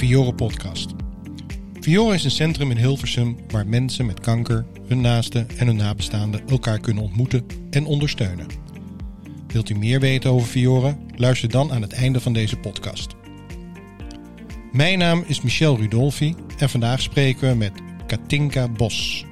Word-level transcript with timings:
Fiore 0.00 0.34
podcast. 0.34 0.90
Fiore 1.80 2.14
is 2.14 2.24
een 2.24 2.30
centrum 2.30 2.70
in 2.70 2.76
Hilversum 2.76 3.36
waar 3.48 3.66
mensen 3.66 4.06
met 4.06 4.20
kanker, 4.20 4.66
hun 4.86 5.00
naasten 5.00 5.48
en 5.56 5.66
hun 5.66 5.76
nabestaanden 5.76 6.48
elkaar 6.48 6.78
kunnen 6.78 7.02
ontmoeten 7.02 7.46
en 7.70 7.84
ondersteunen. 7.84 8.46
Wilt 9.46 9.70
u 9.70 9.74
meer 9.74 10.00
weten 10.00 10.30
over 10.30 10.48
Fiore? 10.48 10.96
Luister 11.16 11.48
dan 11.48 11.72
aan 11.72 11.82
het 11.82 11.92
einde 11.92 12.20
van 12.20 12.32
deze 12.32 12.56
podcast. 12.56 13.14
Mijn 14.72 14.98
naam 14.98 15.24
is 15.26 15.40
Michel 15.40 15.76
Rudolfi 15.76 16.34
en 16.58 16.70
vandaag 16.70 17.00
spreken 17.00 17.48
we 17.48 17.54
met 17.54 17.72
Katinka 18.06 18.68
Bos. 18.68 19.24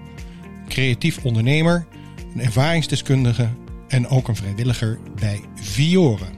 Creatief 0.67 1.25
ondernemer, 1.25 1.87
een 2.35 2.41
ervaringsdeskundige 2.41 3.49
en 3.89 4.09
ook 4.09 4.29
een 4.29 4.37
vrijwilliger 4.37 4.99
bij 5.21 5.41
Fiore. 5.55 6.38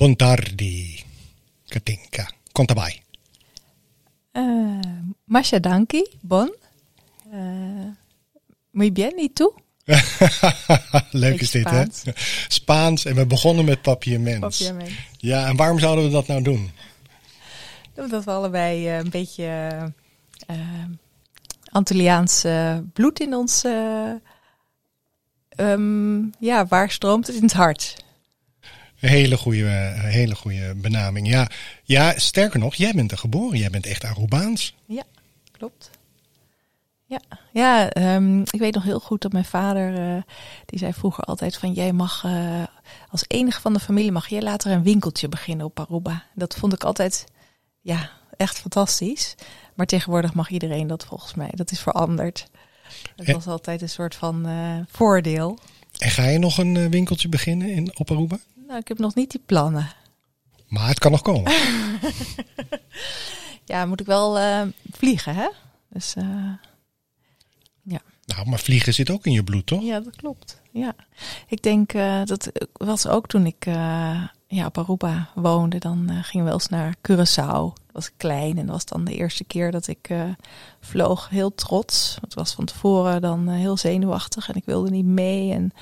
Buon 0.00 0.16
tardi, 0.16 1.04
Katinka. 1.68 2.24
Vai. 2.74 3.02
Uh, 4.32 4.80
Masha 5.24 5.60
danki, 5.60 6.04
bon. 6.20 6.48
Uh, 7.32 7.92
muy 8.72 8.90
bien, 8.90 9.18
y 9.18 9.28
tú? 9.28 9.52
Leuk 11.12 11.40
is 11.40 11.50
dit, 11.50 11.70
hè? 11.70 11.84
Spaans. 12.48 13.04
En 13.04 13.14
we 13.14 13.26
begonnen 13.26 13.64
met 13.64 13.82
papiaments. 13.82 14.58
Papiaments. 14.58 14.94
Ja, 15.18 15.46
en 15.46 15.56
waarom 15.56 15.78
zouden 15.78 16.04
we 16.04 16.10
dat 16.10 16.26
nou 16.26 16.42
doen? 16.42 16.70
Omdat 17.96 18.24
we 18.24 18.30
allebei 18.30 18.86
uh, 18.86 18.96
een 18.96 19.10
beetje 19.10 19.70
uh, 20.50 20.84
Antilliaans 21.70 22.44
bloed 22.92 23.20
in 23.20 23.34
ons... 23.34 23.64
Um, 25.56 26.32
ja, 26.38 26.66
waar 26.66 26.90
stroomt 26.90 27.26
het 27.26 27.36
in 27.36 27.42
het 27.42 27.52
hart? 27.52 27.96
Hele 29.00 29.36
goede, 29.36 29.92
hele 29.96 30.34
goede 30.34 30.74
benaming. 30.76 31.28
Ja, 31.28 31.50
ja, 31.84 32.18
sterker 32.18 32.58
nog, 32.58 32.74
jij 32.74 32.92
bent 32.92 33.10
er 33.12 33.18
geboren. 33.18 33.58
Jij 33.58 33.70
bent 33.70 33.86
echt 33.86 34.04
Arubaans. 34.04 34.74
Ja, 34.86 35.02
klopt. 35.52 35.90
Ja, 37.04 37.20
ja 37.52 37.96
um, 38.16 38.40
ik 38.40 38.60
weet 38.60 38.74
nog 38.74 38.84
heel 38.84 39.00
goed 39.00 39.22
dat 39.22 39.32
mijn 39.32 39.44
vader, 39.44 40.14
uh, 40.16 40.22
die 40.66 40.78
zei 40.78 40.92
vroeger 40.92 41.24
altijd 41.24 41.56
van 41.56 41.72
jij 41.72 41.92
mag 41.92 42.24
uh, 42.24 42.62
als 43.08 43.24
enige 43.26 43.60
van 43.60 43.72
de 43.72 43.80
familie 43.80 44.12
mag 44.12 44.28
jij 44.28 44.42
later 44.42 44.70
een 44.70 44.82
winkeltje 44.82 45.28
beginnen 45.28 45.66
op 45.66 45.80
Aruba. 45.80 46.24
Dat 46.34 46.56
vond 46.56 46.72
ik 46.72 46.84
altijd, 46.84 47.24
ja, 47.80 48.10
echt 48.36 48.58
fantastisch. 48.58 49.34
Maar 49.74 49.86
tegenwoordig 49.86 50.34
mag 50.34 50.50
iedereen 50.50 50.86
dat 50.86 51.04
volgens 51.04 51.34
mij. 51.34 51.50
Dat 51.54 51.70
is 51.70 51.80
veranderd. 51.80 52.46
Het 53.16 53.32
was 53.32 53.46
altijd 53.46 53.82
een 53.82 53.88
soort 53.88 54.14
van 54.14 54.48
uh, 54.48 54.76
voordeel. 54.88 55.58
En 55.98 56.10
ga 56.10 56.28
je 56.28 56.38
nog 56.38 56.58
een 56.58 56.90
winkeltje 56.90 57.28
beginnen 57.28 57.70
in, 57.70 57.98
op 57.98 58.10
Aruba? 58.10 58.38
Nou, 58.70 58.82
ik 58.82 58.88
heb 58.88 58.98
nog 58.98 59.14
niet 59.14 59.30
die 59.30 59.42
plannen. 59.46 59.88
Maar 60.68 60.88
het 60.88 60.98
kan 60.98 61.10
nog 61.10 61.22
komen. 61.22 61.52
ja, 63.64 63.86
moet 63.86 64.00
ik 64.00 64.06
wel 64.06 64.38
uh, 64.38 64.62
vliegen, 64.90 65.34
hè? 65.34 65.48
Dus 65.88 66.14
uh, 66.18 66.24
ja. 67.82 68.00
Nou, 68.24 68.48
maar 68.48 68.58
vliegen 68.58 68.94
zit 68.94 69.10
ook 69.10 69.26
in 69.26 69.32
je 69.32 69.44
bloed, 69.44 69.66
toch? 69.66 69.82
Ja, 69.82 70.00
dat 70.00 70.16
klopt. 70.16 70.60
Ja, 70.70 70.94
ik 71.46 71.62
denk 71.62 71.92
uh, 71.92 72.24
dat 72.24 72.50
was 72.72 73.06
ook 73.06 73.26
toen 73.26 73.46
ik 73.46 73.64
ja, 74.46 74.66
op 74.66 74.78
Aruba 74.78 75.30
woonde. 75.34 75.78
Dan 75.78 76.08
gingen 76.08 76.46
we 76.46 76.52
wel 76.52 76.52
eens 76.52 76.68
naar 76.68 76.96
Curaçao. 76.96 77.74
Dat 77.74 77.92
was 77.92 78.10
klein 78.16 78.58
en 78.58 78.66
dat 78.66 78.74
was 78.74 78.84
dan 78.84 79.04
de 79.04 79.14
eerste 79.14 79.44
keer 79.44 79.70
dat 79.70 79.86
ik 79.86 80.10
vloog. 80.80 81.28
Heel 81.28 81.54
trots. 81.54 82.18
Het 82.20 82.34
was 82.34 82.54
van 82.54 82.64
tevoren 82.64 83.20
dan 83.20 83.48
heel 83.48 83.76
zenuwachtig 83.76 84.48
en 84.48 84.54
ik 84.54 84.64
wilde 84.64 84.90
niet 84.90 85.04
mee. 85.04 85.52
En 85.52 85.72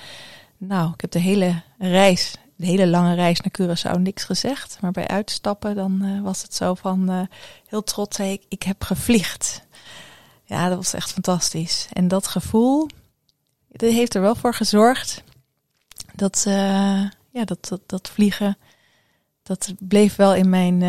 nou, 0.58 0.92
ik 0.92 1.00
heb 1.00 1.10
de 1.10 1.20
hele 1.20 1.62
reis 1.78 2.34
de 2.58 2.66
hele 2.66 2.86
lange 2.86 3.14
reis 3.14 3.40
naar 3.40 3.52
Curaçao 3.60 4.00
niks 4.00 4.24
gezegd. 4.24 4.78
Maar 4.80 4.90
bij 4.90 5.08
uitstappen 5.08 5.74
dan 5.74 6.04
uh, 6.04 6.22
was 6.22 6.42
het 6.42 6.54
zo 6.54 6.74
van 6.74 7.10
uh, 7.10 7.20
heel 7.66 7.82
trots 7.82 8.16
zei 8.16 8.32
ik, 8.32 8.44
ik 8.48 8.62
heb 8.62 8.82
gevliegd. 8.82 9.66
Ja, 10.44 10.68
dat 10.68 10.76
was 10.76 10.92
echt 10.92 11.12
fantastisch. 11.12 11.88
En 11.92 12.08
dat 12.08 12.26
gevoel, 12.26 12.88
dat 13.68 13.90
heeft 13.90 14.14
er 14.14 14.20
wel 14.20 14.34
voor 14.34 14.54
gezorgd 14.54 15.22
dat, 16.14 16.44
uh, 16.48 16.54
ja, 17.30 17.44
dat, 17.44 17.68
dat, 17.68 17.80
dat, 17.86 18.08
vliegen, 18.08 18.58
dat 19.42 19.72
bleef 19.78 20.16
wel 20.16 20.34
in 20.34 20.48
mijn, 20.48 20.80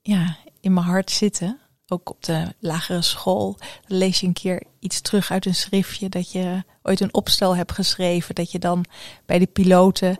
ja, 0.00 0.36
in 0.60 0.72
mijn 0.72 0.86
hart 0.86 1.10
zitten. 1.10 1.58
Ook 1.88 2.10
op 2.10 2.24
de 2.24 2.54
lagere 2.58 3.02
school 3.02 3.56
dan 3.86 3.98
lees 3.98 4.20
je 4.20 4.26
een 4.26 4.32
keer 4.32 4.62
iets 4.78 5.00
terug 5.00 5.30
uit 5.30 5.46
een 5.46 5.54
schriftje 5.54 6.08
dat 6.08 6.32
je 6.32 6.62
ooit 6.82 7.00
een 7.00 7.14
opstel 7.14 7.56
hebt 7.56 7.72
geschreven. 7.72 8.34
Dat 8.34 8.50
je 8.50 8.58
dan 8.58 8.84
bij 9.26 9.38
de 9.38 9.46
piloten 9.46 10.18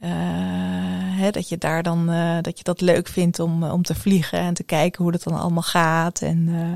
uh, 0.00 0.10
hè, 1.18 1.30
dat 1.30 1.48
je 1.48 1.58
daar 1.58 1.82
dan 1.82 2.10
uh, 2.10 2.38
dat 2.40 2.58
je 2.58 2.64
dat 2.64 2.80
leuk 2.80 3.08
vindt 3.08 3.38
om, 3.38 3.64
om 3.64 3.82
te 3.82 3.94
vliegen 3.94 4.38
en 4.38 4.54
te 4.54 4.62
kijken 4.62 5.02
hoe 5.02 5.12
dat 5.12 5.22
dan 5.22 5.40
allemaal 5.40 5.62
gaat. 5.62 6.22
En 6.22 6.48
uh, 6.48 6.72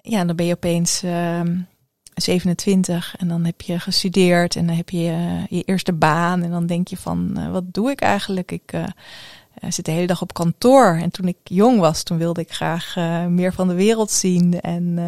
ja, 0.00 0.24
dan 0.24 0.36
ben 0.36 0.46
je 0.46 0.54
opeens 0.54 1.02
27 2.14 3.16
en 3.16 3.28
dan 3.28 3.44
heb 3.44 3.60
je 3.60 3.78
gestudeerd 3.78 4.56
en 4.56 4.66
dan 4.66 4.76
heb 4.76 4.90
je 4.90 5.44
je 5.48 5.62
eerste 5.62 5.92
baan. 5.92 6.42
En 6.42 6.50
dan 6.50 6.66
denk 6.66 6.88
je 6.88 6.96
van 6.96 7.50
wat 7.52 7.74
doe 7.74 7.90
ik 7.90 8.00
eigenlijk? 8.00 8.50
Ik 8.50 8.72
zit 9.68 9.84
de 9.84 9.90
hele 9.90 10.06
dag 10.06 10.22
op 10.22 10.34
kantoor. 10.34 10.98
En 11.02 11.10
toen 11.10 11.28
ik 11.28 11.36
jong 11.44 11.78
was, 11.78 12.02
toen 12.02 12.18
wilde 12.18 12.40
ik 12.40 12.52
graag 12.52 12.94
meer 13.28 13.52
van 13.52 13.68
de 13.68 13.74
wereld 13.74 14.10
zien 14.10 14.60
en 14.60 14.98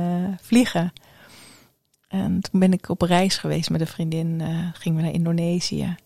vliegen. 0.42 0.92
En 2.08 2.40
toen 2.40 2.60
ben 2.60 2.72
ik 2.72 2.88
op 2.88 3.02
reis 3.02 3.36
geweest 3.36 3.70
met 3.70 3.80
een 3.80 3.86
vriendin. 3.86 4.42
gingen 4.72 4.98
we 4.98 5.04
naar 5.04 5.14
Indonesië. 5.14 5.96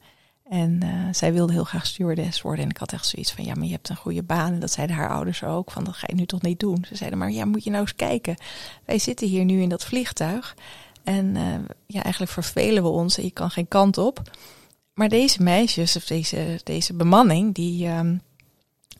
En 0.52 0.80
uh, 0.84 0.90
zij 1.10 1.32
wilde 1.32 1.52
heel 1.52 1.64
graag 1.64 1.86
stewardess 1.86 2.42
worden. 2.42 2.64
En 2.64 2.70
ik 2.70 2.76
had 2.76 2.92
echt 2.92 3.06
zoiets 3.06 3.32
van, 3.32 3.44
ja, 3.44 3.54
maar 3.54 3.66
je 3.66 3.72
hebt 3.72 3.88
een 3.88 3.96
goede 3.96 4.22
baan. 4.22 4.52
En 4.52 4.60
dat 4.60 4.70
zeiden 4.70 4.96
haar 4.96 5.10
ouders 5.10 5.44
ook, 5.44 5.70
van 5.70 5.84
dat 5.84 5.94
ga 5.94 6.06
je 6.06 6.14
nu 6.14 6.26
toch 6.26 6.42
niet 6.42 6.60
doen. 6.60 6.84
Ze 6.88 6.96
zeiden, 6.96 7.18
maar 7.18 7.30
ja, 7.30 7.44
moet 7.44 7.64
je 7.64 7.70
nou 7.70 7.82
eens 7.82 7.96
kijken. 7.96 8.36
Wij 8.84 8.98
zitten 8.98 9.28
hier 9.28 9.44
nu 9.44 9.60
in 9.60 9.68
dat 9.68 9.84
vliegtuig. 9.84 10.56
En 11.04 11.34
uh, 11.34 11.54
ja, 11.86 12.02
eigenlijk 12.02 12.32
vervelen 12.32 12.82
we 12.82 12.88
ons 12.88 13.18
en 13.18 13.24
je 13.24 13.30
kan 13.30 13.50
geen 13.50 13.68
kant 13.68 13.98
op. 13.98 14.22
Maar 14.94 15.08
deze 15.08 15.42
meisjes, 15.42 15.96
of 15.96 16.04
deze, 16.04 16.60
deze 16.64 16.94
bemanning, 16.94 17.54
die, 17.54 17.88
um, 17.88 18.22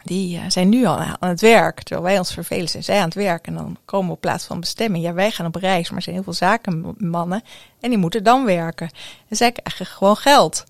die 0.05 0.37
uh, 0.37 0.43
zijn 0.49 0.69
nu 0.69 0.85
al 0.85 0.99
aan 0.99 1.29
het 1.29 1.41
werk. 1.41 1.83
Terwijl 1.83 2.07
wij 2.07 2.19
ons 2.19 2.33
vervelen, 2.33 2.69
zijn 2.69 2.85
zij 2.85 2.99
aan 2.99 3.05
het 3.05 3.15
werk. 3.15 3.47
En 3.47 3.55
dan 3.55 3.77
komen 3.85 4.07
we 4.07 4.15
op 4.15 4.21
plaats 4.21 4.45
van 4.45 4.61
bestemming. 4.61 5.05
Ja, 5.05 5.13
wij 5.13 5.31
gaan 5.31 5.47
op 5.47 5.55
reis, 5.55 5.89
maar 5.89 5.97
er 5.97 6.03
zijn 6.03 6.15
heel 6.15 6.25
veel 6.25 6.33
zakenmannen. 6.33 7.43
En 7.81 7.91
die 7.91 7.99
moeten 7.99 8.25
dan 8.25 8.45
werken. 8.45 8.91
En 9.29 9.37
zij 9.37 9.53
krijgen 9.53 9.87
gewoon 9.87 10.17
geld 10.17 10.65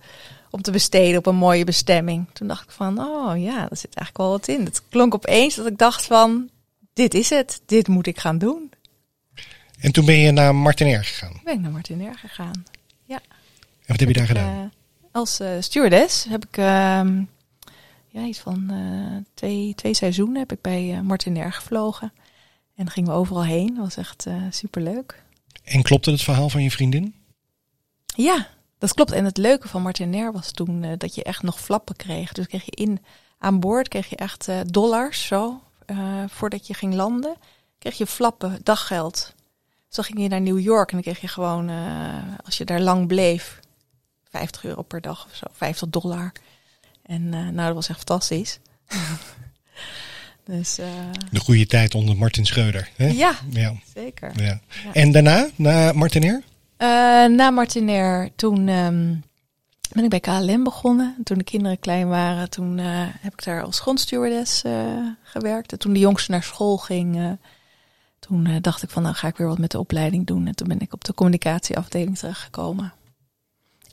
om 0.53 0.63
te 0.63 0.71
besteden 0.71 1.19
op 1.19 1.27
een 1.27 1.37
mooie 1.37 1.65
bestemming. 1.65 2.27
Toen 2.33 2.49
dacht 2.49 2.65
ik 2.65 2.71
van, 2.71 2.99
oh 2.99 3.43
ja, 3.43 3.57
daar 3.57 3.77
zit 3.77 3.95
eigenlijk 3.95 4.17
wel 4.17 4.31
wat 4.31 4.49
in. 4.49 4.65
Het 4.65 4.83
klonk 4.89 5.15
opeens 5.15 5.55
dat 5.55 5.67
ik 5.67 5.79
dacht 5.79 6.05
van, 6.05 6.51
dit 6.93 7.15
is 7.15 7.31
het, 7.31 7.63
dit 7.67 7.89
moet 7.89 8.07
ik 8.07 8.19
gaan 8.19 8.39
doen. 8.39 8.71
En 9.79 9.93
toen 9.93 10.05
ben 10.05 10.17
je 10.17 10.31
naar 10.31 10.55
Martinair 10.55 11.05
gegaan? 11.05 11.41
Ben 11.45 11.55
ik 11.55 11.61
naar 11.61 11.71
Martinair 11.71 12.19
gegaan, 12.19 12.65
ja. 13.05 13.21
En 13.81 13.87
wat 13.87 14.01
heb 14.01 14.09
je 14.09 14.15
daar 14.15 14.27
gedaan? 14.27 14.55
Uh, 14.55 14.65
als 15.13 15.41
uh, 15.41 15.49
stewardess 15.61 16.25
heb 16.25 16.45
ik, 16.45 16.57
uh, 16.57 16.65
ja, 18.09 18.25
iets 18.25 18.39
van 18.39 18.69
uh, 18.73 19.17
twee, 19.35 19.75
twee 19.75 19.95
seizoenen 19.95 20.39
heb 20.39 20.53
ik 20.53 20.61
bij 20.61 21.01
Martinair 21.03 21.53
gevlogen. 21.53 22.13
En 22.77 22.91
gingen 22.91 23.11
we 23.11 23.17
overal 23.17 23.45
heen. 23.45 23.75
Dat 23.75 23.85
was 23.85 23.97
echt 23.97 24.27
superleuk. 24.51 25.23
En 25.65 25.83
klopte 25.83 26.11
het 26.11 26.23
verhaal 26.23 26.49
van 26.49 26.63
je 26.63 26.71
vriendin? 26.71 27.15
Ja, 28.17 28.49
dat 28.83 28.95
klopt. 28.95 29.13
En 29.13 29.25
het 29.25 29.37
leuke 29.37 29.69
van 29.69 29.83
Martinair 29.83 30.33
was 30.33 30.51
toen 30.51 30.83
uh, 30.83 30.93
dat 30.99 31.15
je 31.15 31.23
echt 31.23 31.43
nog 31.43 31.61
flappen 31.61 31.97
kreeg. 31.97 32.33
Dus 32.33 32.47
kreeg 32.47 32.65
je 32.65 32.71
in 32.71 33.05
aan 33.39 33.61
boord 33.61 33.89
kreeg 33.89 34.09
je 34.09 34.17
echt 34.17 34.49
uh, 34.49 34.61
dollars 34.67 35.27
zo 35.27 35.63
uh, 35.87 36.25
voordat 36.29 36.67
je 36.67 36.75
ging 36.75 36.95
landen. 36.95 37.37
Kreeg 37.79 37.99
je 37.99 38.07
flappen 38.07 38.61
daggeld. 38.63 39.35
Dus 39.87 39.97
dan 39.97 40.05
ging 40.05 40.21
je 40.21 40.29
naar 40.29 40.41
New 40.41 40.61
York 40.61 40.89
en 40.89 40.95
dan 40.95 41.03
kreeg 41.03 41.21
je 41.21 41.29
gewoon 41.29 41.71
als 42.45 42.59
je 42.59 42.65
daar 42.65 42.81
lang 42.81 43.07
bleef 43.07 43.61
50 44.31 44.65
euro 44.65 44.83
per 44.83 45.01
dag 45.01 45.25
of 45.25 45.35
zo, 45.35 45.47
50 45.53 45.89
dollar. 45.89 46.33
En 47.03 47.29
nou, 47.29 47.55
dat 47.55 47.75
was 47.75 47.89
echt 47.89 47.99
fantastisch. 47.99 48.59
dus, 50.45 50.75
De 51.31 51.41
goede 51.41 51.67
tijd 51.67 51.95
onder 51.95 52.17
Martin 52.17 52.47
Schreuder. 52.47 52.89
Hè? 52.97 53.07
Ja, 53.07 53.35
ja, 53.51 53.75
zeker. 53.95 54.43
Ja. 54.43 54.61
En 54.93 55.13
daarna, 55.13 55.49
na 55.57 55.93
Martinair? 55.93 56.43
Uh, 56.83 56.89
na 57.37 57.51
Martinair, 57.51 58.31
toen 58.37 58.69
um, 58.69 59.23
ben 59.93 60.05
ik 60.05 60.11
bij 60.11 60.21
KLM 60.21 60.65
begonnen. 60.65 61.17
Toen 61.25 61.39
de 61.39 61.45
kinderen 61.45 61.79
klein 61.79 62.09
waren, 62.09 62.51
toen 62.51 62.79
uh, 62.79 62.87
heb 63.21 63.33
ik 63.33 63.45
daar 63.45 63.63
als 63.63 63.81
grondstewardess 63.81 64.65
uh, 64.65 65.07
gewerkt. 65.23 65.73
En 65.73 65.79
toen 65.79 65.93
de 65.93 65.99
jongste 65.99 66.31
naar 66.31 66.43
school 66.43 66.77
ging, 66.77 67.39
toen 68.19 68.59
dacht 68.61 68.83
ik 68.83 68.91
van 68.91 69.03
nou 69.03 69.15
ga 69.15 69.29
ik 69.29 69.37
weer 69.37 69.47
wat 69.47 69.59
met 69.59 69.71
de 69.71 69.79
opleiding 69.79 70.27
doen. 70.27 70.47
En 70.47 70.55
toen 70.55 70.69
ben 70.69 70.81
ik 70.81 70.93
op 70.93 71.05
de 71.05 71.15
communicatieafdeling 71.15 72.19
terechtgekomen. 72.19 72.93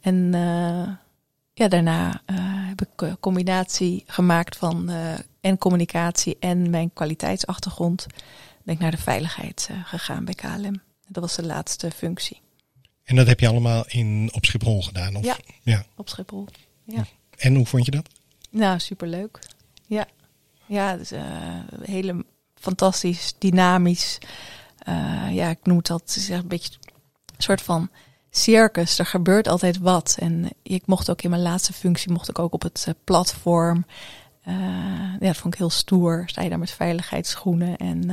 En 0.02 0.32
ja, 1.54 1.68
daarna 1.68 2.22
heb 2.68 2.82
ik 2.82 3.02
een 3.02 3.20
combinatie 3.20 4.04
gemaakt 4.08 4.58
van 4.58 4.92
en 5.42 5.58
communicatie 5.58 6.38
en 6.40 6.70
mijn 6.70 6.94
kwaliteitsachtergrond 6.94 8.08
ben 8.64 8.78
ik 8.78 8.80
naar 8.80 8.92
de 8.92 8.98
veiligheid 8.98 9.68
eh, 9.72 9.78
gegaan 9.84 10.26
bij 10.26 10.34
KLM. 10.34 10.82
Dat 11.08 11.24
was 11.24 11.36
de 11.36 11.46
laatste 11.46 11.92
functie. 11.92 12.42
En 13.10 13.16
dat 13.16 13.28
heb 13.28 13.40
je 13.40 13.48
allemaal 13.48 13.84
in, 13.88 14.30
op 14.32 14.46
Schiphol 14.46 14.82
gedaan? 14.82 15.16
Of? 15.16 15.26
Ja. 15.26 15.38
ja. 15.64 15.86
Op 15.96 16.10
Schiphol. 16.10 16.48
Ja. 16.84 17.06
En 17.38 17.56
hoe 17.56 17.66
vond 17.66 17.86
je 17.86 17.92
dat? 17.92 18.10
Nou, 18.50 18.80
superleuk. 18.80 19.40
Ja, 19.86 20.08
ja 20.66 20.98
dus, 20.98 21.12
uh, 21.12 21.22
hele 21.82 22.26
fantastisch, 22.56 23.34
dynamisch. 23.40 24.18
Uh, 24.90 25.28
ja, 25.32 25.50
ik 25.50 25.58
noem 25.64 25.78
het 25.78 25.88
dat 25.88 26.14
is 26.16 26.30
een 26.30 26.48
beetje 26.48 26.72
een 27.26 27.44
soort 27.44 27.62
van 27.62 27.90
circus. 28.30 29.00
Er 29.00 29.06
gebeurt 29.06 29.48
altijd 29.48 29.78
wat. 29.78 30.16
En 30.20 30.50
ik 30.64 30.86
mocht 30.86 31.10
ook 31.10 31.22
in 31.22 31.30
mijn 31.30 31.42
laatste 31.42 31.74
functie 31.74 32.12
mocht 32.12 32.30
ik 32.30 32.40
ook 32.40 32.54
op 32.54 32.62
het 32.62 32.86
uh, 32.88 32.94
platform. 33.04 33.86
ja, 34.44 35.18
dat 35.20 35.38
vond 35.38 35.54
ik 35.54 35.60
heel 35.60 35.70
stoer. 35.70 36.24
Sta 36.26 36.42
je 36.42 36.50
daar 36.50 36.60
met 36.60 36.72
veiligheidsschoenen 36.72 37.78
en 37.78 38.10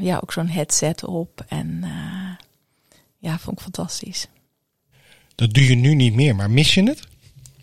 ja, 0.00 0.18
ook 0.22 0.32
zo'n 0.32 0.48
headset 0.48 1.04
op. 1.04 1.44
En 1.48 1.84
ja, 3.22 3.38
vond 3.38 3.56
ik 3.56 3.62
fantastisch. 3.62 4.26
Dat 5.34 5.52
doe 5.52 5.66
je 5.66 5.74
nu 5.74 5.94
niet 5.94 6.14
meer, 6.14 6.36
maar 6.36 6.50
mis 6.50 6.74
je 6.74 6.82
het? 6.82 7.00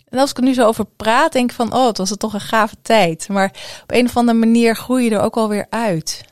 En 0.08 0.18
als 0.18 0.30
ik 0.30 0.36
er 0.36 0.42
nu 0.42 0.54
zo 0.54 0.66
over 0.66 0.84
praat, 0.84 1.32
denk 1.32 1.50
ik 1.50 1.56
van, 1.56 1.74
oh, 1.74 1.86
het 1.86 1.98
was 1.98 2.16
toch 2.16 2.34
een 2.34 2.40
gave 2.40 2.76
tijd. 2.82 3.28
Maar 3.28 3.80
op 3.82 3.92
een 3.92 4.06
of 4.06 4.16
andere 4.16 4.38
manier 4.38 4.76
groei 4.76 5.04
je 5.04 5.10
er 5.10 5.20
ook 5.20 5.36
alweer 5.36 5.66
uit. 5.70 6.24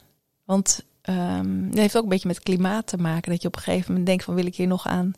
Want 0.45 0.85
um, 1.03 1.65
het 1.69 1.79
heeft 1.79 1.97
ook 1.97 2.03
een 2.03 2.09
beetje 2.09 2.29
met 2.29 2.43
klimaat 2.43 2.87
te 2.87 2.97
maken. 2.97 3.31
Dat 3.31 3.43
je 3.43 3.49
op 3.49 3.57
een 3.57 3.63
gegeven 3.63 3.89
moment 3.89 4.07
denkt 4.07 4.25
van, 4.25 4.35
wil 4.35 4.47
ik 4.47 4.57
hier 4.57 4.67
nog 4.67 4.87
aan 4.87 5.13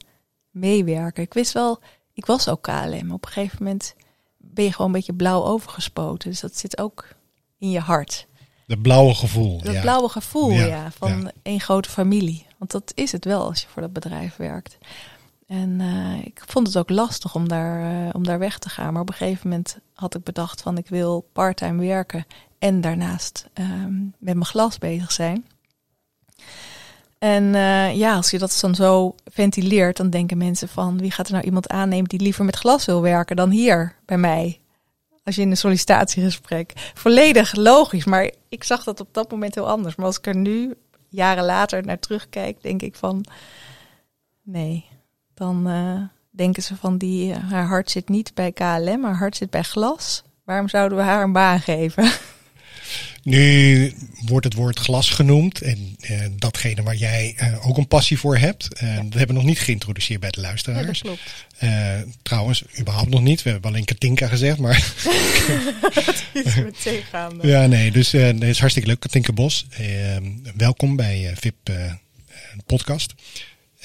meewerken? 0.51 1.23
Ik 1.23 1.35
wist 1.35 1.53
wel, 1.53 1.81
ik 2.13 2.27
was 2.27 2.49
ook 2.49 2.63
KLM. 2.63 3.13
Op 3.13 3.25
een 3.25 3.33
gegeven 3.33 3.65
moment 3.65 3.95
ben 4.37 4.65
je 4.65 4.73
gewoon 4.73 4.87
een 4.87 4.97
beetje 4.97 5.15
blauw 5.15 5.45
overgespoten. 5.45 6.31
Dus 6.31 6.41
dat 6.41 6.57
zit 6.57 6.79
ook 6.79 7.09
in 7.59 7.71
je 7.71 7.81
hart. 7.81 8.27
Dat 8.71 8.83
blauwe 8.83 9.15
gevoel. 9.15 9.61
Dat 9.63 9.81
blauwe 9.81 10.09
gevoel, 10.09 10.51
ja, 10.51 10.65
ja 10.65 10.91
van 10.91 11.31
één 11.43 11.61
grote 11.61 11.89
familie. 11.89 12.47
Want 12.59 12.71
dat 12.71 12.93
is 12.95 13.13
het 13.13 13.25
wel 13.25 13.45
als 13.45 13.61
je 13.61 13.67
voor 13.69 13.83
dat 13.83 13.93
bedrijf 13.93 14.37
werkt. 14.37 14.79
En 15.47 15.81
uh, 15.81 16.25
ik 16.25 16.43
vond 16.47 16.67
het 16.67 16.77
ook 16.77 16.91
lastig 16.91 17.35
om 17.35 17.49
daar, 17.49 17.93
uh, 17.93 18.09
om 18.13 18.25
daar 18.25 18.39
weg 18.39 18.59
te 18.59 18.69
gaan. 18.69 18.93
Maar 18.93 19.03
op 19.03 19.09
een 19.09 19.15
gegeven 19.15 19.49
moment 19.49 19.79
had 19.95 20.15
ik 20.15 20.23
bedacht 20.23 20.63
van 20.63 20.79
ik 20.79 20.89
wil 20.89 21.29
parttime 21.33 21.87
werken 21.87 22.27
en 22.59 22.81
daarnaast 22.81 23.49
um, 23.55 24.15
met 24.19 24.35
mijn 24.35 24.47
glas 24.47 24.79
bezig 24.79 25.13
zijn. 25.13 25.45
En 27.19 27.45
uh, 27.45 27.97
ja, 27.97 28.15
als 28.15 28.31
je 28.31 28.39
dat 28.39 28.59
dan 28.61 28.75
zo 28.75 29.15
ventileert, 29.25 29.97
dan 29.97 30.11
denken 30.11 30.39
mensen 30.39 30.69
van 30.69 30.99
wie 30.99 31.11
gaat 31.11 31.27
er 31.27 31.33
nou 31.33 31.45
iemand 31.45 31.69
aannemen 31.69 32.09
die 32.09 32.21
liever 32.21 32.45
met 32.45 32.57
glas 32.57 32.85
wil 32.85 33.03
werken 33.03 33.37
dan 33.37 33.51
hier 33.51 33.97
bij 34.05 34.19
mij? 34.19 34.61
Als 35.25 35.35
je 35.35 35.43
in 35.43 35.51
een 35.51 35.57
sollicitatiegesprek. 35.57 36.91
Volledig 36.95 37.55
logisch, 37.55 38.05
maar 38.05 38.31
ik 38.49 38.65
zag 38.65 38.85
dat 38.85 39.01
op 39.01 39.09
dat 39.15 39.31
moment 39.31 39.55
heel 39.55 39.69
anders. 39.69 39.95
Maar 39.95 40.07
als 40.07 40.19
ik 40.19 40.27
er 40.27 40.37
nu, 40.37 40.75
jaren 41.09 41.45
later, 41.45 41.85
naar 41.85 41.99
terugkijk, 41.99 42.63
denk 42.63 42.83
ik 42.83 42.95
van 42.95 43.25
nee, 44.43 44.89
dan 45.35 45.69
uh, 45.69 46.03
denken 46.31 46.63
ze 46.63 46.77
van 46.77 46.99
die, 46.99 47.31
uh, 47.31 47.51
haar 47.51 47.67
hart 47.67 47.91
zit 47.91 48.09
niet 48.09 48.35
bij 48.35 48.53
KLM, 48.53 49.05
haar 49.05 49.17
hart 49.17 49.37
zit 49.37 49.51
bij 49.51 49.63
glas. 49.63 50.23
Waarom 50.45 50.69
zouden 50.69 50.99
we 50.99 51.05
haar 51.05 51.23
een 51.23 51.33
baan 51.33 51.61
geven? 51.61 52.11
Nu 53.23 53.95
wordt 54.27 54.45
het 54.45 54.55
woord 54.55 54.79
glas 54.79 55.11
genoemd 55.11 55.61
en 55.61 55.97
uh, 56.01 56.21
datgene 56.37 56.83
waar 56.83 56.97
jij 56.97 57.37
ook 57.63 57.77
een 57.77 57.89
passie 57.89 58.19
voor 58.19 58.37
hebt. 58.37 58.69
Ja. 58.81 58.95
Dat 58.95 59.15
hebben 59.15 59.27
we 59.27 59.33
nog 59.33 59.45
niet 59.45 59.61
geïntroduceerd 59.61 60.21
bij 60.21 60.31
de 60.31 60.41
luisteraars. 60.41 61.01
Ja, 61.01 61.09
dat 61.09 61.19
klopt. 61.59 62.19
trouwens, 62.23 62.65
überhaupt 62.79 63.11
nog 63.11 63.21
niet. 63.21 63.43
We 63.43 63.51
hebben 63.51 63.71
alleen 63.71 63.85
Katinka 63.85 64.27
gezegd, 64.27 64.59
maar... 64.59 64.93
dat 65.95 66.25
is 66.33 66.55
meteen 66.55 67.03
gaande. 67.11 67.47
Ja, 67.49 67.67
nee, 67.67 67.91
dus 67.91 68.11
dat 68.11 68.43
is 68.43 68.59
hartstikke 68.59 68.89
leuk. 68.89 69.01
Katinka 69.01 69.33
Bos, 69.33 69.67
welkom 70.57 70.97
bij 70.97 71.33
VIP 71.37 71.71
Podcast. 72.67 73.15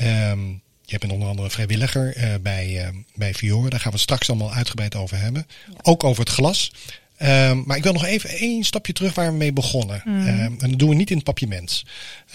Um, 0.02 0.64
je 0.86 0.98
bent 0.98 1.12
onder 1.12 1.28
andere 1.28 1.50
vrijwilliger 1.50 2.18
uh, 2.18 2.34
bij, 2.42 2.86
uh, 2.86 2.88
bij 3.16 3.34
Fiore. 3.34 3.70
Daar 3.70 3.80
gaan 3.80 3.92
we 3.92 3.98
het 3.98 4.06
straks 4.06 4.30
allemaal 4.30 4.54
uitgebreid 4.54 4.96
over 4.96 5.18
hebben. 5.18 5.48
Ja. 5.68 5.74
Ook 5.82 6.04
over 6.04 6.24
het 6.24 6.34
glas. 6.34 6.72
Um, 7.22 7.64
maar 7.66 7.78
ik 7.78 7.84
wil 7.84 7.94
nog 7.94 8.06
even 8.06 8.30
één 8.30 8.64
stapje 8.64 8.94
terug 8.94 9.14
waar 9.14 9.32
we 9.32 9.38
mee 9.38 9.54
begonnen. 9.54 10.02
Mm. 10.06 10.28
Um, 10.28 10.56
en 10.60 10.70
dat 10.70 10.80
doen 10.80 10.90
we 10.90 10.96
niet 10.96 11.10
in 11.10 11.16
het 11.16 11.26
papje 11.26 11.48
mens. 11.48 11.86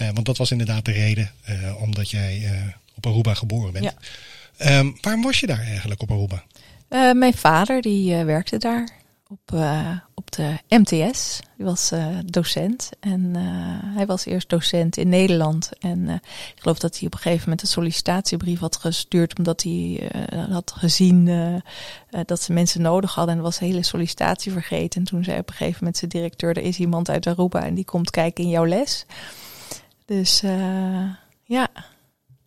Uh, 0.00 0.08
want 0.14 0.26
dat 0.26 0.36
was 0.36 0.50
inderdaad 0.50 0.84
de 0.84 0.92
reden 0.92 1.30
omdat 1.78 2.10
jij 2.10 2.42
op 2.94 3.06
Aruba 3.06 3.34
geboren 3.34 3.72
bent. 3.72 3.94
Ja. 4.58 4.78
Um, 4.78 4.96
waarom 5.00 5.22
was 5.22 5.40
je 5.40 5.46
daar 5.46 5.60
eigenlijk 5.66 6.02
op 6.02 6.10
Aruba? 6.10 6.44
mijn 7.14 7.34
vader 7.34 7.82
die 7.82 8.14
werkte 8.14 8.58
daar 8.58 8.88
op, 9.30 9.54
uh, 9.54 9.90
op 10.14 10.30
de 10.30 10.56
MTS. 10.68 11.40
Die 11.56 11.66
was 11.66 11.92
uh, 11.92 12.06
docent. 12.24 12.90
En 13.00 13.20
uh, 13.36 13.42
hij 13.96 14.06
was 14.06 14.24
eerst 14.24 14.48
docent 14.48 14.96
in 14.96 15.08
Nederland. 15.08 15.70
En 15.78 16.08
ik 16.54 16.60
geloof 16.60 16.78
dat 16.78 16.98
hij 16.98 17.06
op 17.06 17.12
een 17.12 17.20
gegeven 17.20 17.42
moment 17.42 17.62
een 17.62 17.68
sollicitatiebrief 17.68 18.58
had 18.58 18.76
gestuurd. 18.76 19.38
Omdat 19.38 19.62
hij 19.62 20.10
had 20.50 20.72
gezien 20.76 21.24
dat 22.24 22.42
ze 22.42 22.52
mensen 22.52 22.82
nodig 22.82 23.14
hadden. 23.14 23.36
En 23.36 23.42
was 23.42 23.58
de 23.58 23.64
hele 23.64 23.82
sollicitatie 23.82 24.52
vergeten. 24.52 25.00
En 25.00 25.06
toen 25.06 25.24
zei 25.24 25.38
op 25.38 25.48
een 25.48 25.54
gegeven 25.54 25.78
moment 25.78 25.96
zijn 25.96 26.10
directeur: 26.10 26.56
Er 26.56 26.62
is 26.62 26.78
iemand 26.78 27.08
uit 27.08 27.26
Aruba 27.26 27.64
en 27.64 27.74
die 27.74 27.84
komt 27.84 28.10
kijken 28.10 28.44
in 28.44 28.50
jouw 28.50 28.66
les. 28.66 29.06
Dus 30.04 30.40
ja. 31.44 31.68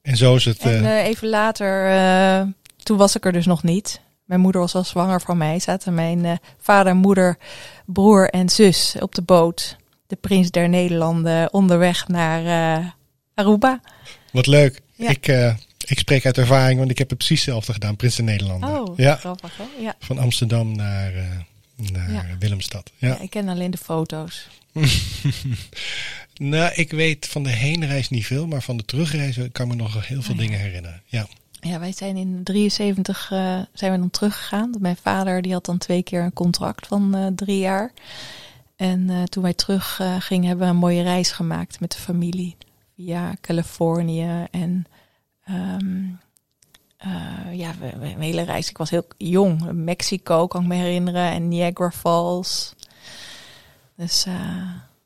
En 0.02 0.18
zo 0.18 0.36
is 0.36 0.46
het. 0.46 0.60
En 0.60 0.86
even 0.86 1.30
later, 1.30 2.54
toen 2.84 2.98
was 2.98 3.16
ik 3.16 3.26
er 3.26 3.32
dus 3.32 3.46
nog 3.46 3.64
niet. 3.64 4.02
Mijn 4.34 4.46
moeder 4.46 4.62
was 4.62 4.76
al 4.76 4.84
zwanger 4.84 5.22
van 5.22 5.38
mij. 5.38 5.60
Zaten 5.60 5.94
mijn 5.94 6.26
uh, 6.26 6.32
vader, 6.60 6.96
moeder, 6.96 7.38
broer 7.86 8.30
en 8.30 8.50
zus 8.50 8.96
op 9.00 9.16
de 9.16 9.22
boot. 9.22 9.78
De 10.08 10.16
prins 10.16 10.52
der 10.52 10.70
Nederlanden 10.70 11.54
onderweg 11.54 12.08
naar 12.08 12.80
uh, 12.80 12.88
Aruba. 13.34 13.82
Wat 14.32 14.48
leuk. 14.48 14.82
Ja. 14.96 15.10
Ik, 15.10 15.28
uh, 15.28 15.56
ik 15.86 16.00
spreek 16.00 16.26
uit 16.26 16.38
ervaring, 16.38 16.80
want 16.80 16.92
ik 16.92 16.98
heb 16.98 17.10
het 17.10 17.18
precies 17.18 17.46
hetzelfde 17.46 17.74
gedaan. 17.74 17.96
Prins 17.96 18.16
der 18.16 18.26
Nederlanden. 18.26 18.70
Oh, 18.70 18.98
ja. 18.98 19.16
grappig 19.16 19.58
hè? 19.58 19.84
Ja. 19.84 19.96
Van 20.00 20.18
Amsterdam 20.18 20.76
naar, 20.76 21.12
naar 21.92 22.12
ja. 22.12 22.26
Willemstad. 22.40 22.92
Ja. 22.98 23.20
ik 23.20 23.30
ken 23.30 23.48
alleen 23.48 23.72
de 23.72 23.78
foto's. 23.78 24.48
nou, 26.38 26.74
ik 26.74 26.92
weet 26.92 27.28
van 27.28 27.44
de 27.44 27.50
heenreis 27.50 28.10
niet 28.10 28.26
veel, 28.26 28.48
maar 28.48 28.62
van 28.62 28.78
de 28.78 28.86
terugreis 28.86 29.38
kan 29.52 29.68
me 29.68 29.76
nog 29.76 30.08
heel 30.08 30.22
veel 30.22 30.34
oh, 30.34 30.40
dingen 30.40 30.60
herinneren. 30.60 31.02
Ja. 31.06 31.28
Ja, 31.64 31.80
wij 31.80 31.92
zijn 31.92 32.18
in 32.18 32.44
73 32.44 33.32
uh, 33.32 33.60
zijn 33.74 33.92
we 33.92 33.98
dan 33.98 34.10
teruggegaan. 34.10 34.76
Mijn 34.80 34.96
vader 34.96 35.42
die 35.42 35.54
had 35.54 35.66
dan 35.66 35.78
twee 35.78 36.04
keer 36.04 36.22
een 36.22 36.34
contract 36.34 36.88
van 36.88 37.16
uh, 37.16 37.28
drie 37.36 37.60
jaar. 37.60 37.92
En 38.76 39.10
uh, 39.10 39.24
toen 39.24 39.44
wij 39.44 39.54
terug 39.54 40.02
gingen, 40.20 40.48
hebben 40.48 40.66
we 40.66 40.74
een 40.74 40.80
mooie 40.80 41.04
reis 41.04 41.32
gemaakt 41.32 41.80
met 41.80 41.92
de 41.92 41.98
familie. 41.98 42.56
Via 42.96 43.36
Californië 43.42 44.46
en 44.52 44.86
um, 45.50 46.20
ja, 47.52 47.74
een 47.82 48.22
hele 48.22 48.42
reis. 48.42 48.70
Ik 48.70 48.78
was 48.78 48.90
heel 48.90 49.08
jong. 49.18 49.72
Mexico 49.72 50.48
kan 50.48 50.62
ik 50.62 50.68
me 50.68 50.76
herinneren 50.76 51.32
en 51.32 51.48
Niagara 51.48 51.92
Falls. 51.92 52.74
Dus 53.96 54.24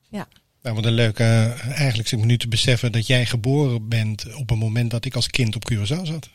ja. 0.09 0.27
Nou, 0.61 0.75
wat 0.75 0.85
een 0.85 0.91
leuke. 0.91 1.23
eigenlijk 1.63 2.07
zit 2.07 2.19
ik 2.19 2.25
nu 2.25 2.37
te 2.37 2.47
beseffen 2.47 2.91
dat 2.91 3.07
jij 3.07 3.25
geboren 3.25 3.87
bent 3.87 4.35
op 4.35 4.51
een 4.51 4.57
moment 4.57 4.91
dat 4.91 5.05
ik 5.05 5.15
als 5.15 5.27
kind 5.27 5.55
op 5.55 5.71
Curaçao 5.71 6.01
zat. 6.03 6.29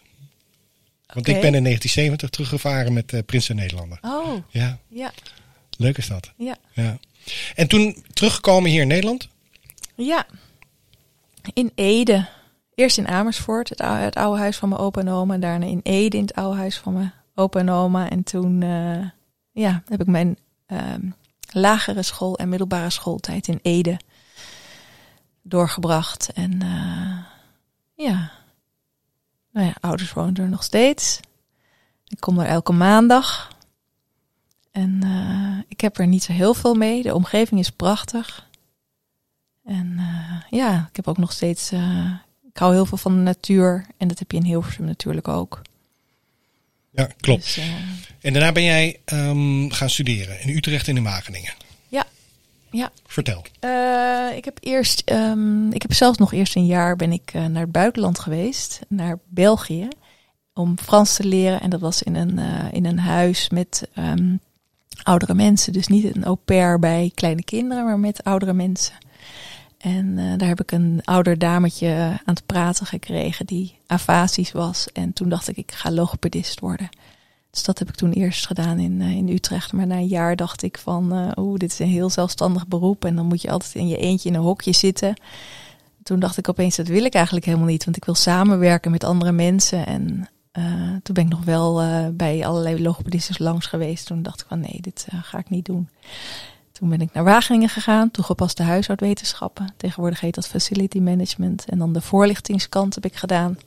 Want 1.14 1.28
okay. 1.28 1.34
ik 1.34 1.40
ben 1.40 1.54
in 1.54 1.64
1970 1.64 2.30
teruggevaren 2.30 2.92
met 2.92 3.12
uh, 3.12 3.20
Prins 3.26 3.48
en 3.48 3.56
Nederlander. 3.56 3.98
Oh. 4.02 4.34
Ja. 4.48 4.78
ja. 4.88 5.12
Leuk 5.76 5.98
is 5.98 6.06
dat. 6.06 6.32
Ja. 6.36 6.56
ja. 6.72 6.98
En 7.54 7.68
toen 7.68 8.04
teruggekomen 8.12 8.70
hier 8.70 8.82
in 8.82 8.88
Nederland? 8.88 9.28
Ja. 9.94 10.26
In 11.52 11.72
Ede. 11.74 12.28
Eerst 12.74 12.98
in 12.98 13.08
Amersfoort, 13.08 13.68
het 13.68 13.80
oude, 13.80 14.02
het 14.02 14.16
oude 14.16 14.40
huis 14.40 14.56
van 14.56 14.68
mijn 14.68 14.80
opa 14.80 15.00
en 15.00 15.08
oma. 15.08 15.38
Daarna 15.38 15.66
in 15.66 15.80
Ede, 15.82 16.16
in 16.16 16.22
het 16.22 16.34
oude 16.34 16.58
huis 16.58 16.78
van 16.78 16.92
mijn 16.92 17.12
opa 17.34 17.60
en 17.60 17.70
oma. 17.70 18.10
En 18.10 18.22
toen 18.22 18.60
uh, 18.60 19.08
ja, 19.52 19.82
heb 19.88 20.00
ik 20.00 20.06
mijn 20.06 20.38
um, 20.66 21.14
lagere 21.50 22.02
school 22.02 22.38
en 22.38 22.48
middelbare 22.48 22.90
schooltijd 22.90 23.48
in 23.48 23.58
Ede 23.62 23.96
doorgebracht. 25.42 26.30
En 26.34 26.60
uh, 26.62 27.18
ja, 28.06 28.32
nou 29.52 29.66
ja, 29.66 29.74
ouders 29.80 30.12
wonen 30.12 30.36
er 30.36 30.48
nog 30.48 30.62
steeds. 30.62 31.20
Ik 32.08 32.20
kom 32.20 32.38
er 32.38 32.46
elke 32.46 32.72
maandag. 32.72 33.56
En 34.70 35.00
uh, 35.04 35.58
ik 35.68 35.80
heb 35.80 35.98
er 35.98 36.06
niet 36.06 36.22
zo 36.22 36.32
heel 36.32 36.54
veel 36.54 36.74
mee. 36.74 37.02
De 37.02 37.14
omgeving 37.14 37.60
is 37.60 37.70
prachtig. 37.70 38.48
En 39.64 39.92
uh, 39.96 40.42
ja, 40.50 40.86
ik 40.90 40.96
heb 40.96 41.08
ook 41.08 41.18
nog 41.18 41.32
steeds. 41.32 41.72
Uh, 41.72 42.10
ik 42.48 42.58
hou 42.58 42.72
heel 42.72 42.86
veel 42.86 42.98
van 42.98 43.14
de 43.14 43.20
natuur. 43.20 43.86
En 43.96 44.08
dat 44.08 44.18
heb 44.18 44.30
je 44.30 44.36
in 44.36 44.44
Hilversum 44.44 44.84
natuurlijk 44.84 45.28
ook. 45.28 45.62
Ja, 46.90 47.08
klopt. 47.20 47.42
Dus, 47.42 47.60
en 48.20 48.32
daarna 48.32 48.52
ben 48.52 48.62
jij 48.62 49.00
um, 49.12 49.70
gaan 49.70 49.90
studeren 49.90 50.40
in 50.40 50.56
Utrecht 50.56 50.88
en 50.88 50.96
in 50.96 51.02
Wageningen. 51.02 51.52
Ja. 52.72 52.90
Vertel. 53.06 53.44
Uh, 53.64 54.36
ik 54.36 54.44
heb 54.44 54.58
eerst, 54.60 55.10
um, 55.10 55.72
ik 55.72 55.82
heb 55.82 55.92
zelfs 55.92 56.18
nog 56.18 56.32
eerst 56.32 56.56
een 56.56 56.66
jaar 56.66 56.96
ben 56.96 57.12
ik 57.12 57.34
uh, 57.34 57.46
naar 57.46 57.62
het 57.62 57.72
buitenland 57.72 58.18
geweest, 58.18 58.80
naar 58.88 59.18
België, 59.28 59.88
om 60.54 60.78
Frans 60.78 61.14
te 61.14 61.24
leren. 61.24 61.60
En 61.60 61.70
dat 61.70 61.80
was 61.80 62.02
in 62.02 62.14
een, 62.14 62.38
uh, 62.38 62.72
in 62.72 62.84
een 62.86 62.98
huis 62.98 63.50
met 63.50 63.88
um, 63.98 64.40
oudere 65.02 65.34
mensen. 65.34 65.72
Dus 65.72 65.86
niet 65.86 66.16
een 66.16 66.24
au 66.24 66.36
pair 66.36 66.78
bij 66.78 67.12
kleine 67.14 67.44
kinderen, 67.44 67.84
maar 67.84 67.98
met 67.98 68.24
oudere 68.24 68.52
mensen. 68.52 68.94
En 69.78 70.38
daar 70.38 70.48
heb 70.48 70.60
ik 70.60 70.72
een 70.72 71.00
ouder 71.04 71.38
dametje 71.38 71.88
aan 72.24 72.34
het 72.34 72.46
praten 72.46 72.86
gekregen 72.86 73.46
die 73.46 73.78
afasisch 73.86 74.52
was. 74.52 74.92
En 74.92 75.12
toen 75.12 75.28
dacht 75.28 75.48
ik, 75.48 75.56
ik 75.56 75.72
ga 75.72 75.90
logopedist 75.90 76.60
worden. 76.60 76.88
Dus 77.52 77.64
dat 77.64 77.78
heb 77.78 77.88
ik 77.88 77.94
toen 77.94 78.12
eerst 78.12 78.46
gedaan 78.46 78.78
in, 78.78 79.00
uh, 79.00 79.10
in 79.10 79.28
Utrecht. 79.28 79.72
Maar 79.72 79.86
na 79.86 79.94
een 79.94 80.06
jaar 80.06 80.36
dacht 80.36 80.62
ik 80.62 80.78
van, 80.78 81.18
uh, 81.18 81.30
oeh, 81.36 81.58
dit 81.58 81.72
is 81.72 81.78
een 81.78 81.86
heel 81.86 82.10
zelfstandig 82.10 82.66
beroep. 82.66 83.04
En 83.04 83.16
dan 83.16 83.26
moet 83.26 83.42
je 83.42 83.50
altijd 83.50 83.74
in 83.74 83.88
je 83.88 83.96
eentje 83.96 84.28
in 84.28 84.34
een 84.34 84.40
hokje 84.40 84.72
zitten. 84.72 85.14
Toen 86.02 86.20
dacht 86.20 86.36
ik 86.36 86.48
opeens, 86.48 86.76
dat 86.76 86.86
wil 86.86 87.04
ik 87.04 87.14
eigenlijk 87.14 87.46
helemaal 87.46 87.66
niet. 87.66 87.84
Want 87.84 87.96
ik 87.96 88.04
wil 88.04 88.14
samenwerken 88.14 88.90
met 88.90 89.04
andere 89.04 89.32
mensen. 89.32 89.86
En 89.86 90.28
toen 91.02 91.14
ben 91.14 91.24
ik 91.24 91.30
nog 91.30 91.44
wel 91.44 91.82
bij 92.12 92.46
allerlei 92.46 92.82
logopedistes 92.82 93.38
langs 93.38 93.66
geweest. 93.66 94.06
Toen 94.06 94.22
dacht 94.22 94.40
ik 94.40 94.46
van, 94.48 94.60
nee, 94.60 94.78
dit 94.80 95.06
ga 95.22 95.38
ik 95.38 95.50
niet 95.50 95.64
doen. 95.64 95.88
Toen 96.72 96.88
ben 96.88 97.00
ik 97.00 97.12
naar 97.12 97.24
Wageningen 97.24 97.68
gegaan, 97.68 98.10
toegepaste 98.10 98.62
huishoudwetenschappen. 98.62 99.74
Tegenwoordig 99.76 100.20
heet 100.20 100.34
dat 100.34 100.48
facility 100.48 100.98
management. 100.98 101.64
En 101.64 101.78
dan 101.78 101.92
de 101.92 102.00
voorlichtingskant 102.00 102.94
heb 102.94 103.04
ik 103.04 103.14
gedaan. 103.14 103.58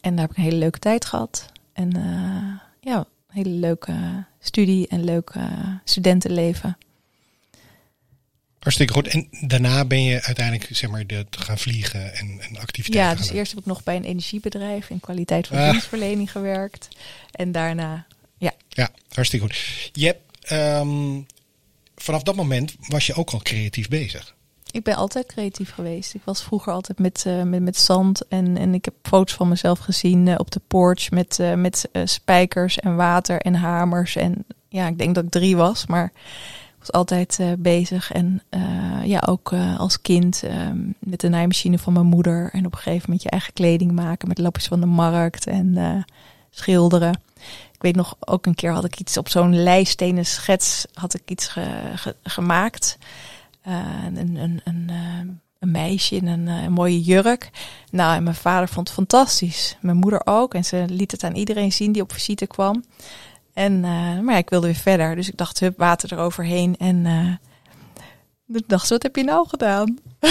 En 0.00 0.10
daar 0.10 0.20
heb 0.20 0.30
ik 0.30 0.36
een 0.36 0.42
hele 0.42 0.56
leuke 0.56 0.78
tijd 0.78 1.04
gehad. 1.04 1.46
En 1.72 1.92
ja, 2.84 3.06
hele 3.28 3.50
leuke 3.50 4.24
studie 4.40 4.88
en 4.88 5.04
leuk 5.04 5.32
studentenleven. 5.84 6.76
Hartstikke 8.58 8.92
goed. 8.92 9.06
En 9.06 9.28
daarna 9.40 9.84
ben 9.84 10.02
je 10.02 10.22
uiteindelijk 10.22 10.68
zeg 10.70 10.90
maar, 10.90 11.06
de, 11.06 11.26
te 11.30 11.40
gaan 11.40 11.58
vliegen 11.58 12.14
en, 12.14 12.40
en 12.40 12.56
activiteiten. 12.56 13.10
Ja, 13.10 13.14
dus 13.14 13.30
eerst 13.30 13.50
heb 13.50 13.60
ik 13.60 13.66
nog 13.66 13.82
bij 13.82 13.96
een 13.96 14.04
energiebedrijf 14.04 14.90
in 14.90 15.00
kwaliteit 15.00 15.46
van 15.46 15.56
ah. 15.56 15.70
dienstverlening 15.70 16.30
gewerkt. 16.30 16.88
En 17.30 17.52
daarna, 17.52 18.06
ja. 18.36 18.52
Ja, 18.68 18.90
hartstikke 19.08 19.46
goed. 19.46 19.90
Je 19.92 20.06
hebt 20.06 20.52
um, 20.52 21.26
vanaf 21.96 22.22
dat 22.22 22.36
moment 22.36 22.74
was 22.78 23.06
je 23.06 23.14
ook 23.14 23.30
al 23.30 23.38
creatief 23.38 23.88
bezig. 23.88 24.34
Ik 24.74 24.82
ben 24.82 24.96
altijd 24.96 25.26
creatief 25.26 25.72
geweest. 25.74 26.14
Ik 26.14 26.20
was 26.24 26.42
vroeger 26.42 26.72
altijd 26.72 26.98
met, 26.98 27.24
uh, 27.26 27.42
met, 27.42 27.62
met 27.62 27.76
zand 27.76 28.28
en, 28.28 28.56
en 28.56 28.74
ik 28.74 28.84
heb 28.84 28.94
foto's 29.02 29.34
van 29.34 29.48
mezelf 29.48 29.78
gezien 29.78 30.26
uh, 30.26 30.34
op 30.38 30.50
de 30.50 30.60
porch 30.66 31.10
met, 31.10 31.38
uh, 31.40 31.54
met 31.54 31.88
spijkers 32.04 32.78
en 32.78 32.96
water 32.96 33.40
en 33.40 33.54
hamers. 33.54 34.16
En 34.16 34.44
ja, 34.68 34.86
ik 34.86 34.98
denk 34.98 35.14
dat 35.14 35.24
ik 35.24 35.30
drie 35.30 35.56
was, 35.56 35.86
maar 35.86 36.04
ik 36.04 36.78
was 36.78 36.92
altijd 36.92 37.40
bezig. 37.58 38.12
En 38.12 38.42
ja, 39.04 39.22
ook 39.26 39.52
als 39.76 40.00
kind 40.00 40.42
ehm, 40.42 40.78
met 40.98 41.20
de 41.20 41.28
naaimachine 41.28 41.78
van 41.78 41.92
mijn 41.92 42.06
moeder. 42.06 42.50
En 42.52 42.66
op 42.66 42.72
een 42.72 42.78
gegeven 42.78 43.04
moment 43.04 43.22
je 43.22 43.30
eigen 43.30 43.52
kleding 43.52 43.92
maken 43.92 44.28
met 44.28 44.38
lapjes 44.38 44.66
van 44.66 44.80
de 44.80 44.86
markt 44.86 45.46
en 45.46 46.04
schilderen 46.50 47.20
weet 47.84 47.96
nog, 47.96 48.16
ook 48.20 48.46
een 48.46 48.54
keer 48.54 48.72
had 48.72 48.84
ik 48.84 49.00
iets 49.00 49.16
op 49.16 49.28
zo'n 49.28 49.62
lijststenen 49.62 50.26
schets 50.26 50.86
had 50.94 51.14
ik 51.14 51.22
iets 51.24 51.56
gemaakt. 52.22 52.98
Uh, 53.68 54.04
een, 54.14 54.36
een, 54.36 54.60
een, 54.64 54.90
eh, 55.58 55.68
meisje 55.68 56.16
in 56.16 56.26
een, 56.26 56.48
eh, 56.48 56.62
een, 56.62 56.72
mooie 56.72 57.02
jurk. 57.02 57.50
Nou, 57.90 58.16
en 58.16 58.22
mijn 58.22 58.34
vader 58.34 58.68
vond 58.68 58.88
het 58.88 58.96
fantastisch. 58.96 59.76
Mijn 59.80 59.96
moeder 59.96 60.20
ook. 60.24 60.54
En 60.54 60.64
ze 60.64 60.84
liet 60.88 61.10
het 61.10 61.24
aan 61.24 61.34
iedereen 61.34 61.72
zien 61.72 61.92
die 61.92 62.02
op 62.02 62.12
visite 62.12 62.46
kwam. 62.46 62.84
En, 63.52 63.80
maar 63.80 64.30
ja, 64.30 64.36
ik 64.36 64.50
wilde 64.50 64.66
weer 64.66 64.76
verder. 64.76 65.16
Dus 65.16 65.28
ik 65.28 65.36
dacht, 65.36 65.60
hup, 65.60 65.78
water 65.78 66.12
eroverheen. 66.12 66.76
En 66.76 67.06
ik 68.46 68.68
dacht, 68.68 68.88
wat 68.88 69.02
heb 69.02 69.16
je 69.16 69.24
nou 69.24 69.48
gedaan? 69.48 69.98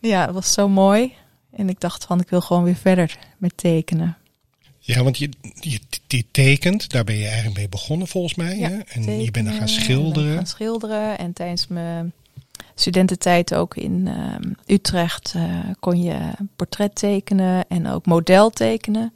ja, 0.00 0.24
het 0.24 0.34
was 0.34 0.52
zo 0.52 0.68
mooi. 0.68 1.14
En 1.50 1.68
ik 1.68 1.80
dacht 1.80 2.04
van, 2.04 2.20
ik 2.20 2.30
wil 2.30 2.40
gewoon 2.40 2.64
weer 2.64 2.76
verder 2.76 3.18
met 3.38 3.56
tekenen. 3.56 4.16
Ja, 4.86 5.02
want 5.02 5.18
je, 5.18 5.28
je, 5.60 5.80
je, 6.06 6.24
tekent, 6.30 6.90
daar 6.90 7.04
ben 7.04 7.16
je 7.16 7.26
eigenlijk 7.26 7.56
mee 7.56 7.68
begonnen 7.68 8.08
volgens 8.08 8.34
mij. 8.34 8.58
Ja, 8.58 8.68
hè? 8.68 8.78
En 8.78 9.22
je 9.22 9.30
bent 9.30 9.46
er 9.46 9.52
gaan 9.52 9.68
schilderen. 9.68 10.34
gaan 10.34 10.46
schilderen. 10.46 11.18
En 11.18 11.32
tijdens 11.32 11.66
mijn 11.66 12.12
studententijd 12.74 13.54
ook 13.54 13.76
in 13.76 14.06
uh, 14.06 14.34
Utrecht 14.66 15.34
uh, 15.36 15.44
kon 15.80 16.02
je 16.02 16.18
portret 16.56 16.94
tekenen 16.94 17.68
en 17.68 17.88
ook 17.88 18.06
model 18.06 18.50
tekenen. 18.50 19.12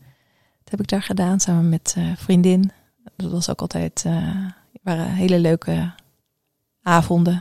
Dat 0.62 0.70
heb 0.70 0.80
ik 0.80 0.88
daar 0.88 1.02
gedaan 1.02 1.40
samen 1.40 1.68
met 1.68 1.94
uh, 1.98 2.12
vriendin. 2.16 2.72
Dat 3.16 3.30
was 3.30 3.50
ook 3.50 3.60
altijd, 3.60 4.04
waren 4.82 5.14
hele 5.14 5.38
leuke 5.38 5.92
avonden. 6.82 7.40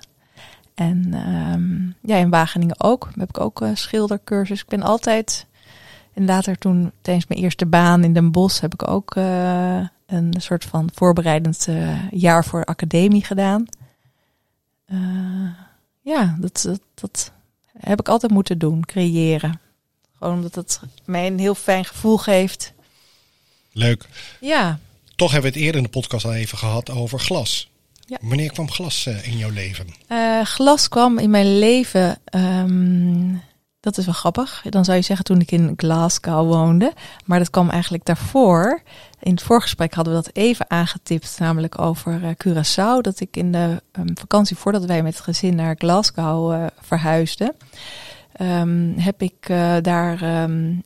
En 0.75 1.13
um, 1.53 1.95
ja, 2.01 2.17
in 2.17 2.29
Wageningen 2.29 2.79
ook. 2.79 3.09
heb 3.15 3.29
ik 3.29 3.39
ook 3.39 3.63
schildercursus. 3.73 4.61
Ik 4.61 4.67
ben 4.67 4.83
altijd 4.83 5.45
en 6.19 6.25
later 6.25 6.57
toen, 6.57 6.91
tijdens 7.01 7.27
mijn 7.27 7.41
eerste 7.41 7.65
baan 7.65 8.03
in 8.03 8.13
Den 8.13 8.31
Bosch, 8.31 8.61
heb 8.61 8.73
ik 8.73 8.87
ook 8.87 9.15
uh, 9.15 9.81
een 10.05 10.33
soort 10.37 10.65
van 10.65 10.89
voorbereidend 10.93 11.67
uh, 11.69 12.11
jaar 12.11 12.45
voor 12.45 12.65
academie 12.65 13.23
gedaan. 13.23 13.65
Uh, 14.93 15.49
ja, 16.01 16.37
dat, 16.39 16.61
dat, 16.61 16.81
dat, 16.93 17.31
heb 17.77 17.99
ik 17.99 18.09
altijd 18.09 18.31
moeten 18.31 18.57
doen, 18.57 18.85
creëren. 18.85 19.59
Gewoon 20.17 20.33
omdat 20.33 20.55
het 20.55 20.79
mij 21.05 21.27
een 21.27 21.39
heel 21.39 21.55
fijn 21.55 21.85
gevoel 21.85 22.17
geeft. 22.17 22.73
Leuk. 23.71 24.07
Ja. 24.39 24.79
Toch 25.15 25.31
hebben 25.31 25.51
we 25.51 25.57
het 25.57 25.65
eerder 25.65 25.81
in 25.81 25.87
de 25.87 25.99
podcast 25.99 26.25
al 26.25 26.33
even 26.33 26.57
gehad 26.57 26.89
over 26.89 27.19
glas. 27.19 27.69
Ja. 28.05 28.17
Wanneer 28.21 28.51
kwam 28.51 28.71
glas 28.71 29.07
in 29.07 29.37
jouw 29.37 29.49
leven? 29.49 29.87
glas 30.43 30.87
kwam 30.87 31.17
in 31.17 31.29
mijn 31.29 31.59
leven 31.59 32.17
um, 32.35 33.41
dat 33.79 33.97
is 33.97 34.05
wel 34.05 34.13
grappig. 34.13 34.63
Dan 34.69 34.85
zou 34.85 34.97
je 34.97 35.03
zeggen 35.03 35.25
toen 35.25 35.39
ik 35.39 35.51
in 35.51 35.73
Glasgow 35.75 36.47
woonde. 36.47 36.93
Maar 37.25 37.39
dat 37.39 37.49
kwam 37.49 37.69
eigenlijk 37.69 38.05
daarvoor. 38.05 38.81
In 39.19 39.31
het 39.31 39.41
voorgesprek 39.41 39.93
hadden 39.93 40.15
we 40.15 40.21
dat 40.23 40.35
even 40.35 40.69
aangetipt, 40.69 41.35
namelijk 41.39 41.81
over 41.81 42.21
uh, 42.23 42.29
Curaçao. 42.29 43.01
Dat 43.01 43.19
ik 43.19 43.37
in 43.37 43.51
de 43.51 43.81
um, 43.91 44.17
vakantie, 44.17 44.57
voordat 44.57 44.85
wij 44.85 45.03
met 45.03 45.13
het 45.13 45.23
gezin 45.23 45.55
naar 45.55 45.75
Glasgow 45.77 46.53
uh, 46.53 46.65
verhuisden, 46.81 47.55
um, 48.41 48.93
heb 48.97 49.21
ik 49.21 49.49
uh, 49.49 49.75
daar 49.81 50.41
um, 50.43 50.83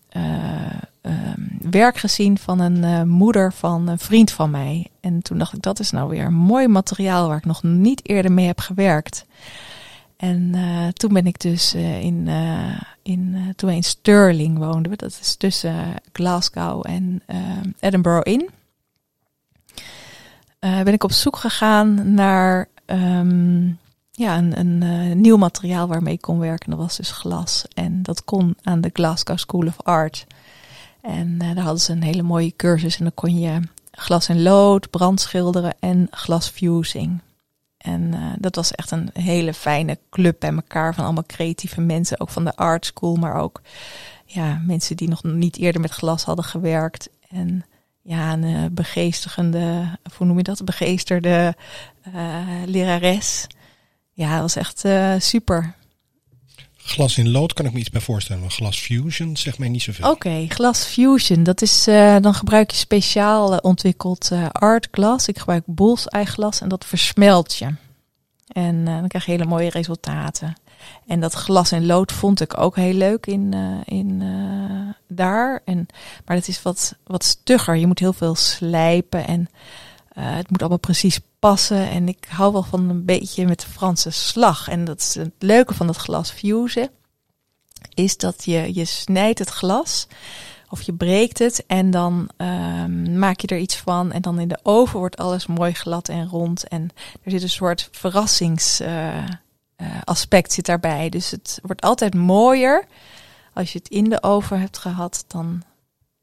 werk 1.62 1.98
gezien 1.98 2.38
van 2.38 2.60
een 2.60 3.10
moeder 3.10 3.54
van 3.54 3.88
een 3.88 4.00
vriend 4.00 4.32
van 4.32 4.52
mij. 4.52 4.88
En 5.00 5.22
toen 5.22 5.38
dacht 5.38 5.54
ik, 5.54 5.62
dat 5.62 5.80
is 5.80 5.92
nou 5.92 6.10
weer 6.10 6.32
mooi 6.32 6.68
materiaal 6.68 7.28
waar 7.28 7.38
ik 7.38 7.46
nog 7.46 7.64
niet 7.64 8.10
eerder 8.10 8.32
mee 8.32 8.46
heb 8.46 8.60
gewerkt. 8.60 9.26
En 10.24 10.52
uh, 10.56 10.88
toen 10.88 11.14
ben 11.14 11.26
ik 11.26 11.40
dus 11.40 11.76
uh, 11.76 12.02
in, 12.02 12.28
uh, 12.28 12.82
in 13.02 13.54
toen 13.56 13.70
in 13.70 13.84
Stirling 13.84 14.58
woonden, 14.58 14.98
dat 14.98 15.18
is 15.22 15.36
tussen 15.36 15.76
Glasgow 16.12 16.86
en 16.88 17.24
Edinburgh 17.80 18.32
in, 18.32 18.50
ben 20.60 20.94
ik 20.94 21.04
op 21.04 21.12
zoek 21.12 21.38
gegaan 21.38 22.14
naar 22.14 22.70
um, 22.86 23.80
ja, 24.12 24.38
een, 24.38 24.60
een 24.60 25.22
nieuw 25.22 25.38
materiaal 25.38 25.88
waarmee 25.88 26.14
ik 26.14 26.22
kon 26.22 26.40
werken. 26.40 26.70
Dat 26.70 26.80
was 26.80 26.98
dus 26.98 27.12
glas. 27.12 27.66
En 27.74 28.04
dat 28.04 28.24
kon 28.24 28.56
aan 28.62 28.82
de 28.82 28.90
Glasgow 28.94 29.38
School 29.38 29.68
of 29.68 29.82
Art. 29.82 30.28
En 31.02 31.38
daar 31.38 31.60
hadden 31.60 31.82
ze 31.82 31.92
een 31.92 32.04
hele 32.04 32.24
mooie 32.24 32.56
cursus 32.56 32.98
en 32.98 33.04
dan 33.04 33.14
kon 33.14 33.40
je 33.40 33.60
glas 33.92 34.28
en 34.28 34.42
lood, 34.42 34.90
brandschilderen 34.90 35.76
en 35.80 36.08
glasfusing. 36.12 37.22
En 37.84 38.02
uh, 38.02 38.34
dat 38.38 38.56
was 38.56 38.72
echt 38.72 38.92
een 38.92 39.10
hele 39.14 39.54
fijne 39.54 40.00
club 40.10 40.40
bij 40.40 40.54
elkaar 40.54 40.96
van 40.96 41.04
allemaal 41.04 41.26
creatieve 41.26 41.82
mensen, 41.82 42.20
ook 42.20 42.30
van 42.30 42.44
de 42.44 42.56
art 42.56 42.86
school, 42.86 43.16
maar 43.16 43.36
ook 43.36 43.62
ja, 44.26 44.62
mensen 44.66 44.98
die 44.98 45.10
nog 45.10 45.24
niet 45.24 45.58
eerder 45.58 45.82
met 45.82 45.92
glas 45.92 46.24
hadden 46.24 46.46
gewerkt. 46.46 47.10
En 47.30 47.66
ja, 48.02 48.34
een 48.34 48.44
uh, 48.44 48.66
begeestigende, 48.72 49.98
hoe 50.18 50.28
noem 50.28 50.38
je 50.38 50.44
dat, 50.44 50.66
begeesterde 50.66 51.56
uh, 52.08 52.38
lerares. 52.66 53.48
Ja, 54.12 54.32
dat 54.32 54.42
was 54.42 54.56
echt 54.56 54.84
super. 55.24 55.76
Glas 56.86 57.18
in 57.18 57.32
lood 57.32 57.54
kan 57.54 57.66
ik 57.66 57.74
me 57.74 57.80
iets 57.80 57.90
bij 57.90 58.02
voorstellen, 58.02 58.42
maar 58.42 58.52
glas 58.52 58.80
fusion 58.80 59.38
zegt 59.38 59.58
mij 59.58 59.70
niet 59.70 59.82
zoveel. 59.82 60.10
Oké, 60.10 60.46
glas 60.50 60.84
fusion, 60.84 61.44
dat 61.44 61.62
is, 61.62 61.84
dan 62.22 62.34
gebruik 62.34 62.72
je 62.72 62.78
speciaal 62.78 63.58
ontwikkeld 63.58 64.32
art 64.52 64.88
glas. 64.92 65.28
Ik 65.28 65.40
gebruik 65.40 65.64
bullseye 65.66 66.26
en 66.60 66.68
dat 66.68 66.86
versmelt 66.86 67.56
je. 67.56 67.76
En 68.48 68.86
dan 68.86 69.08
krijg 69.08 69.26
je 69.26 69.32
hele 69.32 69.46
mooie 69.46 69.70
resultaten. 69.70 70.54
En 71.08 71.20
dat 71.20 71.34
glas 71.34 71.72
en 71.72 71.86
lood 71.86 72.12
vond 72.12 72.42
ik 72.42 72.58
ook 72.58 72.76
heel 72.76 72.94
leuk 72.94 73.26
in, 73.26 73.54
in 73.86 74.24
daar. 75.08 75.62
En, 75.66 75.86
maar 76.26 76.36
het 76.36 76.48
is 76.48 76.62
wat, 76.62 76.96
wat 77.04 77.24
stugger. 77.24 77.76
Je 77.76 77.88
moet 77.88 78.00
heel 78.00 78.14
veel 78.14 78.36
slijpen 78.36 79.28
en 79.28 79.50
het 80.20 80.50
moet 80.50 80.60
allemaal 80.60 80.78
precies 80.78 81.20
passen. 81.40 81.90
En 81.90 82.08
ik 82.08 82.26
hou 82.30 82.54
wel 82.54 82.64
van 82.64 82.90
een 82.90 83.06
beetje 83.06 83.46
met 83.46 83.60
de 83.60 83.68
Franse 83.68 84.10
slag. 84.10 84.68
En 84.68 84.86
dat 84.86 85.00
is 85.00 85.16
het 85.16 85.32
leuke 85.40 85.74
van 85.74 85.88
dat 85.88 85.96
glas 85.96 86.32
fusen. 86.32 86.90
Is 87.94 88.18
dat 88.18 88.46
je, 88.46 88.74
je 88.74 88.86
snijdt 88.86 89.40
het 89.40 89.50
glas. 89.50 90.08
Of 90.70 90.82
je 90.82 90.94
breekt 90.94 91.40
het 91.40 91.66
en 91.66 91.92
dan 91.92 92.30
um, 92.38 93.20
maak 93.20 93.40
je 93.40 93.48
er 93.48 93.58
iets 93.58 93.78
van. 93.78 94.12
En 94.12 94.22
dan 94.22 94.40
in 94.40 94.48
de 94.48 94.60
oven 94.64 95.00
wordt 95.00 95.18
alles 95.18 95.48
mooi 95.48 95.74
glad 95.74 96.10
en 96.10 96.28
rond. 96.28 96.68
En 96.68 96.90
er 97.24 97.32
zit 97.32 97.42
een 97.42 97.50
soort 97.50 97.90
verrassingsaspect 97.92 100.34
uh, 100.34 100.40
uh, 100.40 100.56
zit 100.56 100.66
daarbij. 100.66 101.10
Dus 101.10 101.32
het 101.32 101.60
wordt 101.62 101.82
altijd 101.82 102.14
mooier 102.14 102.88
als 103.54 103.72
je 103.72 103.78
het 103.78 103.90
in 103.90 104.10
de 104.10 104.24
oven 104.24 104.60
hebt 104.60 104.78
gehad 104.78 105.26
dan 105.28 105.64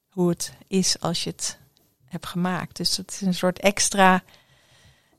hoe 0.09 0.29
het 0.29 0.53
is 0.67 1.01
als 1.01 1.25
je 1.25 1.31
het 1.31 1.59
hebt 2.11 2.27
gemaakt. 2.27 2.77
Dus 2.77 2.97
het 2.97 3.11
is 3.11 3.21
een 3.21 3.35
soort 3.35 3.59
extra 3.59 4.23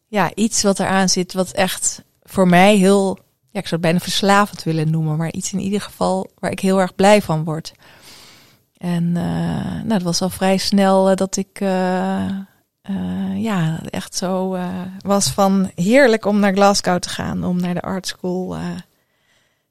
ja, 0.08 0.32
iets 0.36 0.64
wat 0.64 0.80
eraan 0.80 1.10
zit, 1.10 1.34
wat 1.34 1.52
echt 1.52 2.04
voor 2.24 2.48
mij 2.48 2.76
heel 2.76 3.20
ja, 3.52 3.60
ik 3.60 3.68
zou 3.68 3.82
het 3.82 3.82
bijna 3.82 4.00
verslavend 4.00 4.64
willen 4.64 4.92
noemen, 4.92 5.18
maar 5.18 5.32
iets 5.32 5.54
in 5.54 5.60
ieder 5.60 5.82
geval 5.82 6.32
waar 6.40 6.52
ik 6.52 6.60
heel 6.60 6.80
erg 6.80 6.96
blij 6.96 7.22
van 7.22 7.44
word. 7.44 7.74
En 8.78 9.04
uh, 9.04 9.14
nou, 9.84 9.94
het 9.94 10.04
was 10.04 10.22
al 10.22 10.30
vrij 10.30 10.58
snel 10.58 11.10
uh, 11.10 11.16
dat 11.16 11.36
ik 11.36 11.60
uh, 11.62 12.30
ja, 13.36 13.80
echt 13.90 14.16
zo 14.16 14.58
was 15.00 15.28
van 15.28 15.72
heerlijk 15.76 16.26
om 16.26 16.40
naar 16.40 16.54
Glasgow 16.54 17.00
te 17.00 17.10
gaan, 17.10 17.44
om 17.44 17.60
naar 17.60 17.74
de 17.74 17.82
art 17.82 18.08
school. 18.08 18.50
dat 18.50 18.64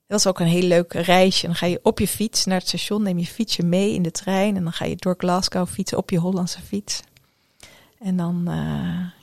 was 0.07 0.27
ook 0.27 0.41
een 0.41 0.47
heel 0.47 0.63
leuk 0.63 0.93
reisje. 0.93 1.47
Dan 1.47 1.55
ga 1.55 1.67
je 1.67 1.81
op 1.83 1.99
je 1.99 2.09
fiets 2.09 2.45
naar 2.45 2.59
het 2.59 2.69
station, 2.69 3.03
neem 3.03 3.19
je 3.19 3.27
fietsje 3.27 3.63
mee 3.63 3.95
in 3.95 4.03
de 4.03 4.11
trein 4.11 4.57
en 4.57 4.63
dan 4.63 4.73
ga 4.73 4.85
je 4.85 4.97
door 4.97 5.15
Glasgow 5.19 5.69
fietsen 5.69 5.99
op 5.99 6.11
je 6.11 6.19
Hollandse 6.19 6.61
fiets. 6.61 7.03
En 8.01 8.17
dan 8.17 8.49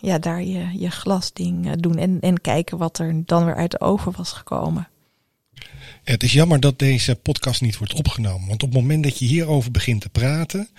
ja, 0.02 0.20
daar 0.20 0.44
je, 0.44 0.80
je 0.80 0.92
glasding 0.92 1.76
doen 1.76 1.98
en, 1.98 2.20
en 2.20 2.42
kijken 2.42 2.78
wat 2.78 3.00
er 3.00 3.26
dan 3.26 3.46
weer 3.46 3.56
uit 3.56 3.72
de 3.72 3.80
oven 3.80 4.14
was 4.18 4.32
gekomen. 4.32 4.88
Het 6.04 6.24
is 6.24 6.34
jammer 6.34 6.60
dat 6.60 6.80
deze 6.80 7.16
podcast 7.16 7.62
niet 7.62 7.78
wordt 7.78 7.94
opgenomen. 7.94 8.48
Want 8.48 8.64
op 8.64 8.70
het 8.70 8.82
moment 8.82 9.04
dat 9.04 9.20
je 9.20 9.26
hierover 9.26 9.72
begint 9.72 10.02
te 10.02 10.10
praten, 10.10 10.70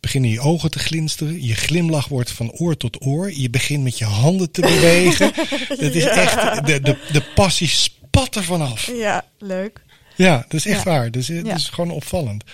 beginnen 0.00 0.30
je 0.30 0.40
ogen 0.40 0.70
te 0.70 0.78
glinsteren. 0.78 1.42
Je 1.42 1.54
glimlach 1.54 2.08
wordt 2.08 2.30
van 2.30 2.50
oor 2.50 2.76
tot 2.76 3.04
oor. 3.06 3.32
Je 3.32 3.50
begint 3.50 3.82
met 3.82 3.98
je 3.98 4.04
handen 4.04 4.50
te 4.50 4.60
bewegen. 4.72 5.32
Dat 5.68 5.94
is 5.94 6.04
echt, 6.04 6.66
de, 6.66 6.80
de, 6.80 6.98
de 7.12 7.22
passie 7.34 7.68
spat 7.68 8.36
er 8.36 8.44
vanaf. 8.44 8.86
Ja, 8.86 9.24
leuk. 9.38 9.82
Ja, 10.16 10.36
dat 10.36 10.52
is 10.52 10.66
echt 10.66 10.84
waar. 10.84 11.10
Dus 11.10 11.28
het 11.28 11.46
is 11.46 11.68
gewoon 11.68 11.90
opvallend. 11.90 12.44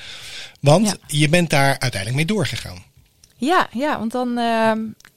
Want 0.61 0.97
je 1.07 1.28
bent 1.28 1.50
daar 1.50 1.78
uiteindelijk 1.78 2.14
mee 2.14 2.37
doorgegaan. 2.37 2.83
Ja, 3.38 3.68
ja 3.73 3.99
want 3.99 4.12
dan 4.12 4.38
uh, 4.38 4.73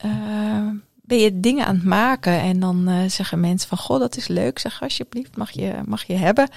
uh, 0.06 0.68
ben 1.02 1.18
je 1.18 1.40
dingen 1.40 1.66
aan 1.66 1.76
het 1.76 1.84
maken 1.84 2.40
en 2.40 2.60
dan 2.60 2.90
uh, 2.90 3.10
zeggen 3.10 3.40
mensen 3.40 3.70
van, 3.70 3.78
goh, 3.78 4.00
dat 4.00 4.18
is 4.18 4.28
leuk. 4.28 4.60
Zeg 4.60 4.82
alsjeblieft, 4.82 5.38
mag 5.38 5.52
je, 5.52 5.74
mag 5.86 6.04
je 6.04 6.14
hebben. 6.14 6.50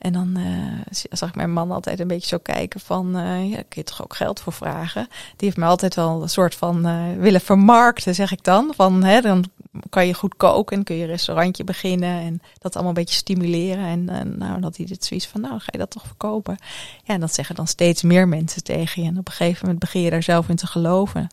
En 0.00 0.12
dan 0.12 0.38
uh, 0.38 0.80
zag 1.10 1.34
mijn 1.34 1.52
man 1.52 1.70
altijd 1.70 2.00
een 2.00 2.06
beetje 2.06 2.28
zo 2.28 2.38
kijken 2.38 2.80
van, 2.80 3.16
uh, 3.16 3.50
ja, 3.50 3.56
kun 3.56 3.80
je 3.80 3.84
toch 3.84 4.02
ook 4.02 4.16
geld 4.16 4.40
voor 4.40 4.52
vragen? 4.52 5.06
Die 5.10 5.46
heeft 5.48 5.56
me 5.56 5.64
altijd 5.64 5.94
wel 5.94 6.22
een 6.22 6.28
soort 6.28 6.54
van 6.54 6.86
uh, 6.86 7.16
willen 7.18 7.40
vermarkten, 7.40 8.14
zeg 8.14 8.32
ik 8.32 8.44
dan. 8.44 8.72
Van, 8.76 9.04
hè, 9.04 9.20
dan 9.20 9.44
kan 9.88 10.06
je 10.06 10.14
goed 10.14 10.36
koken 10.36 10.76
en 10.76 10.84
kun 10.84 10.96
je 10.96 11.02
een 11.02 11.08
restaurantje 11.08 11.64
beginnen 11.64 12.20
en 12.20 12.40
dat 12.58 12.74
allemaal 12.74 12.92
een 12.92 13.02
beetje 13.02 13.16
stimuleren. 13.16 13.84
En, 13.84 14.08
en 14.08 14.38
nou, 14.38 14.60
dat 14.60 14.76
hij 14.76 14.86
dit 14.86 15.04
zoiets 15.04 15.26
van, 15.26 15.40
nou, 15.40 15.58
ga 15.58 15.68
je 15.70 15.78
dat 15.78 15.90
toch 15.90 16.06
verkopen? 16.06 16.56
Ja, 17.04 17.14
en 17.14 17.20
dat 17.20 17.34
zeggen 17.34 17.54
dan 17.54 17.66
steeds 17.66 18.02
meer 18.02 18.28
mensen 18.28 18.64
tegen 18.64 19.02
je. 19.02 19.08
En 19.08 19.18
op 19.18 19.26
een 19.26 19.34
gegeven 19.34 19.60
moment 19.60 19.78
begin 19.80 20.00
je 20.00 20.10
daar 20.10 20.22
zelf 20.22 20.48
in 20.48 20.56
te 20.56 20.66
geloven. 20.66 21.28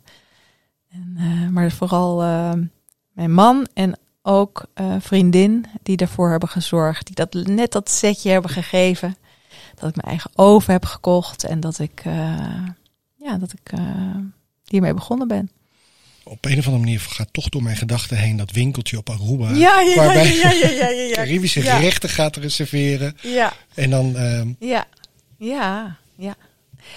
En, 0.91 1.17
maar 1.53 1.71
vooral 1.71 2.17
mijn 3.11 3.33
man 3.33 3.67
en 3.73 3.99
ook 4.27 4.65
uh, 4.75 4.95
vriendin 4.99 5.65
die 5.83 5.97
ervoor 5.97 6.29
hebben 6.29 6.49
gezorgd. 6.49 7.05
Die 7.05 7.15
dat 7.15 7.33
net 7.33 7.71
dat 7.71 7.89
setje 7.89 8.29
hebben 8.29 8.51
gegeven. 8.51 9.15
Dat 9.75 9.89
ik 9.89 9.95
mijn 9.95 10.07
eigen 10.07 10.31
oven 10.35 10.73
heb 10.73 10.85
gekocht. 10.85 11.43
En 11.43 11.59
dat 11.59 11.79
ik, 11.79 12.05
uh, 12.07 12.67
ja, 13.15 13.37
dat 13.37 13.53
ik 13.53 13.79
uh, 13.79 14.15
hiermee 14.65 14.93
begonnen 14.93 15.27
ben. 15.27 15.51
Op 16.23 16.45
een 16.45 16.57
of 16.57 16.65
andere 16.65 16.83
manier 16.83 16.99
gaat 16.99 17.27
toch 17.31 17.49
door 17.49 17.63
mijn 17.63 17.77
gedachten 17.77 18.17
heen 18.17 18.37
dat 18.37 18.51
winkeltje 18.51 18.97
op 18.97 19.09
Aruba. 19.09 19.49
Ja, 19.49 19.81
ja, 19.81 19.95
waarbij 19.95 20.35
ja, 20.35 20.51
ja, 20.51 20.69
ja, 20.69 20.87
ja, 20.87 21.01
ja. 21.01 21.13
Caribische 21.23 21.61
gerechten 21.61 22.09
gaat 22.09 22.35
reserveren. 22.35 23.17
Ja. 23.21 23.53
En 23.73 23.89
dan. 23.89 24.15
ehm 24.15 24.53
Ja, 24.59 24.85
ja, 25.37 25.97
ja. 26.15 26.35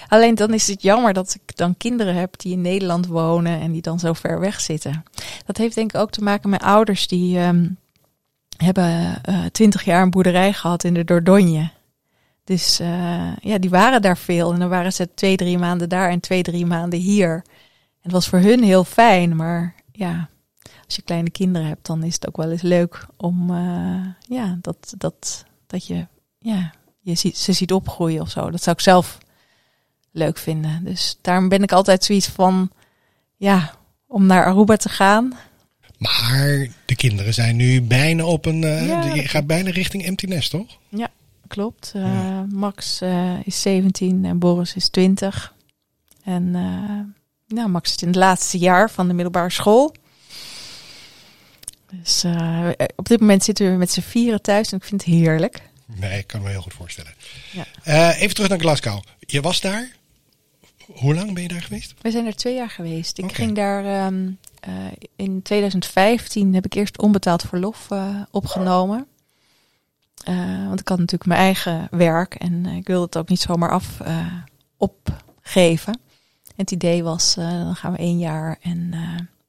Alleen 0.07 0.35
dan 0.35 0.53
is 0.53 0.67
het 0.67 0.81
jammer 0.81 1.13
dat 1.13 1.37
ik 1.43 1.57
dan 1.57 1.77
kinderen 1.77 2.15
heb 2.15 2.39
die 2.39 2.51
in 2.53 2.61
Nederland 2.61 3.07
wonen 3.07 3.59
en 3.59 3.71
die 3.71 3.81
dan 3.81 3.99
zo 3.99 4.13
ver 4.13 4.39
weg 4.39 4.59
zitten. 4.59 5.03
Dat 5.45 5.57
heeft 5.57 5.75
denk 5.75 5.93
ik 5.93 6.01
ook 6.01 6.11
te 6.11 6.23
maken 6.23 6.49
met 6.49 6.63
ouders 6.63 7.07
die 7.07 7.39
um, 7.39 7.77
hebben 8.57 9.21
twintig 9.51 9.81
uh, 9.81 9.87
jaar 9.87 10.01
een 10.01 10.09
boerderij 10.09 10.53
gehad 10.53 10.83
in 10.83 10.93
de 10.93 11.03
Dordogne. 11.03 11.69
Dus 12.43 12.79
uh, 12.79 13.35
ja, 13.41 13.57
die 13.57 13.69
waren 13.69 14.01
daar 14.01 14.17
veel 14.17 14.53
en 14.53 14.59
dan 14.59 14.69
waren 14.69 14.93
ze 14.93 15.13
twee, 15.13 15.35
drie 15.35 15.57
maanden 15.57 15.89
daar 15.89 16.09
en 16.09 16.19
twee, 16.19 16.43
drie 16.43 16.65
maanden 16.65 16.99
hier. 16.99 17.45
Het 18.01 18.11
was 18.11 18.27
voor 18.27 18.39
hun 18.39 18.63
heel 18.63 18.83
fijn, 18.83 19.35
maar 19.35 19.75
ja, 19.91 20.29
als 20.85 20.95
je 20.95 21.01
kleine 21.01 21.29
kinderen 21.29 21.67
hebt, 21.67 21.85
dan 21.85 22.03
is 22.03 22.13
het 22.13 22.27
ook 22.27 22.37
wel 22.37 22.51
eens 22.51 22.61
leuk 22.61 23.05
om 23.17 23.51
uh, 23.51 24.05
ja, 24.27 24.57
dat, 24.61 24.93
dat, 24.97 25.45
dat 25.67 25.85
je, 25.87 26.07
ja, 26.39 26.71
je 26.99 27.15
ziet, 27.15 27.37
ze 27.37 27.53
ziet 27.53 27.73
opgroeien 27.73 28.21
of 28.21 28.29
zo. 28.29 28.51
Dat 28.51 28.63
zou 28.63 28.75
ik 28.75 28.81
zelf 28.81 29.17
leuk 30.11 30.37
vinden. 30.37 30.83
Dus 30.83 31.17
daarom 31.21 31.49
ben 31.49 31.63
ik 31.63 31.71
altijd 31.71 32.03
zoiets 32.03 32.27
van, 32.27 32.71
ja, 33.37 33.73
om 34.07 34.25
naar 34.25 34.45
Aruba 34.45 34.75
te 34.75 34.89
gaan. 34.89 35.33
Maar 35.97 36.67
de 36.85 36.95
kinderen 36.95 37.33
zijn 37.33 37.55
nu 37.55 37.81
bijna 37.81 38.25
op 38.25 38.45
een, 38.45 38.61
uh, 38.61 38.87
ja. 38.87 39.13
je 39.13 39.27
gaat 39.27 39.47
bijna 39.47 39.69
richting 39.69 40.05
empty 40.05 40.25
nest, 40.25 40.49
toch? 40.49 40.77
Ja, 40.89 41.09
klopt. 41.47 41.91
Uh, 41.95 42.03
ja. 42.03 42.45
Max 42.49 43.01
uh, 43.01 43.33
is 43.43 43.61
17 43.61 44.25
en 44.25 44.39
Boris 44.39 44.75
is 44.75 44.89
20. 44.89 45.53
En 46.23 46.51
nou, 47.47 47.69
Max 47.69 47.89
is 47.89 48.01
in 48.01 48.07
het 48.07 48.17
laatste 48.17 48.57
jaar 48.57 48.91
van 48.91 49.07
de 49.07 49.13
middelbare 49.13 49.49
school. 49.49 49.95
Dus 51.91 52.25
op 52.95 53.07
dit 53.07 53.19
moment 53.19 53.43
zitten 53.43 53.71
we 53.71 53.77
met 53.77 53.91
z'n 53.91 54.01
vieren 54.01 54.41
thuis 54.41 54.71
en 54.71 54.77
ik 54.77 54.83
vind 54.83 55.05
het 55.05 55.13
heerlijk. 55.13 55.61
Nee, 55.85 56.17
ik 56.17 56.27
kan 56.27 56.41
me 56.41 56.49
heel 56.49 56.61
goed 56.61 56.73
voorstellen. 56.73 57.13
Ja. 57.83 58.13
even 58.13 58.35
terug 58.35 58.49
naar 58.49 58.59
Glasgow. 58.59 59.03
Je 59.19 59.41
was 59.41 59.61
daar? 59.61 59.89
Hoe 60.95 61.15
lang 61.15 61.33
ben 61.33 61.43
je 61.43 61.49
daar 61.49 61.61
geweest? 61.61 61.93
We 62.01 62.11
zijn 62.11 62.25
er 62.25 62.35
twee 62.35 62.55
jaar 62.55 62.69
geweest. 62.69 63.17
Ik 63.17 63.23
okay. 63.23 63.35
ging 63.35 63.55
daar 63.55 64.05
um, 64.05 64.37
uh, 64.67 64.73
in 65.15 65.41
2015 65.41 66.53
heb 66.53 66.65
ik 66.65 66.73
eerst 66.73 66.97
onbetaald 66.97 67.41
verlof 67.41 67.87
uh, 67.91 68.21
opgenomen. 68.31 69.07
Uh, 70.29 70.67
want 70.67 70.79
ik 70.79 70.87
had 70.87 70.97
natuurlijk 70.97 71.29
mijn 71.29 71.39
eigen 71.39 71.87
werk 71.91 72.35
en 72.35 72.65
ik 72.65 72.87
wilde 72.87 73.05
het 73.05 73.17
ook 73.17 73.29
niet 73.29 73.41
zomaar 73.41 73.71
af 73.71 73.97
opgeven. 74.77 75.93
En 76.45 76.67
het 76.67 76.71
idee 76.71 77.03
was, 77.03 77.33
dan 77.35 77.75
gaan 77.75 77.91
we 77.91 77.97
één 77.97 78.19
jaar. 78.19 78.57
En 78.61 78.93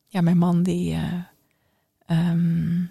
ja, 0.06 0.20
mijn 0.20 0.38
man 0.38 0.62
die, 0.62 0.98
um, 2.06 2.90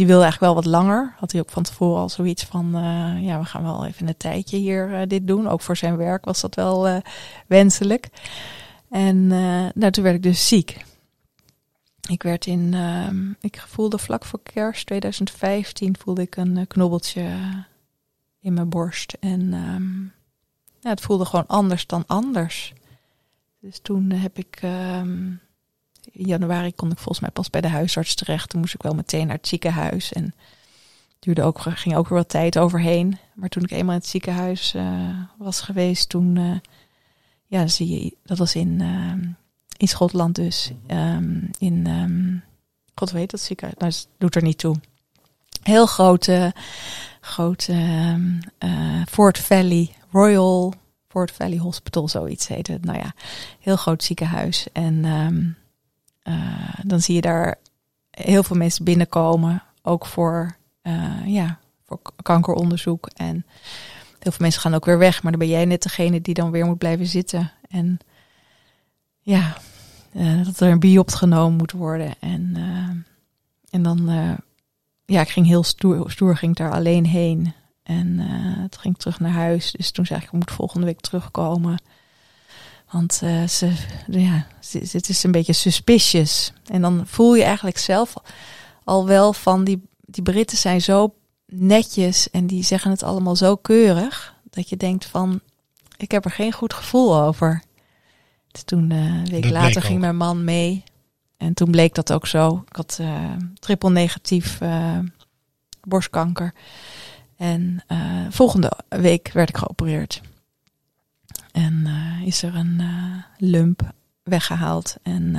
die 0.00 0.08
wilde 0.08 0.24
eigenlijk 0.24 0.52
wel 0.52 0.62
wat 0.62 0.72
langer. 0.72 1.14
Had 1.16 1.32
hij 1.32 1.40
ook 1.40 1.50
van 1.50 1.62
tevoren 1.62 2.00
al 2.00 2.08
zoiets 2.08 2.44
van, 2.44 2.76
uh, 2.76 3.22
ja, 3.22 3.38
we 3.38 3.44
gaan 3.44 3.62
wel 3.62 3.86
even 3.86 4.08
een 4.08 4.16
tijdje 4.16 4.56
hier 4.56 4.90
uh, 4.90 5.00
dit 5.06 5.26
doen. 5.26 5.48
Ook 5.48 5.60
voor 5.60 5.76
zijn 5.76 5.96
werk 5.96 6.24
was 6.24 6.40
dat 6.40 6.54
wel 6.54 6.88
uh, 6.88 6.96
wenselijk. 7.46 8.08
En 8.90 9.26
nou, 9.74 9.90
toen 9.90 10.04
werd 10.04 10.16
ik 10.16 10.22
dus 10.22 10.48
ziek. 10.48 10.84
Ik 12.08 12.22
werd 12.22 12.46
in, 12.46 12.74
ik 13.40 13.64
voelde 13.66 13.98
vlak 13.98 14.24
voor 14.24 14.40
kerst 14.42 14.86
2015 14.86 15.96
voelde 15.98 16.22
ik 16.22 16.36
een 16.36 16.66
knobbeltje 16.66 17.22
in 18.40 18.52
mijn 18.52 18.68
borst. 18.68 19.16
En 19.20 19.50
ja, 20.80 20.90
het 20.90 21.00
voelde 21.00 21.24
gewoon 21.24 21.46
anders 21.46 21.86
dan 21.86 22.04
anders. 22.06 22.72
Dus 23.60 23.78
toen 23.82 24.10
heb 24.10 24.38
ik 24.38 24.62
um, 24.62 25.40
in 26.12 26.26
januari 26.26 26.74
kon 26.74 26.90
ik 26.90 26.96
volgens 26.96 27.20
mij 27.20 27.30
pas 27.30 27.50
bij 27.50 27.60
de 27.60 27.68
huisarts 27.68 28.14
terecht. 28.14 28.48
Toen 28.48 28.60
moest 28.60 28.74
ik 28.74 28.82
wel 28.82 28.94
meteen 28.94 29.26
naar 29.26 29.36
het 29.36 29.48
ziekenhuis. 29.48 30.12
En 30.12 30.34
duurde 31.18 31.42
ook, 31.42 31.60
ging 31.60 31.96
ook 31.96 32.08
weer 32.08 32.18
wat 32.18 32.28
tijd 32.28 32.58
overheen. 32.58 33.18
Maar 33.34 33.48
toen 33.48 33.62
ik 33.62 33.70
eenmaal 33.70 33.94
in 33.94 34.00
het 34.00 34.08
ziekenhuis 34.08 34.74
uh, 34.74 35.18
was 35.38 35.60
geweest, 35.60 36.08
toen, 36.08 36.36
uh, 36.36 36.56
ja, 37.46 37.66
zie 37.66 37.88
je, 37.88 38.16
dat 38.24 38.38
was 38.38 38.54
in, 38.54 38.80
uh, 38.80 39.12
in 39.76 39.88
Schotland 39.88 40.34
dus. 40.34 40.72
Um, 40.86 41.50
in, 41.58 41.86
um, 41.86 42.42
god 42.94 43.10
weet 43.10 43.30
dat 43.30 43.40
ziekenhuis, 43.40 43.78
nou, 43.78 43.92
dat 43.92 44.08
doet 44.18 44.34
er 44.34 44.42
niet 44.42 44.58
toe. 44.58 44.76
Heel 45.62 45.86
grote, 45.86 46.54
grote 47.20 47.72
um, 47.72 48.40
Fort 49.08 49.38
Valley, 49.38 49.90
Royal 50.10 50.74
Fort 51.08 51.30
Valley 51.30 51.58
Hospital, 51.58 52.08
zoiets 52.08 52.48
heet 52.48 52.66
het. 52.66 52.84
Nou 52.84 52.98
ja, 52.98 53.14
heel 53.60 53.76
groot 53.76 54.04
ziekenhuis. 54.04 54.66
En 54.72 55.04
dan 56.82 57.00
zie 57.00 57.14
je 57.14 57.20
daar 57.20 57.58
heel 58.10 58.42
veel 58.42 58.56
mensen 58.56 58.84
binnenkomen, 58.84 59.62
ook 59.82 60.06
voor, 60.06 60.56
uh, 60.82 61.26
ja, 61.26 61.58
voor 61.84 62.00
kankeronderzoek. 62.22 63.10
En 63.16 63.46
heel 64.18 64.32
veel 64.32 64.40
mensen 64.40 64.60
gaan 64.60 64.74
ook 64.74 64.84
weer 64.84 64.98
weg, 64.98 65.22
maar 65.22 65.32
dan 65.32 65.40
ben 65.40 65.50
jij 65.50 65.64
net 65.64 65.82
degene 65.82 66.20
die 66.20 66.34
dan 66.34 66.50
weer 66.50 66.66
moet 66.66 66.78
blijven 66.78 67.06
zitten. 67.06 67.52
En 67.68 67.98
ja, 69.20 69.56
uh, 70.12 70.44
dat 70.44 70.60
er 70.60 70.70
een 70.70 70.78
biopt 70.78 71.14
genomen 71.14 71.56
moet 71.56 71.72
worden. 71.72 72.14
En, 72.20 72.56
en 73.70 73.82
dan, 73.82 74.10
ja, 75.04 75.20
ik 75.20 75.28
ging 75.28 75.46
heel 75.46 75.62
stoer, 75.62 76.10
stoer 76.10 76.36
ging 76.36 76.56
daar 76.56 76.72
alleen 76.72 77.06
heen. 77.06 77.54
En 77.82 78.16
toen 78.68 78.80
ging 78.80 78.94
ik 78.94 79.00
terug 79.00 79.20
naar 79.20 79.32
huis. 79.32 79.72
Dus 79.72 79.90
toen 79.90 80.06
zei 80.06 80.20
ik, 80.20 80.26
ik 80.26 80.32
moet 80.32 80.50
volgende 80.50 80.86
week 80.86 81.00
terugkomen. 81.00 81.78
Want 82.90 83.20
uh, 83.24 83.46
ze, 83.46 83.72
ja, 84.06 84.46
het 84.70 85.08
is 85.08 85.22
een 85.22 85.32
beetje 85.32 85.52
suspicious. 85.52 86.52
En 86.66 86.82
dan 86.82 87.02
voel 87.06 87.34
je 87.34 87.44
eigenlijk 87.44 87.78
zelf 87.78 88.14
al 88.84 89.06
wel 89.06 89.32
van 89.32 89.64
die, 89.64 89.82
die 90.00 90.22
Britten 90.22 90.58
zijn 90.58 90.80
zo 90.80 91.14
netjes 91.46 92.30
en 92.30 92.46
die 92.46 92.64
zeggen 92.64 92.90
het 92.90 93.02
allemaal 93.02 93.36
zo 93.36 93.56
keurig. 93.56 94.34
Dat 94.50 94.68
je 94.68 94.76
denkt 94.76 95.04
van, 95.04 95.40
ik 95.96 96.10
heb 96.10 96.24
er 96.24 96.30
geen 96.30 96.52
goed 96.52 96.74
gevoel 96.74 97.20
over. 97.20 97.62
Dus 98.50 98.62
toen, 98.62 98.90
uh, 98.90 98.98
een 98.98 99.30
week 99.30 99.42
dat 99.42 99.52
later, 99.52 99.82
ging 99.82 100.00
mijn 100.00 100.16
man 100.16 100.44
mee. 100.44 100.84
En 101.36 101.54
toen 101.54 101.70
bleek 101.70 101.94
dat 101.94 102.12
ook 102.12 102.26
zo. 102.26 102.64
Ik 102.68 102.76
had 102.76 102.98
uh, 103.00 103.32
triple 103.58 103.90
negatief 103.90 104.58
borstkanker. 105.82 106.54
En 107.36 107.84
volgende 108.30 108.72
week 108.88 109.30
werd 109.32 109.48
ik 109.48 109.56
geopereerd. 109.56 110.20
En 111.60 111.84
uh, 111.86 112.26
is 112.26 112.42
er 112.42 112.54
een 112.54 112.78
uh, 112.80 113.16
lump 113.38 113.92
weggehaald. 114.22 114.96
En 115.02 115.36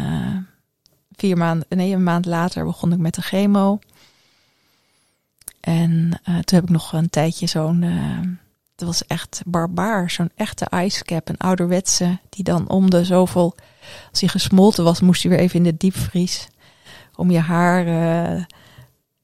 vier 1.12 1.38
maanden, 1.38 1.68
nee, 1.70 1.94
een 1.94 2.04
maand 2.04 2.26
later 2.26 2.66
begon 2.66 2.94
ik 2.94 3.00
met 3.00 3.14
de 3.14 3.22
chemo. 3.22 3.80
En 5.60 6.22
toen 6.24 6.60
heb 6.60 6.64
ik 6.64 6.70
nog 6.70 6.94
een 6.94 7.10
tijdje 7.10 7.48
zo'n 7.48 7.84
het 8.76 8.90
was 8.90 9.06
echt 9.08 9.42
barbaar. 9.46 10.10
Zo'n 10.10 10.32
echte 10.36 10.68
icecap, 10.84 11.30
een 11.30 11.38
ouderwetse, 11.38 12.20
die 12.30 12.44
dan 12.44 12.70
om 12.70 12.90
de 12.90 13.06
zoveel, 13.06 13.56
als 14.10 14.20
hij 14.20 14.30
gesmolten 14.30 14.84
was, 14.84 15.02
moest 15.02 15.24
hij 15.24 15.32
weer 15.32 15.40
even 15.42 15.56
in 15.56 15.64
de 15.64 15.78
diepvries. 15.78 16.48
Om 17.16 17.32
je 17.32 17.40
haar, 17.40 17.86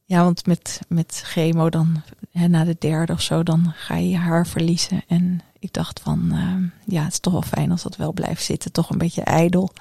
ja, 0.05 0.23
want 0.23 0.45
met, 0.45 0.79
met 0.87 1.21
chemo 1.23 1.69
dan, 1.69 2.01
hè, 2.31 2.47
na 2.47 2.63
de 2.63 2.75
derde 2.79 3.13
of 3.13 3.21
zo, 3.21 3.43
dan 3.43 3.73
ga 3.75 3.95
je 3.95 4.09
je 4.09 4.17
haar 4.17 4.47
verliezen. 4.47 5.03
En 5.07 5.41
ik 5.67 5.73
dacht 5.73 5.99
van, 5.99 6.29
uh, 6.31 6.55
ja, 6.85 7.03
het 7.03 7.11
is 7.11 7.19
toch 7.19 7.33
wel 7.33 7.41
fijn 7.41 7.71
als 7.71 7.83
dat 7.83 7.95
wel 7.95 8.13
blijft 8.13 8.43
zitten, 8.43 8.71
toch 8.71 8.89
een 8.89 8.97
beetje 8.97 9.21
ijdel. 9.21 9.71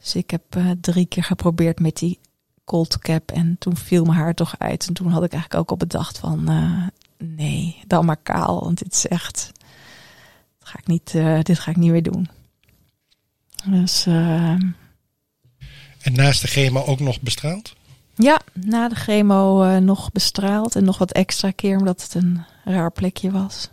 Dus 0.00 0.14
ik 0.14 0.30
heb 0.30 0.56
uh, 0.56 0.70
drie 0.80 1.06
keer 1.06 1.24
geprobeerd 1.24 1.80
met 1.80 1.96
die 1.96 2.18
cold 2.64 2.98
cap 2.98 3.30
en 3.30 3.56
toen 3.58 3.76
viel 3.76 4.04
mijn 4.04 4.18
haar 4.18 4.34
toch 4.34 4.54
uit. 4.58 4.86
En 4.86 4.94
toen 4.94 5.08
had 5.08 5.24
ik 5.24 5.32
eigenlijk 5.32 5.60
ook 5.60 5.70
al 5.70 5.86
bedacht 5.86 6.18
van, 6.18 6.44
nee, 7.18 7.82
dan 7.86 8.04
maar 8.04 8.16
kaal. 8.16 8.60
Want 8.60 8.78
dit 8.78 8.92
is 8.92 9.06
echt. 9.06 9.52
Dat 10.58 10.68
ga 10.68 10.78
ik 10.78 10.86
niet, 10.86 11.12
dit 11.46 11.58
ga 11.58 11.70
ik 11.70 11.76
niet 11.76 11.90
meer 11.90 12.02
doen. 12.02 12.28
Dus. 13.64 14.06
En 14.06 14.76
naast 16.12 16.40
de 16.40 16.48
chemo 16.48 16.84
ook 16.84 17.00
nog 17.00 17.20
bestraald? 17.20 17.74
Ja, 18.14 18.40
na 18.52 18.88
de 18.88 18.94
chemo 18.94 19.64
uh, 19.64 19.76
nog 19.76 20.12
bestraald. 20.12 20.76
En 20.76 20.84
nog 20.84 20.98
wat 20.98 21.12
extra 21.12 21.50
keer, 21.50 21.78
omdat 21.78 22.02
het 22.02 22.14
een 22.14 22.44
raar 22.64 22.92
plekje 22.92 23.30
was. 23.30 23.70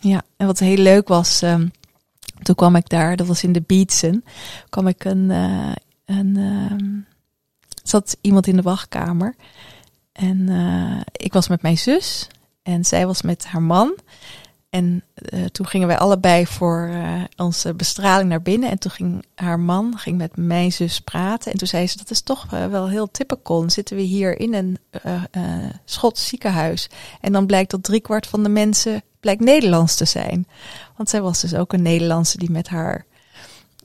Ja, 0.00 0.22
en 0.36 0.46
wat 0.46 0.58
heel 0.58 0.76
leuk 0.76 1.08
was. 1.08 1.42
Um, 1.42 1.70
toen 2.42 2.54
kwam 2.54 2.76
ik 2.76 2.88
daar, 2.88 3.16
dat 3.16 3.26
was 3.26 3.42
in 3.42 3.52
de 3.52 3.62
Beatsen. 3.66 4.24
kwam 4.68 4.86
ik 4.86 5.04
een. 5.04 5.30
een 6.04 6.36
um, 6.36 7.06
zat 7.82 8.16
iemand 8.20 8.46
in 8.46 8.56
de 8.56 8.62
wachtkamer. 8.62 9.34
En 10.12 10.48
ik 11.12 11.32
was 11.32 11.48
met 11.48 11.62
mijn 11.62 11.78
zus. 11.78 12.28
En 12.62 12.84
zij 12.84 13.06
was 13.06 13.22
met 13.22 13.46
haar 13.46 13.62
man. 13.62 13.94
En 14.76 15.02
uh, 15.32 15.44
toen 15.44 15.66
gingen 15.66 15.88
wij 15.88 15.98
allebei 15.98 16.46
voor 16.46 16.88
uh, 16.92 17.22
onze 17.36 17.74
bestraling 17.74 18.28
naar 18.28 18.42
binnen. 18.42 18.70
En 18.70 18.78
toen 18.78 18.90
ging 18.90 19.24
haar 19.34 19.60
man 19.60 19.98
ging 19.98 20.16
met 20.16 20.36
mijn 20.36 20.72
zus 20.72 21.00
praten. 21.00 21.52
En 21.52 21.58
toen 21.58 21.68
zei 21.68 21.86
ze, 21.86 21.96
dat 21.96 22.10
is 22.10 22.20
toch 22.20 22.46
uh, 22.54 22.66
wel 22.66 22.88
heel 22.88 23.10
typical. 23.10 23.60
Dan 23.60 23.70
zitten 23.70 23.96
we 23.96 24.02
hier 24.02 24.40
in 24.40 24.54
een 24.54 24.78
Schots 25.84 26.28
ziekenhuis. 26.28 26.88
En 27.20 27.32
dan 27.32 27.46
blijkt 27.46 27.70
dat 27.70 27.82
driekwart 27.82 28.26
van 28.26 28.42
de 28.42 28.48
mensen 28.48 29.02
blijkt 29.20 29.40
Nederlands 29.40 29.94
te 29.94 30.04
zijn. 30.04 30.46
Want 30.96 31.08
zij 31.08 31.22
was 31.22 31.40
dus 31.40 31.54
ook 31.54 31.72
een 31.72 31.82
Nederlandse 31.82 32.38
die 32.38 32.50
met 32.50 32.68
haar, 32.68 33.04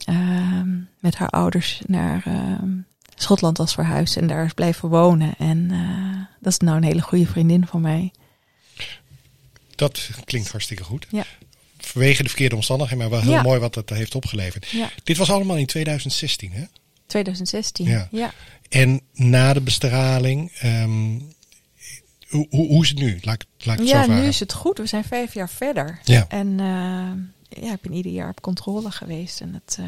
ehm, 0.06 0.69
met 0.99 1.15
haar 1.15 1.30
ouders 1.30 1.82
naar 1.86 2.21
ehm, 2.25 2.69
Schotland 3.15 3.58
was 3.58 3.73
verhuisd. 3.73 4.17
En 4.17 4.27
daar 4.27 4.45
is 4.45 4.54
blijven 4.54 4.89
wonen. 4.89 5.34
En 5.38 5.67
dat 6.39 6.51
is 6.51 6.58
nou 6.58 6.77
een 6.77 6.84
hele 6.84 7.01
goede 7.01 7.27
vriendin 7.27 7.65
van 7.65 7.82
mij. 7.82 8.12
Dat 9.82 10.10
klinkt 10.26 10.52
hartstikke 10.52 10.84
goed. 10.84 11.06
Ja. 11.10 11.26
Vanwege 11.78 12.24
de 12.24 12.30
verkeerde 12.30 12.56
omstandigheden, 12.56 13.10
maar 13.10 13.22
wel 13.24 13.34
heel 13.34 13.41
mooi 13.41 13.60
wat 13.60 13.74
dat 13.74 13.89
heeft 13.89 14.15
opgeleverd. 14.15 14.67
Ja. 14.67 14.89
Dit 15.04 15.17
was 15.17 15.32
allemaal 15.32 15.58
in 15.58 15.65
2016, 15.65 16.52
hè? 16.52 16.63
2016, 17.06 17.86
ja. 17.86 18.08
ja. 18.12 18.34
En 18.70 19.02
na 19.13 19.54
de 19.54 19.62
bestraling, 19.62 20.62
um, 20.63 21.34
hoe, 22.30 22.48
hoe, 22.50 22.67
hoe, 22.67 22.84
is 22.84 22.89
het 22.89 22.98
nu? 22.98 23.20
Laat, 23.22 23.46
laat 23.58 23.80
ik 23.80 23.88
ja, 23.88 24.04
zo 24.04 24.13
nu 24.13 24.22
is 24.22 24.39
het 24.39 24.54
goed. 24.54 24.78
We 24.78 24.86
zijn 24.86 25.04
vijf 25.04 25.34
jaar 25.34 25.50
verder. 25.50 26.00
Ja. 26.04 26.26
En 26.28 26.48
uh, 26.48 27.63
ja, 27.63 27.74
ik 27.74 27.82
ben 27.82 27.94
ieder 27.94 28.12
jaar 28.12 28.30
op 28.30 28.41
controle 28.41 28.91
geweest 28.91 29.41
en 29.41 29.54
het 29.54 29.78
uh, 29.80 29.86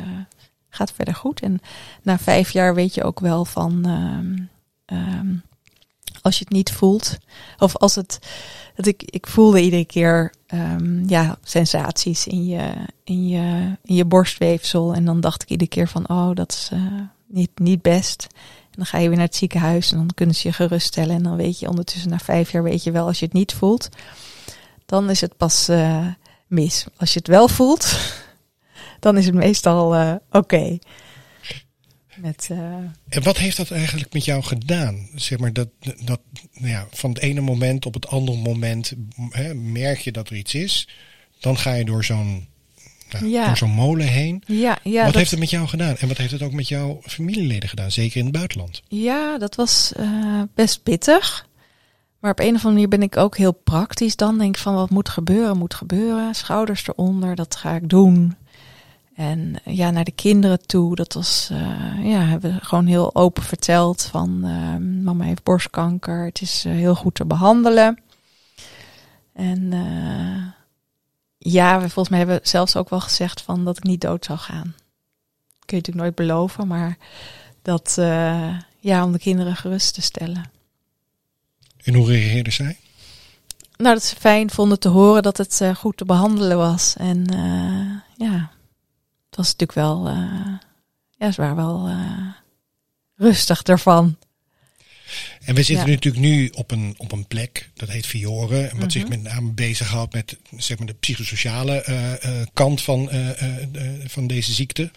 gaat 0.70 0.92
verder 0.96 1.16
goed. 1.16 1.42
En 1.42 1.62
na 2.02 2.20
vijf 2.20 2.52
jaar 2.52 2.76
weet 2.76 2.94
je 2.94 3.04
ook 3.04 3.20
wel 3.20 3.46
van, 3.46 3.88
uh, 4.88 4.98
um, 4.98 5.42
als 6.22 6.38
je 6.38 6.44
het 6.44 6.54
niet 6.54 6.72
voelt, 6.72 7.18
of 7.58 7.78
als 7.78 7.96
het 7.96 8.20
dat 8.76 8.86
ik, 8.86 9.04
ik 9.04 9.28
voelde 9.28 9.62
iedere 9.62 9.86
keer 9.86 10.34
um, 10.54 11.04
ja, 11.08 11.38
sensaties 11.44 12.28
in 12.28 12.46
je, 12.46 12.72
in, 13.04 13.28
je, 13.28 13.78
in 13.84 13.96
je 13.96 14.06
borstweefsel. 14.06 14.94
En 14.94 15.06
dan 15.06 15.22
dacht 15.22 15.42
ik 15.42 15.50
iedere 15.50 15.70
keer 15.70 15.88
van, 15.88 16.10
oh, 16.10 16.30
dat 16.34 16.52
is 16.52 16.70
uh, 16.74 17.02
niet, 17.28 17.52
niet 17.56 17.82
best. 17.82 18.28
En 18.64 18.80
dan 18.80 18.86
ga 18.86 18.98
je 18.98 19.08
weer 19.08 19.18
naar 19.18 19.26
het 19.26 19.36
ziekenhuis 19.36 19.92
en 19.92 19.98
dan 19.98 20.10
kunnen 20.14 20.36
ze 20.36 20.48
je 20.48 20.54
geruststellen. 20.54 21.16
En 21.16 21.24
dan 21.24 21.36
weet 21.36 21.60
je 21.60 21.70
ondertussen 21.70 22.10
na 22.10 22.20
vijf 22.20 22.52
jaar, 22.52 22.64
weet 22.64 22.84
je 22.84 22.92
wel, 22.92 23.06
als 23.06 23.20
je 23.20 23.26
het 23.26 23.34
niet 23.34 23.54
voelt, 23.54 23.90
dan 24.86 25.10
is 25.10 25.22
het 25.22 25.38
pas 25.38 25.70
uh, 25.70 26.08
mis. 26.48 26.86
Als 26.98 27.14
je 27.14 27.20
het 27.20 27.28
wel 27.28 27.48
voelt, 27.48 27.98
dan 29.00 29.18
is 29.18 29.26
het 29.26 29.36
meestal 29.36 29.96
uh, 29.96 30.14
oké. 30.32 30.78
Met, 32.16 32.50
uh... 32.52 32.58
En 33.10 33.24
wat 33.24 33.38
heeft 33.38 33.58
dat 33.58 33.72
eigenlijk 33.72 34.14
met 34.14 34.26
jou 34.26 34.44
gedaan? 34.44 35.08
Zeg 35.16 35.40
maar 35.40 35.54
dat, 35.54 35.70
dat 35.80 36.22
nou 36.54 36.72
ja, 36.72 36.88
van 36.92 37.10
het 37.10 37.20
ene 37.20 37.42
moment 37.42 37.86
op 37.86 37.94
het 37.94 38.08
andere 38.08 38.38
moment 38.38 38.94
hè, 39.30 39.54
merk 39.54 40.00
je 40.00 40.12
dat 40.12 40.30
er 40.30 40.36
iets 40.36 40.54
is. 40.54 40.88
Dan 41.40 41.58
ga 41.58 41.74
je 41.74 41.86
door 41.86 42.04
zo'n 42.04 42.48
nou, 43.14 43.26
ja. 43.26 43.46
door 43.46 43.58
zo'n 43.58 43.72
molen 43.72 44.08
heen. 44.08 44.44
Ja, 44.46 44.78
ja, 44.84 45.06
wat 45.06 45.16
heeft 45.16 45.32
het 45.32 45.40
met 45.40 45.50
jou 45.50 45.68
gedaan? 45.68 45.98
En 45.98 46.08
wat 46.08 46.18
heeft 46.18 46.32
het 46.32 46.42
ook 46.42 46.52
met 46.52 46.68
jouw 46.68 47.00
familieleden 47.04 47.70
gedaan? 47.70 47.92
Zeker 47.92 48.18
in 48.18 48.26
het 48.26 48.34
buitenland. 48.34 48.82
Ja, 48.88 49.38
dat 49.38 49.56
was 49.56 49.94
uh, 50.00 50.42
best 50.56 50.84
pittig. 50.84 51.48
Maar 52.20 52.32
op 52.32 52.40
een 52.40 52.46
of 52.46 52.66
andere 52.66 52.74
manier 52.74 52.88
ben 52.88 53.02
ik 53.02 53.18
ook 53.18 53.38
heel 53.38 53.52
praktisch. 53.52 54.16
Dan 54.16 54.38
denk 54.38 54.56
ik 54.56 54.62
van 54.62 54.74
wat 54.74 54.90
moet 54.90 55.10
gebeuren, 55.10 55.58
moet 55.58 55.74
gebeuren. 55.74 56.36
Schouders 56.36 56.88
eronder, 56.88 57.36
dat 57.36 57.56
ga 57.56 57.76
ik 57.76 57.90
doen. 57.90 58.36
En 59.16 59.56
ja, 59.64 59.92
naar 59.92 60.04
de 60.04 60.12
kinderen 60.12 60.66
toe, 60.66 60.96
dat 60.96 61.14
was, 61.14 61.50
uh, 61.52 62.12
ja, 62.12 62.20
hebben 62.20 62.54
we 62.54 62.66
gewoon 62.66 62.86
heel 62.86 63.16
open 63.16 63.44
verteld 63.44 64.04
van 64.04 64.42
uh, 64.44 64.76
mama 65.04 65.24
heeft 65.24 65.44
borstkanker, 65.44 66.26
het 66.26 66.42
is 66.42 66.66
uh, 66.66 66.74
heel 66.74 66.96
goed 66.96 67.16
te 67.16 67.26
behandelen. 67.26 68.02
En 69.34 69.72
ja, 71.38 71.76
we 71.76 71.82
volgens 71.82 72.10
mij 72.10 72.18
hebben 72.18 72.38
we 72.38 72.48
zelfs 72.48 72.76
ook 72.76 72.90
wel 72.90 73.00
gezegd 73.00 73.42
van 73.42 73.66
dat 73.66 73.78
ik 73.78 73.84
niet 73.84 74.02
dood 74.02 74.26
zou 74.26 74.40
gaan. 74.40 74.76
Kun 75.66 75.78
je 75.78 75.84
natuurlijk 75.84 76.06
nooit 76.06 76.16
beloven, 76.16 76.68
maar 76.68 76.98
dat, 77.62 77.94
ja, 78.80 79.04
om 79.04 79.12
de 79.12 79.20
kinderen 79.20 79.56
gerust 79.56 79.94
te 79.94 80.02
stellen. 80.02 80.52
En 81.84 81.94
hoe 81.94 82.08
reageerden 82.08 82.54
zij? 82.54 82.78
Nou, 83.78 83.94
dat 83.94 84.04
ze 84.04 84.16
fijn 84.16 84.52
vonden 84.52 84.80
te 84.80 84.90
horen 84.90 85.24
dat 85.24 85.38
het 85.38 85.62
goed 85.76 85.98
te 85.98 86.06
behandelen 86.06 86.58
was. 86.58 86.96
En 86.98 87.26
ja, 88.16 88.52
het 89.36 89.46
was 89.46 89.56
natuurlijk 89.56 89.88
wel, 89.88 90.10
uh, 90.10 90.58
ja, 91.18 91.32
waren 91.36 91.56
wel 91.56 91.90
uh, 91.90 92.28
rustig 93.16 93.64
ervan. 93.64 94.18
En 95.46 95.56
we 95.56 95.64
zitten 95.64 95.90
natuurlijk 95.90 96.24
nu 96.24 96.50
op 96.50 96.72
een, 96.72 96.94
op 96.98 97.12
een 97.12 97.28
plek, 97.28 97.70
dat 97.74 97.90
heet 97.90 98.06
Fiore, 98.06 98.72
wat 98.76 98.92
zich 98.92 99.02
mhm. 99.02 99.12
met 99.12 99.22
name 99.22 99.52
bezighoudt 99.52 100.14
met 100.14 100.38
zeg 100.58 100.78
maar, 100.78 100.88
de 100.88 100.94
psychosociale 100.94 101.86
uh, 101.90 102.42
kant 102.54 102.82
van, 102.82 103.10
van 104.06 104.28
deze 104.28 104.54
ziekte, 104.54 104.92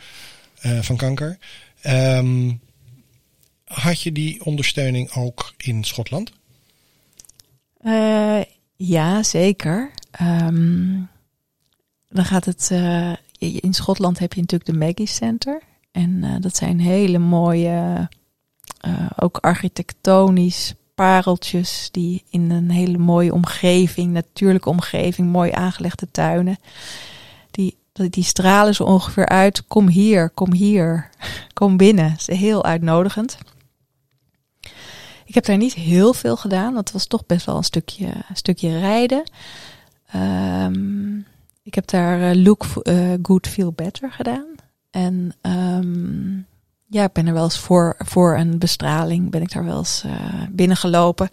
van 0.80 0.96
kanker. 0.96 1.38
Um, 1.86 2.60
had 3.64 4.02
je 4.02 4.12
die 4.12 4.44
ondersteuning 4.44 5.12
ook 5.12 5.54
in 5.56 5.84
Schotland? 5.84 6.32
ja, 8.76 9.22
zeker. 9.22 9.90
Um, 10.20 11.08
dan 12.08 12.24
gaat 12.24 12.44
het 12.44 12.70
in 13.52 13.74
Schotland 13.74 14.18
heb 14.18 14.32
je 14.32 14.40
natuurlijk 14.40 14.70
de 14.70 14.78
Maggie 14.78 15.06
Center. 15.06 15.62
En 15.92 16.10
uh, 16.10 16.34
dat 16.40 16.56
zijn 16.56 16.80
hele 16.80 17.18
mooie, 17.18 18.08
uh, 18.86 19.10
ook 19.16 19.36
architectonisch 19.36 20.74
pareltjes 20.94 21.88
die 21.92 22.24
in 22.30 22.50
een 22.50 22.70
hele 22.70 22.98
mooie 22.98 23.32
omgeving, 23.32 24.12
natuurlijke 24.12 24.68
omgeving, 24.68 25.30
mooi 25.30 25.50
aangelegde 25.50 26.10
tuinen. 26.10 26.58
Die, 27.50 27.78
die 27.92 28.24
stralen 28.24 28.74
zo 28.74 28.82
ongeveer 28.82 29.28
uit. 29.28 29.66
Kom 29.66 29.88
hier, 29.88 30.30
kom 30.30 30.52
hier, 30.52 31.10
kom 31.58 31.76
binnen. 31.76 32.14
Ze 32.18 32.32
is 32.32 32.38
heel 32.38 32.64
uitnodigend. 32.64 33.38
Ik 35.24 35.34
heb 35.34 35.44
daar 35.44 35.56
niet 35.56 35.74
heel 35.74 36.14
veel 36.14 36.36
gedaan. 36.36 36.74
Dat 36.74 36.92
was 36.92 37.06
toch 37.06 37.26
best 37.26 37.46
wel 37.46 37.56
een 37.56 37.64
stukje, 37.64 38.12
stukje 38.32 38.78
rijden. 38.78 39.30
Um, 40.14 41.26
ik 41.66 41.74
heb 41.74 41.86
daar 41.86 42.20
uh, 42.20 42.44
Look 42.44 42.66
uh, 42.82 43.14
Good 43.22 43.46
Feel 43.46 43.72
Better 43.72 44.12
gedaan. 44.12 44.46
En 44.90 45.32
um, 45.42 46.46
ja, 46.86 47.04
ik 47.04 47.12
ben 47.12 47.26
er 47.26 47.32
wel 47.32 47.44
eens 47.44 47.58
voor, 47.58 47.94
voor 47.98 48.36
een 48.36 48.58
bestraling, 48.58 49.30
ben 49.30 49.42
ik 49.42 49.52
daar 49.52 49.64
wel 49.64 49.78
eens 49.78 50.02
uh, 50.06 50.12
binnengelopen. 50.50 51.28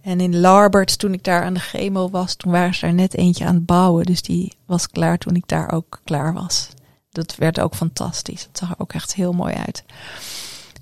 En 0.00 0.20
in 0.20 0.40
Larbert, 0.40 0.98
toen 0.98 1.12
ik 1.12 1.24
daar 1.24 1.42
aan 1.42 1.54
de 1.54 1.60
chemo 1.60 2.10
was, 2.10 2.34
toen 2.34 2.52
waren 2.52 2.74
ze 2.74 2.86
er 2.86 2.94
net 2.94 3.14
eentje 3.14 3.44
aan 3.44 3.54
het 3.54 3.66
bouwen. 3.66 4.04
Dus 4.04 4.22
die 4.22 4.52
was 4.66 4.88
klaar 4.88 5.18
toen 5.18 5.34
ik 5.34 5.48
daar 5.48 5.72
ook 5.72 6.00
klaar 6.04 6.32
was. 6.32 6.68
Dat 7.10 7.36
werd 7.36 7.60
ook 7.60 7.74
fantastisch. 7.74 8.42
Het 8.42 8.58
zag 8.58 8.70
er 8.70 8.78
ook 8.78 8.92
echt 8.92 9.14
heel 9.14 9.32
mooi 9.32 9.54
uit. 9.54 9.84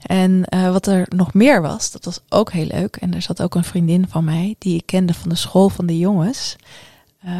En 0.07 0.45
wat 0.73 0.87
er 0.87 1.07
nog 1.09 1.35
meer 1.35 1.63
was, 1.63 1.91
dat 1.91 2.05
was 2.05 2.21
ook 2.29 2.53
heel 2.53 2.67
leuk. 2.67 2.97
En 2.97 3.15
er 3.15 3.23
zat 3.23 3.43
ook 3.43 3.55
een 3.55 3.65
vriendin 3.65 4.09
van 4.09 4.25
mij, 4.25 4.55
die 4.59 4.77
ik 4.77 4.87
kende 4.87 5.15
van 5.15 5.29
de 5.29 5.35
school 5.35 5.69
van 5.69 5.87
de 5.87 5.99
jongens. 5.99 6.57
Uh, 7.27 7.33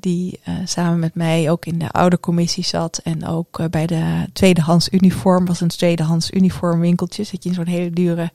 die 0.00 0.40
uh, 0.48 0.54
samen 0.64 0.98
met 0.98 1.14
mij 1.14 1.50
ook 1.50 1.66
in 1.66 1.78
de 1.78 1.90
oudercommissie 1.90 2.64
zat. 2.64 3.00
En 3.04 3.26
ook 3.26 3.70
bij 3.70 3.86
de 3.86 4.26
tweedehands 4.32 4.88
uniform. 4.90 5.46
was 5.46 5.60
een 5.60 5.68
tweedehands 5.68 6.30
uniformwinkeltje. 6.30 7.24
Zit 7.24 7.42
je 7.42 7.48
in 7.48 7.54
zo'n 7.54 7.66
hele 7.66 7.90
dure 7.90 8.30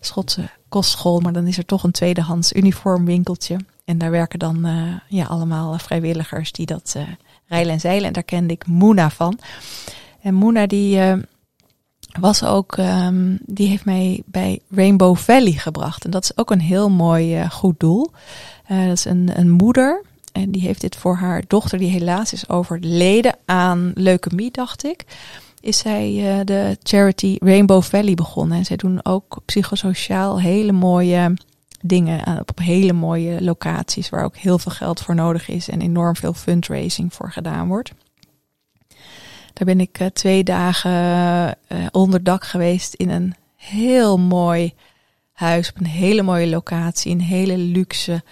Schotse 0.00 0.48
kostschool. 0.68 1.20
Maar 1.20 1.32
dan 1.32 1.46
is 1.46 1.58
er 1.58 1.64
toch 1.64 1.82
een 1.82 1.90
tweedehands 1.90 2.52
uniformwinkeltje. 2.52 3.56
En 3.84 3.98
daar 3.98 4.10
werken 4.10 4.38
dan 4.38 4.66
ja, 5.08 5.24
allemaal 5.24 5.78
vrijwilligers 5.78 6.52
die 6.52 6.66
dat 6.66 6.96
rijlen 7.46 7.72
en 7.72 7.80
zeilen. 7.80 8.06
En 8.06 8.12
daar 8.12 8.22
kende 8.22 8.52
ik 8.52 8.66
Moena 8.66 9.10
van. 9.10 9.38
En 10.20 10.34
Moena 10.34 10.66
die 10.66 11.00
was 12.20 12.44
ook, 12.44 12.76
um, 12.76 13.38
die 13.46 13.68
heeft 13.68 13.84
mij 13.84 14.22
bij 14.26 14.60
Rainbow 14.70 15.16
Valley 15.16 15.52
gebracht. 15.52 16.04
En 16.04 16.10
dat 16.10 16.24
is 16.24 16.36
ook 16.36 16.50
een 16.50 16.60
heel 16.60 16.90
mooi 16.90 17.50
goed 17.50 17.80
doel. 17.80 18.10
Dat 18.68 18.92
is 18.92 19.04
een, 19.04 19.30
een 19.34 19.50
moeder. 19.50 20.10
En 20.32 20.50
die 20.50 20.62
heeft 20.62 20.80
dit 20.80 20.96
voor 20.96 21.16
haar 21.16 21.42
dochter, 21.46 21.78
die 21.78 21.90
helaas 21.90 22.32
is 22.32 22.48
overleden 22.48 23.36
aan 23.44 23.92
leukemie, 23.94 24.50
dacht 24.50 24.84
ik. 24.84 25.04
Is 25.60 25.78
zij 25.78 26.12
uh, 26.12 26.44
de 26.44 26.76
charity 26.82 27.36
Rainbow 27.40 27.82
Valley 27.82 28.14
begonnen. 28.14 28.58
En 28.58 28.64
zij 28.64 28.76
doen 28.76 29.04
ook 29.04 29.38
psychosociaal 29.44 30.40
hele 30.40 30.72
mooie 30.72 31.34
dingen 31.80 32.38
op 32.40 32.58
hele 32.58 32.92
mooie 32.92 33.42
locaties. 33.42 34.08
Waar 34.08 34.24
ook 34.24 34.36
heel 34.36 34.58
veel 34.58 34.72
geld 34.72 35.00
voor 35.00 35.14
nodig 35.14 35.48
is. 35.48 35.68
En 35.68 35.80
enorm 35.80 36.16
veel 36.16 36.32
fundraising 36.32 37.14
voor 37.14 37.32
gedaan 37.32 37.68
wordt. 37.68 37.92
Daar 39.52 39.66
ben 39.66 39.80
ik 39.80 40.00
uh, 40.00 40.06
twee 40.06 40.44
dagen 40.44 41.56
onder 41.90 42.22
dak 42.22 42.44
geweest 42.44 42.94
in 42.94 43.10
een 43.10 43.34
heel 43.56 44.18
mooi 44.18 44.74
huis 45.32 45.70
op 45.70 45.78
een 45.78 45.86
hele 45.86 46.22
mooie 46.22 46.48
locatie, 46.48 47.12
een 47.12 47.20
hele 47.20 47.56
luxe 47.56 48.22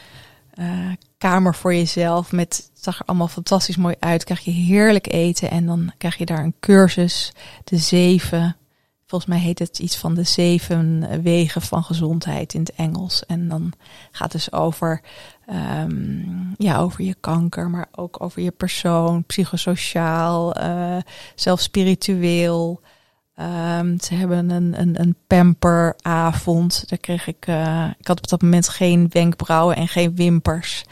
uh, 0.55 0.91
kamer 1.21 1.55
voor 1.55 1.75
jezelf. 1.75 2.33
Met, 2.33 2.71
het 2.75 2.85
zag 2.85 2.99
er 2.99 3.07
allemaal 3.07 3.29
fantastisch 3.29 3.77
mooi 3.77 3.95
uit. 3.99 4.25
Krijg 4.25 4.41
je 4.41 4.51
heerlijk 4.51 5.13
eten 5.13 5.51
en 5.51 5.67
dan 5.67 5.93
krijg 5.99 6.17
je 6.17 6.27
daar 6.27 6.45
een 6.45 6.55
cursus, 6.61 7.33
de 7.65 7.77
zeven. 7.77 8.57
Volgens 9.07 9.31
mij 9.31 9.41
heet 9.41 9.59
het 9.59 9.79
iets 9.79 9.97
van 9.97 10.15
de 10.15 10.23
zeven 10.23 11.23
wegen 11.23 11.63
van 11.63 11.85
gezondheid 11.85 12.55
in 12.55 12.61
het 12.61 12.75
Engels. 12.75 13.27
En 13.27 13.49
dan 13.49 13.73
gaat 14.11 14.33
het 14.33 14.43
dus 14.43 14.53
over 14.53 15.03
Um, 15.53 16.55
ja, 16.57 16.79
over 16.79 17.05
je 17.05 17.15
kanker, 17.21 17.71
maar 17.71 17.89
ook 17.95 18.23
over 18.23 18.43
je 18.43 18.51
persoon, 18.51 19.25
psychosociaal, 19.25 20.61
uh, 20.63 20.97
zelfs 21.35 21.63
spiritueel. 21.63 22.81
Um, 23.37 24.01
ze 24.01 24.15
hebben 24.15 24.51
een, 24.51 24.81
een, 24.81 25.01
een 25.01 25.17
pamperavond. 25.27 26.89
Daar 26.89 26.99
kreeg 26.99 27.27
ik, 27.27 27.47
uh, 27.47 27.91
ik 27.99 28.07
had 28.07 28.19
op 28.19 28.29
dat 28.29 28.43
moment 28.43 28.69
geen 28.69 29.09
wenkbrauwen 29.11 29.77
en 29.77 29.89
geen 29.89 30.15
wimpers. 30.15 30.85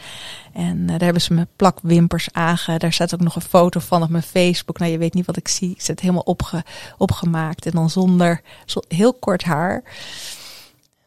En 0.52 0.78
uh, 0.78 0.88
daar 0.88 1.00
hebben 1.00 1.22
ze 1.22 1.34
me 1.34 1.46
plakwimpers 1.56 2.28
aange. 2.32 2.78
Daar 2.78 2.92
staat 2.92 3.14
ook 3.14 3.20
nog 3.20 3.34
een 3.34 3.42
foto 3.42 3.80
van 3.80 4.02
op 4.02 4.08
mijn 4.08 4.22
Facebook. 4.22 4.78
Nou, 4.78 4.90
je 4.90 4.98
weet 4.98 5.14
niet 5.14 5.26
wat 5.26 5.36
ik 5.36 5.48
zie. 5.48 5.70
Ik 5.70 5.80
zit 5.80 6.00
helemaal 6.00 6.22
opge, 6.22 6.64
opgemaakt. 6.98 7.66
En 7.66 7.72
dan 7.72 7.90
zonder, 7.90 8.40
zo, 8.64 8.80
heel 8.88 9.14
kort 9.14 9.44
haar. 9.44 9.74
Een 9.74 9.82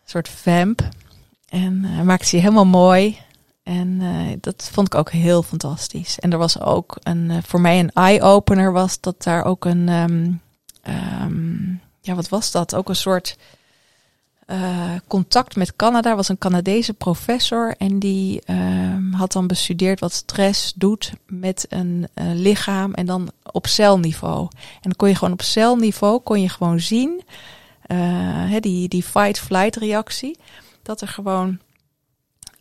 soort 0.06 0.30
vamp. 0.30 0.90
En 1.50 1.84
uh, 1.84 2.02
maakte 2.02 2.26
ze 2.26 2.38
helemaal 2.38 2.66
mooi. 2.66 3.20
En 3.64 4.02
dat 4.42 4.70
vond 4.72 4.88
ik 4.88 4.96
ook 4.96 5.12
heel 5.12 5.44
fantastisch. 5.44 6.20
En 6.20 6.32
er 6.32 6.38
was 6.38 6.60
ook 6.60 6.98
een, 7.04 7.44
voor 7.44 7.62
mij 7.62 7.80
een 7.80 7.92
eye-opener 7.92 8.72
was 8.72 9.00
dat 9.00 9.24
daar 9.24 9.46
ook 9.46 9.66
een, 9.66 9.90
um, 9.90 10.42
um, 10.88 11.82
ja 12.02 12.16
wat 12.16 12.30
was 12.30 12.52
dat? 12.52 12.76
Ook 12.76 12.90
een 12.90 12.96
soort 12.96 13.38
uh, 14.48 14.96
contact 15.08 15.56
met 15.56 15.76
Canada. 15.76 16.16
was 16.16 16.30
een 16.30 16.38
Canadese 16.38 16.94
professor 16.94 17.76
en 17.78 18.00
die 18.00 18.42
um, 18.48 19.14
had 19.14 19.32
dan 19.32 19.48
bestudeerd 19.48 20.00
wat 20.00 20.14
stress 20.14 20.74
doet 20.76 21.14
met 21.26 21.66
een 21.70 22.08
lichaam 22.34 22.94
en 22.94 23.06
dan 23.06 23.32
op 23.52 23.68
celniveau. 23.68 24.48
En 24.54 24.82
dan 24.82 24.96
kon 24.96 25.08
je 25.08 25.16
gewoon 25.16 25.34
op 25.34 25.42
celniveau 25.42 26.20
kon 26.20 26.42
je 26.42 26.50
gewoon 26.50 26.80
zien, 26.80 27.24
hè, 27.94 28.60
die, 28.60 28.88
die 28.88 29.04
fight-flight 29.04 29.76
reactie, 29.76 30.38
dat 30.82 31.02
er 31.02 31.08
gewoon 31.08 31.60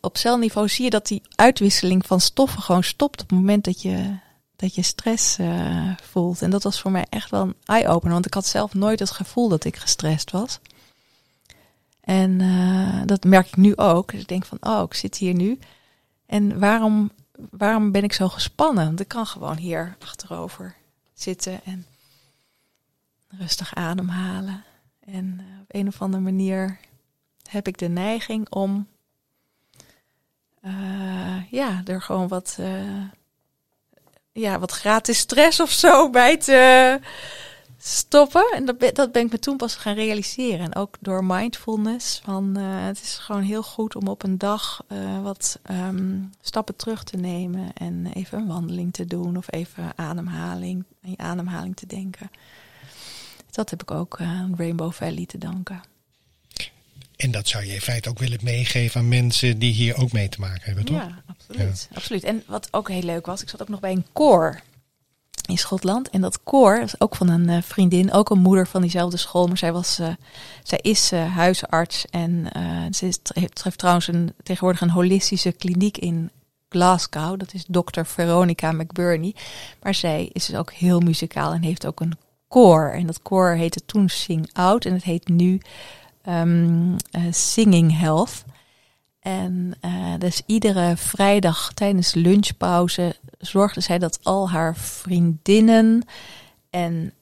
op 0.01 0.17
celniveau 0.17 0.69
zie 0.69 0.83
je 0.83 0.89
dat 0.89 1.07
die 1.07 1.21
uitwisseling 1.35 2.05
van 2.05 2.19
stoffen 2.19 2.61
gewoon 2.61 2.83
stopt 2.83 3.21
op 3.21 3.29
het 3.29 3.37
moment 3.37 3.63
dat 3.63 3.81
je, 3.81 4.15
dat 4.61 4.75
je 4.75 4.81
stress 4.81 5.39
uh, 5.39 5.91
voelt. 6.01 6.41
En 6.41 6.49
dat 6.49 6.63
was 6.63 6.81
voor 6.81 6.91
mij 6.91 7.05
echt 7.09 7.29
wel 7.29 7.41
een 7.41 7.55
eye-opener, 7.65 8.13
want 8.13 8.25
ik 8.25 8.33
had 8.33 8.45
zelf 8.45 8.73
nooit 8.73 8.99
het 8.99 9.11
gevoel 9.11 9.49
dat 9.49 9.63
ik 9.63 9.75
gestrest 9.75 10.31
was. 10.31 10.59
En 12.01 12.39
uh, 12.39 13.01
dat 13.05 13.23
merk 13.23 13.47
ik 13.47 13.55
nu 13.55 13.75
ook. 13.75 14.11
Dus 14.11 14.21
ik 14.21 14.27
denk 14.27 14.45
van, 14.45 14.57
oh, 14.61 14.83
ik 14.83 14.93
zit 14.93 15.17
hier 15.17 15.33
nu. 15.33 15.59
En 16.25 16.59
waarom, 16.59 17.11
waarom 17.49 17.91
ben 17.91 18.03
ik 18.03 18.13
zo 18.13 18.29
gespannen? 18.29 18.85
Want 18.85 18.99
ik 18.99 19.07
kan 19.07 19.25
gewoon 19.25 19.57
hier 19.57 19.95
achterover 19.99 20.75
zitten 21.13 21.63
en 21.63 21.85
rustig 23.27 23.75
ademhalen. 23.75 24.63
En 24.99 25.25
uh, 25.25 25.61
op 25.61 25.67
een 25.67 25.87
of 25.87 26.01
andere 26.01 26.23
manier 26.23 26.79
heb 27.49 27.67
ik 27.67 27.77
de 27.77 27.89
neiging 27.89 28.49
om 28.49 28.87
ja, 31.49 31.81
er 31.85 32.01
gewoon 32.01 32.27
wat, 32.27 32.57
ja, 34.33 34.59
wat 34.59 34.71
gratis 34.71 35.17
stress 35.17 35.59
of 35.59 35.71
zo 35.71 36.09
bij 36.09 36.37
te 36.37 36.99
stoppen. 37.77 38.51
En 38.55 38.65
dat, 38.65 38.95
dat 38.95 39.11
ben 39.11 39.25
ik 39.25 39.31
me 39.31 39.39
toen 39.39 39.57
pas 39.57 39.75
gaan 39.75 39.95
realiseren. 39.95 40.59
En 40.59 40.75
ook 40.75 40.97
door 40.99 41.25
mindfulness. 41.25 42.21
Van, 42.23 42.57
uh, 42.57 42.85
het 42.85 43.01
is 43.01 43.17
gewoon 43.17 43.41
heel 43.41 43.63
goed 43.63 43.95
om 43.95 44.07
op 44.07 44.23
een 44.23 44.37
dag 44.37 44.83
wat 45.23 45.59
um, 45.71 46.31
stappen 46.41 46.75
terug 46.75 47.03
te 47.03 47.17
nemen. 47.17 47.73
En 47.73 48.11
even 48.13 48.37
een 48.37 48.47
wandeling 48.47 48.93
te 48.93 49.05
doen. 49.05 49.37
Of 49.37 49.51
even 49.51 49.91
ademhaling, 49.95 50.83
aan 51.03 51.11
je 51.11 51.17
ademhaling 51.17 51.75
te 51.75 51.87
denken. 51.87 52.31
Dat 53.51 53.69
heb 53.69 53.81
ik 53.81 53.91
ook 53.91 54.19
aan 54.19 54.53
Rainbow 54.57 54.91
Valley 54.91 55.25
te 55.25 55.37
danken. 55.37 55.81
En 57.15 57.31
dat 57.31 57.47
zou 57.47 57.65
je 57.65 57.73
in 57.73 57.81
feite 57.81 58.09
ook 58.09 58.19
willen 58.19 58.39
meegeven 58.41 59.01
aan 59.01 59.07
mensen 59.07 59.59
die 59.59 59.73
hier 59.73 59.95
ook 59.97 60.11
mee 60.11 60.29
te 60.29 60.39
maken 60.39 60.63
hebben, 60.63 60.85
toch? 60.85 60.97
Ja, 60.97 61.23
absoluut. 61.51 61.87
Ja. 61.89 61.95
absoluut. 61.95 62.23
En 62.23 62.43
wat 62.47 62.67
ook 62.71 62.89
heel 62.89 63.03
leuk 63.03 63.25
was, 63.25 63.41
ik 63.41 63.49
zat 63.49 63.61
ook 63.61 63.69
nog 63.69 63.79
bij 63.79 63.91
een 63.91 64.05
koor 64.13 64.61
in 65.45 65.57
Schotland. 65.57 66.09
En 66.09 66.21
dat 66.21 66.43
koor 66.43 66.79
was 66.79 66.99
ook 66.99 67.15
van 67.15 67.29
een 67.29 67.49
uh, 67.49 67.57
vriendin, 67.61 68.11
ook 68.11 68.29
een 68.29 68.39
moeder 68.39 68.67
van 68.67 68.81
diezelfde 68.81 69.17
school. 69.17 69.47
Maar 69.47 69.57
zij, 69.57 69.73
was, 69.73 69.99
uh, 69.99 70.07
zij 70.63 70.79
is 70.81 71.11
uh, 71.11 71.35
huisarts 71.35 72.05
en 72.09 72.47
ze 72.91 73.19
heeft, 73.33 73.77
trouwens 73.77 74.07
een, 74.07 74.33
tegenwoordig 74.43 74.81
een 74.81 74.89
holistische 74.89 75.51
kliniek 75.51 75.97
in 75.97 76.31
Glasgow. 76.69 77.39
Dat 77.39 77.53
is 77.53 77.65
dokter 77.65 78.05
Veronica 78.05 78.71
McBurney. 78.71 79.35
Maar 79.81 79.95
zij 79.95 80.29
is 80.33 80.45
dus 80.45 80.55
ook 80.55 80.71
heel 80.71 80.99
muzikaal 80.99 81.53
en 81.53 81.61
heeft 81.61 81.85
ook 81.85 81.99
een 81.99 82.17
koor. 82.47 82.89
En 82.89 83.05
dat 83.05 83.21
koor 83.21 83.49
heette 83.49 83.85
toen 83.85 84.09
Sing 84.09 84.49
Out 84.53 84.85
en 84.85 84.93
het 84.93 85.03
heet 85.03 85.27
nu 85.27 85.61
uh, 86.27 86.81
Singing 87.31 87.99
Health. 87.99 88.43
En 89.21 89.73
uh, 89.85 90.13
dus 90.17 90.41
iedere 90.45 90.97
vrijdag 90.97 91.73
tijdens 91.73 92.13
lunchpauze 92.13 93.15
zorgde 93.37 93.81
zij 93.81 93.99
dat 93.99 94.19
al 94.23 94.49
haar 94.49 94.75
vriendinnen 94.75 96.05
en 96.69 97.13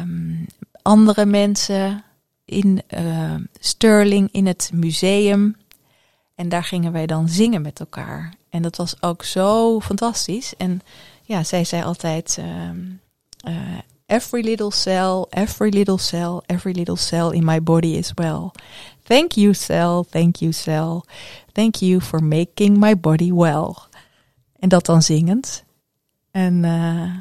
um, 0.00 0.46
andere 0.82 1.26
mensen 1.26 2.04
in 2.44 2.82
uh, 2.98 3.34
Sterling 3.58 4.28
in 4.32 4.46
het 4.46 4.70
museum. 4.74 5.56
En 6.34 6.48
daar 6.48 6.64
gingen 6.64 6.92
wij 6.92 7.06
dan 7.06 7.28
zingen 7.28 7.62
met 7.62 7.80
elkaar. 7.80 8.34
En 8.50 8.62
dat 8.62 8.76
was 8.76 9.02
ook 9.02 9.22
zo 9.22 9.80
fantastisch. 9.80 10.56
En 10.56 10.80
ja, 11.22 11.44
zij 11.44 11.64
zei 11.64 11.82
altijd: 11.82 12.38
um, 12.40 13.00
uh, 13.48 13.54
Every 14.08 14.44
little 14.44 14.70
cell, 14.70 15.26
every 15.30 15.70
little 15.70 15.98
cell, 15.98 16.40
every 16.46 16.72
little 16.72 16.96
cell 16.96 17.32
in 17.32 17.44
my 17.44 17.62
body 17.62 17.96
is 17.96 18.12
well. 18.14 18.52
Thank 19.02 19.32
you, 19.32 19.52
cell, 19.52 20.04
thank 20.10 20.36
you, 20.36 20.52
cell. 20.52 21.04
Thank 21.56 21.74
you 21.76 22.00
for 22.00 22.22
making 22.22 22.78
my 22.78 23.00
body 23.00 23.32
well. 23.32 23.74
En 24.58 24.68
dat 24.68 24.86
dan 24.86 25.02
zingend. 25.02 25.64
En 26.30 26.62
uh, 26.64 27.14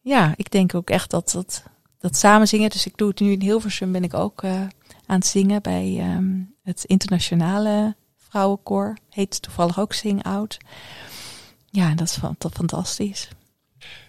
ja, 0.00 0.34
ik 0.36 0.50
denk 0.50 0.74
ook 0.74 0.90
echt 0.90 1.10
dat 1.10 1.30
dat, 1.30 1.62
dat 1.98 2.16
samen 2.16 2.48
zingen. 2.48 2.70
Dus 2.70 2.86
ik 2.86 2.96
doe 2.96 3.08
het 3.08 3.20
nu 3.20 3.32
in 3.32 3.40
Hilversum, 3.40 3.92
ben 3.92 4.04
ik 4.04 4.14
ook 4.14 4.42
uh, 4.42 4.60
aan 5.06 5.18
het 5.18 5.26
zingen 5.26 5.62
bij 5.62 6.14
um, 6.16 6.54
het 6.62 6.84
internationale 6.84 7.96
vrouwenkoor. 8.28 8.96
Heet 9.10 9.42
toevallig 9.42 9.80
ook 9.80 9.92
Sing 9.92 10.22
Out. 10.22 10.58
Ja, 11.70 11.94
dat 11.94 12.08
is 12.08 12.18
fantastisch. 12.52 13.28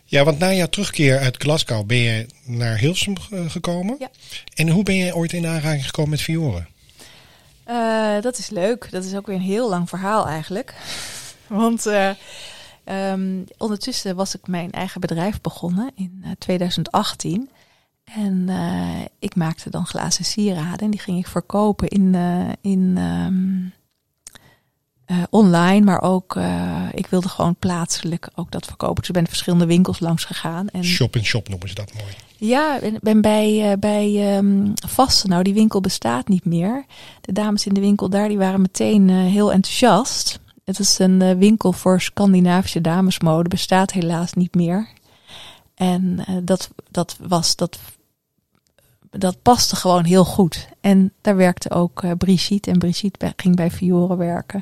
Ja, 0.04 0.24
want 0.24 0.40
na 0.40 0.54
jouw 0.54 0.68
terugkeer 0.68 1.20
uit 1.20 1.38
Glasgow 1.38 1.86
ben 1.86 1.98
je 1.98 2.28
naar 2.46 2.78
Hilversum 2.78 3.18
gekomen. 3.48 3.96
Ja. 4.00 4.10
En 4.54 4.70
hoe 4.70 4.84
ben 4.84 4.96
je 4.96 5.16
ooit 5.16 5.34
in 5.34 5.48
aanraking 5.48 5.86
gekomen 5.86 6.12
met 6.12 6.22
vioren? 6.22 6.68
Uh, 7.68 8.22
dat 8.22 8.38
is 8.38 8.50
leuk. 8.50 8.92
Dat 8.92 9.04
is 9.04 9.16
ook 9.16 9.28
weer 9.28 9.36
een 9.36 9.42
heel 9.42 9.70
lang 9.70 9.90
verhaal 9.90 10.28
eigenlijk. 10.28 10.74
Want 11.48 11.86
uh, 11.86 12.10
um, 12.86 13.46
ondertussen 13.58 14.16
was 14.16 14.36
ik 14.36 14.48
mijn 14.48 14.72
eigen 14.72 15.02
bedrijf 15.02 15.42
begonnen 15.42 15.92
in 15.96 16.22
uh, 16.26 16.32
2018. 16.38 17.50
En 18.04 18.46
uh, 18.50 19.02
ik 19.20 19.36
maakte 19.36 19.70
dan 19.70 19.86
glazen 19.86 20.26
sieraden 20.26 20.80
en 20.80 20.92
die 20.92 21.00
ging 21.00 21.20
ik 21.20 21.28
verkopen 21.28 21.88
in, 21.88 22.16
in 22.62 22.98
uh, 25.12 25.24
online, 25.30 25.86
maar 25.86 26.02
ook 26.02 26.38
ik 26.92 27.08
wilde 27.08 27.30
gewoon 27.30 27.56
plaatselijk 27.56 28.30
ook 28.36 28.52
dat 28.52 28.66
verkopen. 28.66 28.96
Dus 28.96 29.08
ik 29.08 29.14
ben 29.14 29.28
verschillende 29.28 29.66
winkels 29.66 30.00
langs 30.00 30.26
gegaan. 30.26 30.70
En 30.70 30.84
shop 30.84 31.16
in 31.16 31.26
shop 31.26 31.50
noemen 31.50 31.70
ze 31.70 31.76
dat 31.76 31.94
mooi. 31.94 32.14
Ja, 32.46 32.80
ik 32.80 33.00
ben 33.00 33.22
bij, 33.22 33.76
bij 33.80 34.38
um, 34.38 34.74
Vasten. 34.88 35.30
Nou, 35.30 35.44
die 35.44 35.54
winkel 35.54 35.82
bestaat 35.82 36.28
niet 36.28 36.46
meer. 36.46 36.86
De 37.22 37.32
dames 37.32 37.66
in 37.66 37.74
de 37.74 37.80
winkel 37.80 38.10
daar 38.10 38.28
die 38.28 38.38
waren 38.38 38.62
meteen 38.62 39.10
heel 39.10 39.52
enthousiast. 39.52 40.40
Het 40.64 40.80
is 40.80 41.00
een 41.00 41.38
winkel 41.38 41.72
voor 41.72 42.02
Scandinavische 42.02 42.82
damesmode, 42.82 43.50
bestaat 43.50 43.92
helaas 43.92 44.34
niet 44.34 44.56
meer. 44.56 44.88
En 45.76 46.26
dat, 46.44 46.70
dat 46.92 47.18
was 47.22 47.56
dat 47.56 47.80
dat 49.10 49.42
paste 49.42 49.76
gewoon 49.76 50.04
heel 50.04 50.26
goed. 50.26 50.68
En 50.82 51.14
daar 51.22 51.36
werkte 51.36 51.72
ook 51.72 52.18
Brigitte. 52.18 52.72
En 52.72 52.78
Brigitte 52.78 53.34
ging 53.36 53.56
bij 53.56 53.72
Fiore 53.72 54.16
werken. 54.16 54.62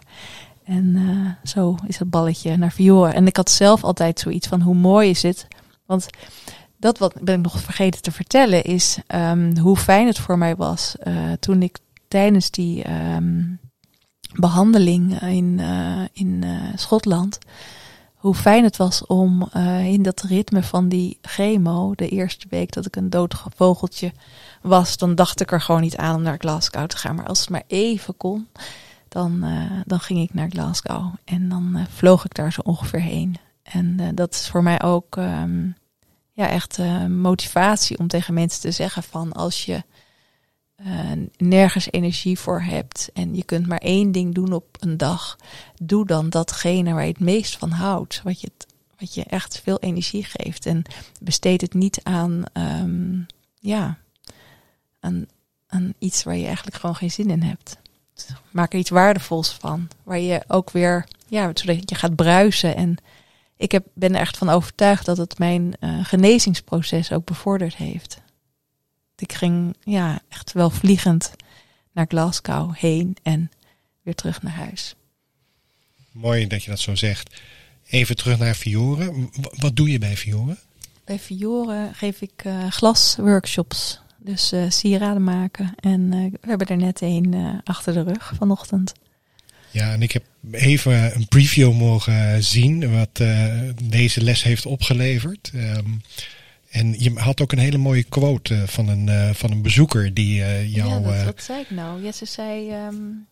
En 0.63 0.97
zo 1.43 1.75
is 1.87 1.99
het 1.99 2.09
balletje 2.09 2.57
naar 2.57 2.71
Fiore. 2.71 3.11
En 3.11 3.27
ik 3.27 3.35
had 3.35 3.49
zelf 3.49 3.83
altijd 3.83 4.19
zoiets 4.19 4.47
van 4.47 4.61
hoe 4.61 4.75
mooi 4.75 5.09
is 5.09 5.23
het. 5.23 5.47
Want 5.85 6.07
dat 6.81 6.97
wat 6.97 7.13
ben 7.21 7.35
ik 7.35 7.43
nog 7.43 7.59
vergeten 7.59 8.01
te 8.01 8.11
vertellen 8.11 8.63
is 8.63 8.97
um, 9.07 9.57
hoe 9.57 9.77
fijn 9.77 10.07
het 10.07 10.19
voor 10.19 10.37
mij 10.37 10.55
was 10.55 10.95
uh, 11.03 11.31
toen 11.39 11.61
ik 11.61 11.77
tijdens 12.07 12.51
die 12.51 12.91
um, 12.91 13.59
behandeling 14.33 15.21
in, 15.21 15.59
in 16.13 16.43
Schotland 16.75 17.37
hoe 18.15 18.35
fijn 18.35 18.63
het 18.63 18.77
was 18.77 19.05
om 19.05 19.49
in 19.83 20.03
dat 20.03 20.21
ritme 20.21 20.63
van 20.63 20.89
die 20.89 21.17
chemo, 21.21 21.93
de 21.95 22.09
eerste 22.09 22.47
week 22.49 22.71
dat 22.73 22.85
ik 22.85 22.95
een 22.95 23.09
dood 23.09 23.35
vogeltje 23.55 24.11
was, 24.61 24.97
dan 24.97 25.15
dacht 25.15 25.41
ik 25.41 25.51
er 25.51 25.61
gewoon 25.61 25.81
niet 25.81 25.97
aan 25.97 26.15
om 26.15 26.21
naar 26.21 26.37
Glasgow 26.37 26.87
te 26.87 26.97
gaan. 26.97 27.15
Maar 27.15 27.27
als 27.27 27.39
het 27.39 27.49
maar 27.49 27.63
even 27.67 28.17
kon, 28.17 28.47
dan, 29.07 29.45
dan 29.85 29.99
ging 29.99 30.19
ik 30.19 30.33
naar 30.33 30.49
Glasgow 30.49 31.13
en 31.23 31.49
dan 31.49 31.85
vloog 31.89 32.25
ik 32.25 32.33
daar 32.33 32.51
zo 32.51 32.61
ongeveer 32.61 33.01
heen. 33.01 33.37
En 33.63 34.15
dat 34.15 34.33
is 34.33 34.49
voor 34.49 34.63
mij 34.63 34.81
ook 34.81 35.15
um, 35.15 35.75
ja, 36.31 36.49
echt 36.49 36.77
motivatie 37.07 37.97
om 37.97 38.07
tegen 38.07 38.33
mensen 38.33 38.61
te 38.61 38.71
zeggen 38.71 39.03
van 39.03 39.31
als 39.31 39.65
je 39.65 39.83
uh, 40.85 41.11
nergens 41.37 41.91
energie 41.91 42.39
voor 42.39 42.61
hebt 42.61 43.09
en 43.13 43.35
je 43.35 43.43
kunt 43.43 43.67
maar 43.67 43.77
één 43.77 44.11
ding 44.11 44.33
doen 44.33 44.53
op 44.53 44.77
een 44.79 44.97
dag, 44.97 45.37
doe 45.81 46.05
dan 46.05 46.29
datgene 46.29 46.93
waar 46.93 47.03
je 47.03 47.11
het 47.11 47.19
meest 47.19 47.57
van 47.57 47.71
houdt, 47.71 48.21
wat 48.23 48.41
je, 48.41 48.51
wat 48.99 49.13
je 49.13 49.23
echt 49.23 49.61
veel 49.63 49.79
energie 49.79 50.23
geeft. 50.23 50.65
En 50.65 50.83
besteed 51.19 51.61
het 51.61 51.73
niet 51.73 51.99
aan, 52.03 52.43
um, 52.53 53.25
ja, 53.59 53.97
aan, 54.99 55.25
aan 55.67 55.93
iets 55.99 56.23
waar 56.23 56.37
je 56.37 56.45
eigenlijk 56.45 56.75
gewoon 56.75 56.95
geen 56.95 57.11
zin 57.11 57.29
in 57.29 57.41
hebt. 57.41 57.77
maak 58.51 58.73
er 58.73 58.79
iets 58.79 58.89
waardevols 58.89 59.49
van, 59.49 59.87
waar 60.03 60.19
je 60.19 60.43
ook 60.47 60.71
weer, 60.71 61.07
ja, 61.27 61.51
zodat 61.53 61.89
je 61.89 61.95
gaat 61.95 62.15
bruisen. 62.15 62.75
En 62.75 62.97
ik 63.61 63.71
heb, 63.71 63.85
ben 63.93 64.15
er 64.15 64.21
echt 64.21 64.37
van 64.37 64.49
overtuigd 64.49 65.05
dat 65.05 65.17
het 65.17 65.37
mijn 65.37 65.73
uh, 65.79 66.05
genezingsproces 66.05 67.11
ook 67.11 67.25
bevorderd 67.25 67.75
heeft 67.75 68.21
ik 69.21 69.33
ging 69.33 69.75
ja, 69.83 70.21
echt 70.29 70.51
wel 70.51 70.69
vliegend 70.69 71.31
naar 71.91 72.05
Glasgow 72.07 72.75
heen 72.75 73.17
en 73.23 73.51
weer 74.01 74.15
terug 74.15 74.41
naar 74.41 74.53
huis. 74.53 74.95
Mooi 76.11 76.47
dat 76.47 76.63
je 76.63 76.69
dat 76.69 76.79
zo 76.79 76.95
zegt. 76.95 77.41
Even 77.87 78.15
terug 78.15 78.39
naar 78.39 78.53
Fiore. 78.53 79.29
Wat 79.51 79.75
doe 79.75 79.91
je 79.91 79.99
bij 79.99 80.17
Fiore? 80.17 80.57
Bij 81.03 81.19
Fiore 81.19 81.89
geef 81.93 82.21
ik 82.21 82.43
uh, 82.45 82.67
glasworkshops. 82.67 83.99
Dus 84.17 84.53
uh, 84.53 84.69
sieraden 84.69 85.23
maken. 85.23 85.73
En 85.75 86.01
uh, 86.01 86.31
we 86.31 86.49
hebben 86.49 86.67
er 86.67 86.77
net 86.77 87.01
een 87.01 87.61
achter 87.63 87.93
de 87.93 88.01
rug 88.01 88.33
vanochtend. 88.35 88.93
Ja, 89.71 89.93
en 89.93 90.01
ik 90.01 90.11
heb 90.11 90.23
even 90.51 91.15
een 91.15 91.27
preview 91.27 91.73
mogen 91.73 92.43
zien 92.43 92.91
wat 92.91 93.21
deze 93.83 94.23
les 94.23 94.43
heeft 94.43 94.65
opgeleverd. 94.65 95.51
Um, 95.55 96.01
en 96.71 96.95
je 96.97 97.11
had 97.13 97.41
ook 97.41 97.51
een 97.51 97.57
hele 97.57 97.77
mooie 97.77 98.03
quote 98.03 98.53
uh, 98.53 98.63
van, 98.63 98.87
een, 98.87 99.07
uh, 99.07 99.29
van 99.33 99.51
een 99.51 99.61
bezoeker 99.61 100.13
die 100.13 100.35
jou... 100.35 100.69
Ja, 100.69 100.99
dat, 100.99 101.23
wat 101.23 101.43
zei 101.43 101.59
ik 101.59 101.69
nou? 101.69 102.03
Ja, 102.03 102.11
ze 102.11 102.25
zei... 102.25 102.73
Um, 102.85 103.27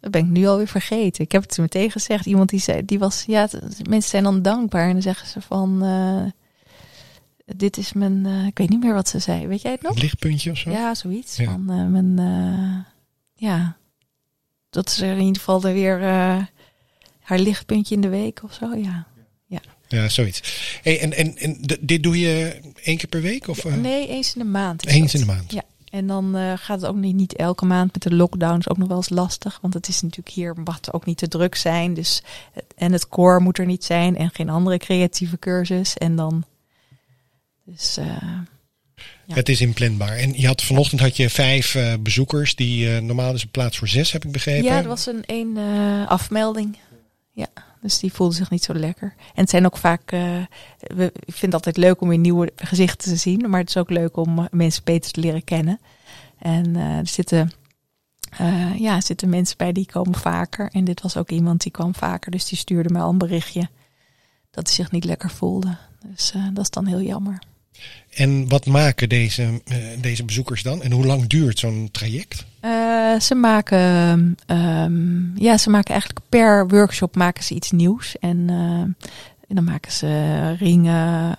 dat 0.00 0.10
ben 0.10 0.24
ik 0.24 0.30
nu 0.30 0.46
alweer 0.46 0.68
vergeten. 0.68 1.24
Ik 1.24 1.32
heb 1.32 1.42
het 1.42 1.58
meteen 1.58 1.90
gezegd. 1.90 2.26
Iemand 2.26 2.50
die 2.50 2.60
zei... 2.60 2.84
Die 2.84 2.98
was, 2.98 3.24
ja, 3.26 3.48
mensen 3.88 4.10
zijn 4.10 4.22
dan 4.22 4.42
dankbaar. 4.42 4.86
En 4.86 4.92
dan 4.92 5.02
zeggen 5.02 5.28
ze 5.28 5.40
van... 5.40 6.32
dit 7.56 7.76
is 7.76 7.92
mijn... 7.92 8.26
ik 8.26 8.58
weet 8.58 8.68
niet 8.68 8.82
meer 8.82 8.94
wat 8.94 9.08
ze 9.08 9.18
zei. 9.18 9.46
Weet 9.46 9.62
jij 9.62 9.72
het 9.72 9.82
nog? 9.82 10.00
lichtpuntje 10.00 10.50
of 10.50 10.58
zo? 10.58 10.70
Ja, 10.70 10.94
zoiets. 10.94 11.36
Ja. 11.36 11.44
Van 11.44 11.64
mijn... 11.64 12.16
ja. 13.34 13.76
Dat 14.72 14.88
is 14.88 15.00
er 15.00 15.10
in 15.10 15.18
ieder 15.18 15.36
geval 15.36 15.64
er 15.64 15.72
weer... 15.72 16.00
haar 17.20 17.38
lichtpuntje 17.38 17.94
in 17.94 18.00
de 18.00 18.08
week 18.08 18.42
of 18.42 18.52
zo. 18.52 18.74
Ja. 18.74 19.06
Ja, 19.92 20.08
zoiets. 20.08 20.42
Hey, 20.82 21.00
en, 21.00 21.12
en, 21.12 21.36
en 21.36 21.58
dit 21.80 22.02
doe 22.02 22.18
je 22.18 22.60
één 22.82 22.96
keer 22.96 23.08
per 23.08 23.20
week? 23.20 23.48
Of, 23.48 23.64
uh... 23.64 23.74
Nee, 23.74 24.08
eens 24.08 24.34
in 24.34 24.42
de 24.42 24.48
maand. 24.48 24.86
Eens 24.86 25.14
in 25.14 25.20
de 25.20 25.26
maand. 25.26 25.52
Ja. 25.52 25.62
En 25.90 26.06
dan 26.06 26.36
uh, 26.36 26.52
gaat 26.56 26.80
het 26.80 26.90
ook 26.90 26.96
niet, 26.96 27.14
niet 27.14 27.36
elke 27.36 27.64
maand 27.64 27.92
met 27.92 28.02
de 28.02 28.14
lockdowns 28.14 28.68
ook 28.68 28.76
nog 28.76 28.88
wel 28.88 28.96
eens 28.96 29.08
lastig. 29.08 29.58
Want 29.62 29.74
het 29.74 29.88
is 29.88 30.02
natuurlijk 30.02 30.34
hier 30.34 30.54
mag 30.64 30.76
het 30.76 30.92
ook 30.92 31.04
niet 31.04 31.16
te 31.16 31.28
druk 31.28 31.54
zijn. 31.54 31.94
Dus 31.94 32.22
en 32.76 32.92
het 32.92 33.08
koor 33.08 33.42
moet 33.42 33.58
er 33.58 33.66
niet 33.66 33.84
zijn 33.84 34.16
en 34.16 34.30
geen 34.32 34.48
andere 34.48 34.78
creatieve 34.78 35.38
cursus. 35.38 35.96
En 35.96 36.16
dan. 36.16 36.44
Dus. 37.64 37.98
Uh, 37.98 38.22
ja. 39.34 39.38
Het 39.38 39.48
is 39.48 39.60
inplanbaar. 39.60 40.16
En 40.16 40.40
je 40.40 40.46
had 40.46 40.62
vanochtend 40.62 41.00
had 41.00 41.16
je 41.16 41.30
vijf 41.30 41.74
uh, 41.74 41.94
bezoekers. 42.00 42.54
Die 42.54 43.00
normaal 43.00 43.34
is 43.34 43.42
een 43.42 43.50
plaats 43.50 43.78
voor 43.78 43.88
zes, 43.88 44.12
heb 44.12 44.24
ik 44.24 44.32
begrepen. 44.32 44.64
Ja, 44.64 44.76
dat 44.76 44.86
was 44.86 45.06
een 45.06 45.24
één 45.24 45.56
afmelding. 46.08 46.76
Ja. 47.32 47.46
Dus 47.80 47.98
die 47.98 48.12
voelde 48.12 48.34
zich 48.34 48.50
niet 48.50 48.64
zo 48.64 48.74
lekker. 48.74 49.14
En 49.16 49.40
het 49.40 49.50
zijn 49.50 49.66
ook 49.66 49.76
vaak, 49.76 50.10
we, 50.10 51.12
ik 51.14 51.34
vind 51.34 51.40
het 51.40 51.54
altijd 51.54 51.76
leuk 51.76 52.00
om 52.00 52.08
weer 52.08 52.18
nieuwe 52.18 52.52
gezichten 52.56 53.10
te 53.10 53.16
zien. 53.16 53.50
Maar 53.50 53.60
het 53.60 53.68
is 53.68 53.76
ook 53.76 53.90
leuk 53.90 54.16
om 54.16 54.48
mensen 54.50 54.84
beter 54.84 55.10
te 55.10 55.20
leren 55.20 55.44
kennen. 55.44 55.80
En 56.38 56.76
er 56.76 57.06
zitten, 57.06 57.52
ja, 58.76 59.00
zitten 59.00 59.28
mensen 59.28 59.56
bij 59.56 59.72
die 59.72 59.86
komen 59.86 60.18
vaker. 60.18 60.70
En 60.72 60.84
dit 60.84 61.02
was 61.02 61.16
ook 61.16 61.30
iemand 61.30 61.62
die 61.62 61.72
kwam 61.72 61.94
vaker. 61.94 62.30
Dus 62.30 62.48
die 62.48 62.58
stuurde 62.58 62.92
me 62.92 63.00
al 63.00 63.10
een 63.10 63.18
berichtje 63.18 63.68
dat 64.50 64.66
hij 64.66 64.74
zich 64.74 64.90
niet 64.90 65.04
lekker 65.04 65.30
voelde. 65.30 65.76
Dus 66.06 66.32
dat 66.52 66.64
is 66.64 66.70
dan 66.70 66.86
heel 66.86 67.02
jammer. 67.02 67.38
En 68.14 68.48
wat 68.48 68.66
maken 68.66 69.08
deze, 69.08 69.62
deze 70.00 70.24
bezoekers 70.24 70.62
dan? 70.62 70.82
En 70.82 70.92
hoe 70.92 71.06
lang 71.06 71.26
duurt 71.26 71.58
zo'n 71.58 71.88
traject? 71.92 72.44
Uh, 72.64 73.20
ze 73.20 73.34
maken, 73.34 73.80
um, 74.46 75.32
ja, 75.34 75.58
ze 75.58 75.70
maken 75.70 75.90
eigenlijk 75.90 76.28
per 76.28 76.68
workshop 76.68 77.16
maken 77.16 77.44
ze 77.44 77.54
iets 77.54 77.70
nieuws. 77.70 78.18
En, 78.18 78.36
uh, 78.50 78.80
en 79.48 79.54
dan 79.54 79.64
maken 79.64 79.92
ze 79.92 80.52
ringen, 80.58 81.34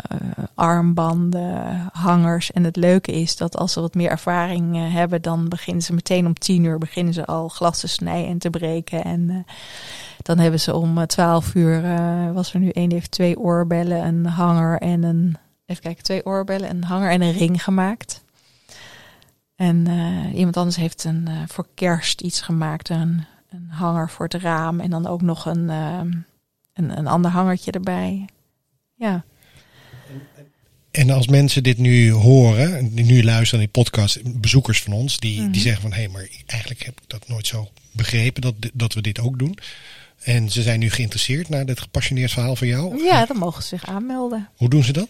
armbanden, 0.55 1.89
hangers. 1.91 2.51
En 2.51 2.63
het 2.63 2.75
leuke 2.75 3.11
is 3.11 3.37
dat 3.37 3.57
als 3.57 3.73
ze 3.73 3.81
wat 3.81 3.95
meer 3.95 4.09
ervaring 4.09 4.91
hebben, 4.93 5.21
dan 5.21 5.49
beginnen 5.49 5.83
ze 5.83 5.93
meteen 5.93 6.25
om 6.25 6.33
tien 6.33 6.63
uur 6.63 6.77
beginnen 6.77 7.13
ze 7.13 7.25
al 7.25 7.47
glas 7.47 7.79
te 7.79 7.87
snijden 7.87 8.29
en 8.29 8.37
te 8.37 8.49
breken. 8.49 9.03
En 9.03 9.45
dan 10.21 10.37
hebben 10.37 10.59
ze 10.59 10.75
om 10.75 11.05
twaalf 11.07 11.55
uur, 11.55 11.81
was 12.33 12.53
er 12.53 12.59
nu 12.59 12.69
één, 12.69 12.89
die 12.89 12.97
heeft 12.97 13.11
twee 13.11 13.39
oorbellen, 13.39 14.05
een 14.05 14.25
hanger 14.25 14.79
en 14.79 15.03
een, 15.03 15.37
even 15.73 15.85
kijken, 15.85 16.03
twee 16.03 16.25
oorbellen, 16.25 16.69
een 16.69 16.83
hanger 16.83 17.11
en 17.11 17.21
een 17.21 17.37
ring 17.37 17.63
gemaakt. 17.63 18.21
En 19.55 19.87
uh, 19.87 20.37
iemand 20.37 20.57
anders 20.57 20.75
heeft 20.75 21.03
een, 21.03 21.25
uh, 21.29 21.41
voor 21.47 21.67
kerst 21.73 22.21
iets 22.21 22.41
gemaakt, 22.41 22.89
een, 22.89 23.25
een, 23.49 23.67
hanger 23.69 24.09
voor 24.09 24.25
het 24.25 24.41
raam 24.41 24.79
en 24.79 24.89
dan 24.89 25.07
ook 25.07 25.21
nog 25.21 25.45
een, 25.45 25.63
uh, 25.63 25.99
een, 26.73 26.97
een 26.97 27.07
ander 27.07 27.31
hangertje 27.31 27.71
erbij. 27.71 28.25
Ja. 28.95 29.23
En 30.91 31.09
als 31.09 31.27
mensen 31.27 31.63
dit 31.63 31.77
nu 31.77 32.11
horen, 32.11 32.95
die 32.95 33.05
nu 33.05 33.23
luisteren 33.23 33.59
naar 33.59 33.69
die 33.73 33.83
podcast, 33.83 34.39
bezoekers 34.41 34.81
van 34.81 34.93
ons, 34.93 35.19
die, 35.19 35.37
mm 35.37 35.43
-hmm. 35.43 35.51
die 35.51 35.61
zeggen 35.61 35.81
van 35.81 35.91
hé, 35.91 35.97
hey, 35.97 36.07
maar 36.07 36.27
eigenlijk 36.45 36.83
heb 36.83 36.99
ik 37.01 37.09
dat 37.09 37.27
nooit 37.27 37.47
zo 37.47 37.69
begrepen 37.91 38.41
dat, 38.41 38.55
dat 38.73 38.93
we 38.93 39.01
dit 39.01 39.19
ook 39.19 39.39
doen. 39.39 39.57
En 40.23 40.49
ze 40.49 40.61
zijn 40.61 40.79
nu 40.79 40.89
geïnteresseerd 40.89 41.49
naar 41.49 41.65
dit 41.65 41.79
gepassioneerd 41.79 42.31
verhaal 42.31 42.55
van 42.55 42.67
jou. 42.67 43.03
Ja, 43.03 43.25
dan 43.25 43.37
mogen 43.37 43.61
ze 43.61 43.67
zich 43.67 43.85
aanmelden. 43.85 44.49
Hoe 44.55 44.69
doen 44.69 44.83
ze 44.83 44.93
dat? 44.93 45.07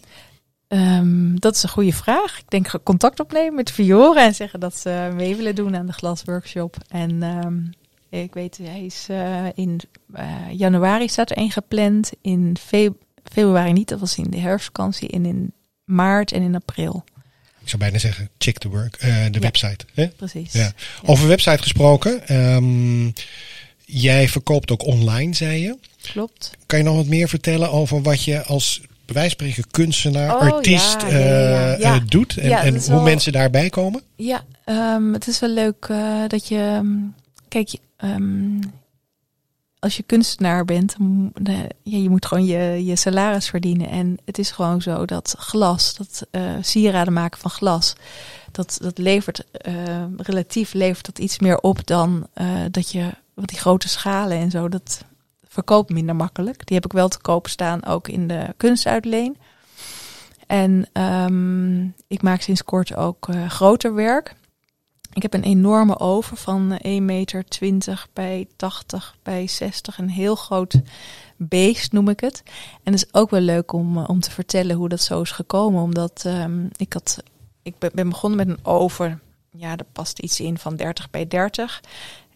Um, 0.68 1.40
dat 1.40 1.54
is 1.54 1.62
een 1.62 1.68
goede 1.68 1.92
vraag. 1.92 2.38
Ik 2.38 2.50
denk 2.50 2.80
contact 2.82 3.20
opnemen 3.20 3.54
met 3.54 3.70
Fiore 3.70 4.20
en 4.20 4.34
zeggen 4.34 4.60
dat 4.60 4.76
ze 4.76 5.10
mee 5.14 5.36
willen 5.36 5.54
doen 5.54 5.76
aan 5.76 5.86
de 5.86 5.92
glasworkshop. 5.92 6.76
En 6.88 7.22
um, 7.22 7.72
ik 8.10 8.34
weet, 8.34 8.58
hij 8.62 8.84
is 8.84 9.06
uh, 9.10 9.46
in 9.54 9.80
uh, 10.16 10.22
januari 10.50 11.08
staat 11.08 11.30
er 11.30 11.36
één 11.36 11.50
gepland. 11.50 12.12
In 12.20 12.56
fe 12.60 12.94
februari 13.32 13.72
niet, 13.72 13.88
dat 13.88 14.00
was 14.00 14.16
in 14.16 14.30
de 14.30 14.38
herfstvakantie. 14.38 15.08
En 15.08 15.26
in 15.26 15.52
maart 15.84 16.32
en 16.32 16.42
in 16.42 16.54
april. 16.54 17.04
Ik 17.60 17.68
zou 17.68 17.82
bijna 17.82 17.98
zeggen, 17.98 18.28
check 18.38 18.58
the 18.58 18.68
work, 18.68 18.96
uh, 19.02 19.24
de 19.24 19.30
ja, 19.32 19.38
website. 19.38 19.84
Hè? 19.94 20.08
Precies. 20.08 20.52
Ja. 20.52 20.72
Over 21.04 21.28
website 21.28 21.62
gesproken. 21.62 22.36
Um, 22.36 23.12
jij 23.84 24.28
verkoopt 24.28 24.70
ook 24.70 24.84
online, 24.84 25.34
zei 25.34 25.60
je. 25.60 25.78
Klopt. 26.02 26.50
Kan 26.66 26.78
je 26.78 26.84
nog 26.84 26.96
wat 26.96 27.06
meer 27.06 27.28
vertellen 27.28 27.70
over 27.70 28.02
wat 28.02 28.24
je 28.24 28.42
als 28.44 28.80
bij 29.06 29.14
wijze 29.14 29.36
van 29.36 29.46
spreken 29.48 29.70
kunstenaar, 29.70 30.34
Oh, 30.34 30.40
artiest 30.40 31.02
ja, 31.02 31.08
ja, 31.08 31.16
ja, 31.18 31.76
eh, 31.76 31.94
eh, 31.96 32.02
doet 32.06 32.36
en, 32.36 32.50
en 32.52 32.74
hoe 32.78 32.88
wel- 32.88 33.02
mensen 33.02 33.32
daarbij 33.32 33.68
komen? 33.70 34.02
Ja, 34.16 34.44
ehm, 34.64 35.12
het 35.12 35.26
is 35.28 35.40
wel 35.40 35.50
leuk 35.50 35.86
eh, 35.90 36.22
dat 36.28 36.48
je. 36.48 36.56
ehm, 36.58 36.86
kijk, 37.48 37.74
ehm, 37.96 38.60
als 39.78 39.96
je 39.96 40.02
kunstenaar 40.02 40.64
bent, 40.64 40.96
je 41.82 42.08
moet 42.10 42.26
gewoon 42.26 42.44
je, 42.44 42.84
je 42.84 42.96
salaris 42.96 43.48
verdienen. 43.48 43.88
En 43.88 44.16
het 44.24 44.38
is 44.38 44.50
gewoon 44.50 44.82
zo 44.82 45.04
dat 45.04 45.34
glas, 45.38 45.94
dat 45.96 46.26
sieraden 46.60 47.12
maken 47.12 47.40
van 47.40 47.50
glas, 47.50 47.92
dat, 48.52 48.78
dat 48.82 48.98
levert 48.98 49.44
relatief 50.16 50.72
levert 50.72 51.06
dat 51.06 51.18
iets 51.18 51.38
meer 51.38 51.58
op 51.58 51.86
dan 51.86 52.26
dat 52.70 52.90
je. 52.90 53.10
Want 53.34 53.48
die 53.48 53.58
grote 53.58 53.88
schalen 53.88 54.38
en 54.38 54.50
zo, 54.50 54.68
dat 54.68 55.04
verkoopt 55.54 55.90
minder 55.90 56.16
makkelijk. 56.16 56.66
Die 56.66 56.76
heb 56.76 56.84
ik 56.84 56.92
wel 56.92 57.08
te 57.08 57.20
koop 57.20 57.48
staan, 57.48 57.84
ook 57.84 58.08
in 58.08 58.26
de 58.26 58.54
kunstuitleen. 58.56 59.36
En 60.46 60.86
ehm, 60.92 61.84
ik 62.06 62.22
maak 62.22 62.40
sinds 62.40 62.64
kort 62.64 62.96
ook 62.96 63.28
eh, 63.28 63.48
groter 63.48 63.94
werk. 63.94 64.34
Ik 65.12 65.22
heb 65.22 65.34
een 65.34 65.42
enorme 65.42 65.98
oven 65.98 66.36
van 66.36 66.72
eh, 66.72 66.98
1,20 66.98 67.02
meter 67.02 68.06
bij 68.12 68.48
80 68.56 69.16
bij 69.22 69.46
60. 69.46 69.98
Een 69.98 70.10
heel 70.10 70.34
groot 70.34 70.80
beest 71.36 71.92
noem 71.92 72.08
ik 72.08 72.20
het. 72.20 72.42
En 72.82 72.92
het 72.92 73.02
is 73.02 73.14
ook 73.14 73.30
wel 73.30 73.40
leuk 73.40 73.72
om, 73.72 73.98
eh, 73.98 74.08
om 74.08 74.20
te 74.20 74.30
vertellen 74.30 74.76
hoe 74.76 74.88
dat 74.88 75.00
zo 75.00 75.20
is 75.20 75.30
gekomen. 75.30 75.82
Omdat 75.82 76.22
ehm, 76.26 76.66
ik, 76.76 76.92
had, 76.92 77.22
ik 77.62 77.78
ben- 77.78 78.08
begonnen 78.08 78.46
met 78.46 78.48
een 78.48 78.64
oven. 78.64 79.20
Ja, 79.50 79.76
er 79.76 79.86
past 79.92 80.18
iets 80.18 80.40
in 80.40 80.58
van 80.58 80.76
30 80.76 81.10
bij 81.10 81.26
30. 81.26 81.80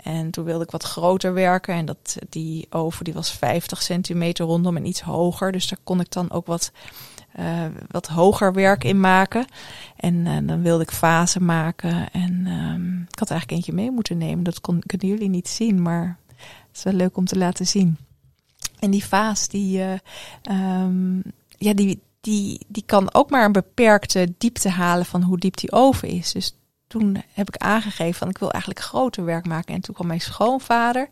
En 0.02 0.30
toen 0.30 0.44
wilde 0.44 0.64
ik 0.64 0.70
wat 0.70 0.82
groter 0.82 1.34
werken. 1.34 1.74
En 1.74 1.84
dat, 1.84 2.16
die 2.28 2.66
oven 2.70 3.04
die 3.04 3.14
was 3.14 3.30
50 3.30 3.82
centimeter 3.82 4.46
rondom 4.46 4.76
en 4.76 4.86
iets 4.86 5.00
hoger. 5.00 5.52
Dus 5.52 5.68
daar 5.68 5.78
kon 5.84 6.00
ik 6.00 6.12
dan 6.12 6.30
ook 6.30 6.46
wat, 6.46 6.72
eh, 7.32 7.64
wat 7.90 8.06
hoger 8.06 8.52
werk 8.52 8.84
in 8.84 9.00
maken. 9.00 9.46
En 9.96 10.26
eh, 10.26 10.36
dan 10.42 10.62
wilde 10.62 10.82
ik 10.82 10.90
vazen 10.90 11.44
maken. 11.44 12.10
En 12.12 12.46
ehm, 12.46 13.00
ik 13.00 13.18
had 13.18 13.30
eigenlijk 13.30 13.50
eentje 13.50 13.72
mee 13.72 13.90
moeten 13.90 14.18
nemen. 14.18 14.44
Dat 14.44 14.60
kon, 14.60 14.82
kunnen 14.86 15.08
jullie 15.08 15.28
niet 15.28 15.48
zien, 15.48 15.82
maar 15.82 16.18
het 16.36 16.76
is 16.76 16.82
wel 16.82 16.92
leuk 16.92 17.16
om 17.16 17.24
te 17.24 17.38
laten 17.38 17.66
zien. 17.66 17.96
En 18.78 18.90
die 18.90 19.04
vaas, 19.04 19.48
die, 19.48 19.80
eh, 19.80 19.98
ehm, 20.42 21.16
ja, 21.58 21.74
die, 21.74 22.02
die, 22.20 22.60
die 22.68 22.82
kan 22.86 23.14
ook 23.14 23.30
maar 23.30 23.44
een 23.44 23.52
beperkte 23.52 24.34
diepte 24.38 24.68
halen 24.68 25.06
van 25.06 25.22
hoe 25.22 25.38
diep 25.38 25.56
die 25.56 25.72
oven 25.72 26.08
is. 26.08 26.32
Dus 26.32 26.56
toen 26.88 27.22
heb 27.32 27.48
ik 27.48 27.56
aangegeven 27.56 28.14
van 28.14 28.28
ik 28.28 28.38
wil 28.38 28.50
eigenlijk 28.50 28.84
groter 28.84 29.24
werk 29.24 29.46
maken. 29.46 29.74
En 29.74 29.80
toen 29.80 29.94
kwam 29.94 30.06
mijn 30.06 30.20
schoonvader 30.20 31.08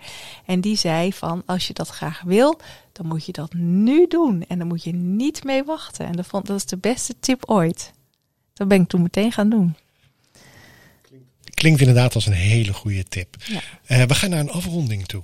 en 0.47 0.61
die 0.61 0.77
zei 0.77 1.13
van 1.13 1.43
als 1.47 1.67
je 1.67 1.73
dat 1.75 1.89
graag 1.89 2.23
wil, 2.23 2.61
dan 2.93 3.07
moet 3.07 3.27
je 3.27 3.33
dat 3.33 3.53
nu 3.55 4.07
doen. 4.07 4.45
En 4.49 4.59
dan 4.59 4.67
moet 4.67 4.85
je 4.85 4.93
niet 4.93 5.45
mee 5.45 5.65
wachten. 5.65 6.07
En 6.07 6.13
dat, 6.13 6.27
vond, 6.27 6.47
dat 6.47 6.57
is 6.57 6.67
de 6.67 6.77
beste 6.77 7.15
tip 7.21 7.43
ooit. 7.49 7.93
Dat 8.55 8.69
ben 8.69 8.81
ik 8.81 8.89
toen 8.89 9.03
meteen 9.03 9.33
gaan 9.33 9.51
doen. 9.51 9.77
Klinkt 11.55 11.81
inderdaad 11.81 12.15
als 12.15 12.27
een 12.27 12.33
hele 12.33 12.73
goede 12.73 13.05
tip. 13.05 13.37
Ja. 13.45 13.61
Eh, 13.85 14.03
we 14.03 14.15
gaan 14.15 14.31
naar 14.31 14.41
een 14.41 14.51
afronding 14.51 15.07
toe. 15.07 15.23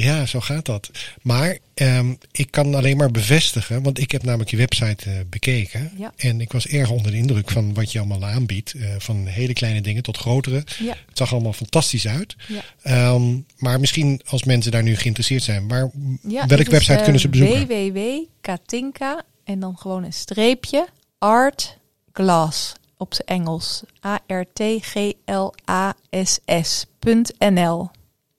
Ja, 0.00 0.26
zo 0.26 0.40
gaat 0.40 0.64
dat. 0.64 0.90
Maar 1.22 1.58
ehm, 1.74 2.14
ik 2.30 2.50
kan 2.50 2.74
alleen 2.74 2.96
maar 2.96 3.10
bevestigen, 3.10 3.82
want 3.82 3.98
ik 3.98 4.10
heb 4.10 4.22
namelijk 4.22 4.50
je 4.50 4.56
website 4.56 5.10
eh, 5.10 5.16
bekeken. 5.30 5.92
Ja. 5.96 6.12
En 6.16 6.40
ik 6.40 6.52
was 6.52 6.66
erg 6.66 6.90
onder 6.90 7.10
de 7.10 7.16
indruk 7.16 7.50
van 7.50 7.74
wat 7.74 7.92
je 7.92 7.98
allemaal 7.98 8.24
aanbiedt. 8.24 8.72
eh, 8.72 8.88
van 8.98 9.26
hele 9.26 9.52
kleine 9.52 9.80
dingen 9.80 10.02
tot 10.02 10.16
grotere. 10.16 10.64
Ja. 10.78 10.94
Het 11.08 11.18
zag 11.18 11.32
allemaal 11.32 11.52
fantastisch 11.52 12.06
uit. 12.08 12.36
Ja. 12.48 12.60
Ehm, 12.82 13.36
maar 13.56 13.80
misschien 13.80 14.20
als 14.26 14.44
mensen 14.44 14.72
daar 14.72 14.82
nu 14.82 14.96
geïnteresseerd 14.96 15.42
zijn, 15.42 15.68
waar, 15.68 15.90
welke 16.22 16.56
is, 16.56 16.68
website 16.68 17.02
kunnen 17.02 17.20
ze 17.20 17.28
bezoeken? 17.28 17.66
www.katinka 17.66 19.22
en 19.44 19.60
dan 19.60 19.76
gewoon 19.78 20.04
een 20.04 20.12
streepje 20.12 20.88
art 21.18 21.78
glass 22.12 22.72
op 22.96 23.14
zijn 23.14 23.28
Engels. 23.28 23.82
A 24.06 24.20
R 24.26 24.42
T 24.52 24.62
G 24.80 25.12
L 25.24 25.52
A 25.70 25.94
S 26.10 26.38
S.nl. 26.62 27.90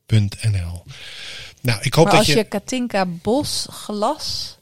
.nl. 0.07 0.84
Nou, 1.62 1.80
ik 1.82 1.93
hoop 1.93 2.05
Maar 2.05 2.16
dat 2.16 2.26
als 2.26 2.36
je, 2.36 2.43
Katinka 2.43 3.05
Bos 3.05 3.68
glas 3.70 4.57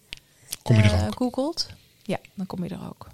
Kom 0.68 0.76
je 0.76 0.82
er 0.82 0.94
eh, 0.94 1.06
ook. 1.06 1.16
googelt, 1.16 1.68
ja, 2.04 2.18
dan 2.34 2.46
kom 2.46 2.64
je 2.64 2.70
er 2.70 2.88
ook. 2.90 3.08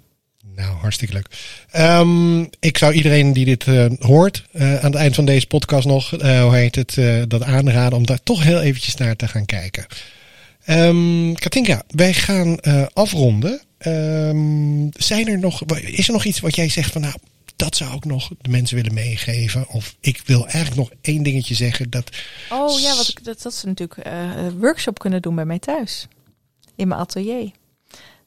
Nou, 0.54 0.76
hartstikke 0.76 1.14
leuk. 1.14 1.26
Ehm, 1.70 2.40
ik 2.60 2.78
zou 2.78 2.92
iedereen 2.92 3.32
die 3.32 3.44
dit 3.44 3.66
eh, 3.66 3.86
hoort 3.98 4.44
eh, 4.52 4.76
aan 4.76 4.90
het 4.90 4.94
eind 4.94 5.14
van 5.14 5.24
deze 5.24 5.46
podcast 5.46 5.86
nog, 5.86 6.10
hoe 6.10 6.54
heet 6.54 6.74
het, 6.74 6.98
dat 7.30 7.42
aanraden 7.42 7.98
om 7.98 8.06
daar 8.06 8.22
toch 8.22 8.42
heel 8.42 8.60
eventjes 8.60 8.94
naar 8.94 9.16
te 9.16 9.28
gaan 9.28 9.46
kijken. 9.46 9.86
Ehm 10.64 11.32
Katinka, 11.34 11.82
wij 11.88 12.14
gaan 12.14 12.60
afronden. 12.92 13.60
Ehm, 13.78 14.86
zijn 14.90 15.28
er 15.28 15.38
nog, 15.38 15.62
is 15.74 16.06
er 16.06 16.12
nog 16.12 16.24
iets 16.24 16.40
wat 16.40 16.56
jij 16.56 16.68
zegt 16.68 16.92
van 16.92 17.00
nou, 17.00 17.14
dat 17.56 17.76
zou 17.76 17.94
ik 17.94 18.04
nog 18.04 18.30
de 18.40 18.50
mensen 18.50 18.76
willen 18.76 18.94
meegeven? 18.94 19.68
Of 19.68 19.96
ik 20.00 20.22
wil 20.26 20.46
eigenlijk 20.46 20.76
nog 20.76 20.98
één 21.00 21.22
dingetje 21.22 21.54
zeggen 21.54 21.90
dat 21.90 22.10
Oh 22.50 22.80
ja, 22.80 22.96
wat 22.96 23.08
ik, 23.08 23.24
dat, 23.24 23.42
dat 23.42 23.54
ze 23.54 23.66
natuurlijk 23.66 23.98
eh, 23.98 24.36
een 24.36 24.58
workshop 24.58 24.98
kunnen 24.98 25.22
doen 25.22 25.34
bij 25.34 25.44
mij 25.44 25.58
thuis. 25.58 26.08
In 26.74 26.88
mijn 26.88 27.00
atelier. 27.00 27.50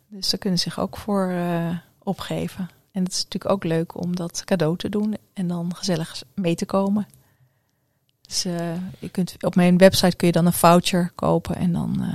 Dus 0.08 0.30
daar 0.30 0.40
kunnen 0.40 0.60
ze 0.60 0.70
zich 0.70 0.80
ook 0.80 0.98
voor 0.98 1.30
eh, 1.30 1.78
opgeven. 2.04 2.70
En 2.92 3.04
het 3.04 3.12
is 3.12 3.24
natuurlijk 3.24 3.52
ook 3.52 3.64
leuk 3.64 4.02
om 4.02 4.16
dat 4.16 4.44
cadeau 4.46 4.78
te 4.78 4.90
doen 4.90 5.18
en 5.34 5.48
dan 5.48 5.76
gezellig 5.76 6.24
mee 6.36 6.56
te 6.56 6.66
komen. 6.66 7.08
Dus 8.22 8.46
eh, 8.46 8.76
je 9.00 9.10
kunt, 9.10 9.36
op 9.44 9.56
mijn 9.56 9.78
website 9.78 10.16
kun 10.16 10.28
je 10.28 10.34
dan 10.34 10.46
een 10.46 10.54
voucher 10.54 11.12
kopen 11.16 11.56
en 11.56 11.72
dan. 11.72 12.06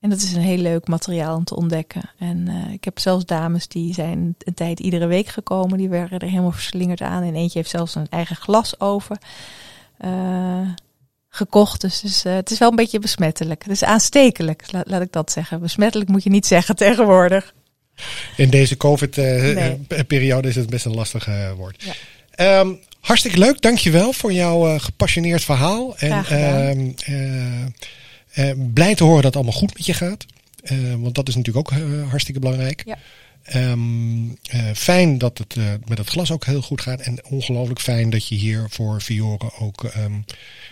En 0.00 0.10
dat 0.10 0.18
is 0.20 0.32
een 0.32 0.42
heel 0.42 0.58
leuk 0.58 0.86
materiaal 0.86 1.36
om 1.36 1.44
te 1.44 1.56
ontdekken. 1.56 2.10
En 2.18 2.48
eh, 2.48 2.72
ik 2.72 2.84
heb 2.84 2.98
zelfs 2.98 3.24
dames 3.24 3.68
die 3.68 3.94
zijn 3.94 4.34
een 4.38 4.54
tijd 4.54 4.80
iedere 4.80 5.06
week 5.06 5.26
gekomen. 5.26 5.78
Die 5.78 5.88
werden 5.88 6.18
er 6.18 6.28
helemaal 6.28 6.52
verslingerd 6.52 7.00
aan. 7.00 7.22
En 7.22 7.34
eentje 7.34 7.58
heeft 7.58 7.70
zelfs 7.70 7.94
een 7.94 8.06
eigen 8.10 8.36
glasoven 8.36 9.18
eh, 9.98 10.68
gekocht. 11.28 11.80
Dus, 11.80 12.00
dus, 12.00 12.22
het 12.22 12.50
is 12.50 12.58
wel 12.58 12.70
een 12.70 12.76
beetje 12.76 12.98
besmettelijk. 12.98 13.62
Het 13.62 13.72
is 13.72 13.84
aanstekelijk, 13.84 14.72
laat, 14.72 14.90
laat 14.90 15.02
ik 15.02 15.12
dat 15.12 15.32
zeggen. 15.32 15.60
Besmettelijk 15.60 16.10
moet 16.10 16.22
je 16.22 16.30
niet 16.30 16.46
zeggen 16.46 16.76
tegenwoordig. 16.86 17.54
in 18.36 18.50
deze 18.50 18.74
Nee. 18.74 18.78
COVID-periode 18.78 20.48
is 20.48 20.56
het 20.56 20.70
best 20.70 20.84
een 20.84 20.94
lastig 20.94 21.28
woord. 21.56 21.82
Ja. 21.82 21.92
Ehm, 22.30 22.72
hartstikke 23.00 23.38
leuk, 23.38 23.60
dankjewel 23.60 24.12
voor 24.12 24.32
jouw 24.32 24.78
gepassioneerd 24.78 25.44
verhaal. 25.44 25.96
En 25.96 26.24
Eh, 28.32 28.50
blij 28.74 28.94
te 28.94 29.04
horen 29.04 29.22
dat 29.22 29.34
het 29.34 29.42
allemaal 29.42 29.60
goed 29.60 29.74
met 29.74 29.86
je 29.86 29.94
gaat. 29.94 30.26
Eh, 30.62 30.94
want 30.94 31.14
dat 31.14 31.28
is 31.28 31.36
natuurlijk 31.36 31.72
ook 31.72 31.78
eh, 31.78 32.08
hartstikke 32.08 32.40
belangrijk. 32.40 32.82
Ja. 32.84 32.98
Ehm, 33.42 34.28
eh, 34.42 34.70
fijn 34.74 35.18
dat 35.18 35.38
het 35.38 35.56
met 35.88 35.98
het 35.98 36.08
glas 36.08 36.32
ook 36.32 36.44
heel 36.44 36.62
goed 36.62 36.80
gaat. 36.80 37.00
En 37.00 37.24
ongelooflijk 37.24 37.80
fijn 37.80 38.10
dat 38.10 38.26
je 38.28 38.34
hier 38.34 38.66
voor 38.68 39.00
Fiore 39.00 39.52
ook 39.58 39.84
ehm, 39.84 40.12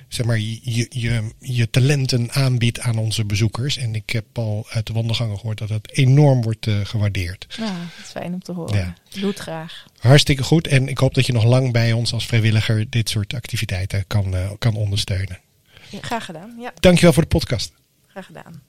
zeg 0.09 0.27
maar, 0.27 0.39
je, 0.39 0.87
je, 0.91 1.23
je, 1.39 1.71
talenten 1.71 2.33
aanbiedt 2.33 2.81
aan 2.81 2.99
onze 2.99 3.25
bezoekers. 3.25 3.77
En 3.77 3.95
ik 3.95 4.11
heb 4.11 4.25
al 4.33 4.67
uit 4.69 4.87
de 4.87 4.93
wandelgangen 4.93 5.39
gehoord 5.39 5.59
dat 5.59 5.69
het 5.69 5.93
enorm 5.93 6.43
wordt 6.43 6.67
gewaardeerd. 6.83 7.47
Nou, 7.59 7.73
dat 7.73 8.05
is 8.05 8.11
fijn 8.11 8.33
om 8.33 8.43
te 8.43 8.53
horen. 8.53 8.79
Ja. 8.79 8.95
Doe 9.21 9.29
het 9.29 9.39
graag. 9.39 9.87
Hartstikke 9.99 10.43
goed. 10.43 10.67
En 10.67 10.89
ik 10.89 10.99
hoop 10.99 11.15
dat 11.15 11.27
je 11.27 11.33
nog 11.33 11.45
lang 11.45 11.73
bij 11.73 11.93
ons 11.93 12.13
als 12.13 12.27
vrijwilliger 12.27 12.91
dit 12.91 13.09
soort 13.09 13.35
activiteiten 13.35 14.05
kan, 14.07 14.35
kan 14.59 14.75
ondersteunen. 14.75 15.39
Ja, 15.91 15.99
graag 16.01 16.25
gedaan. 16.25 16.55
Ja, 16.59 16.73
Dankjewel 16.81 17.13
voor 17.13 17.23
de 17.23 17.29
podcast. 17.29 17.73
graag 18.07 18.27
gedaan. 18.27 18.63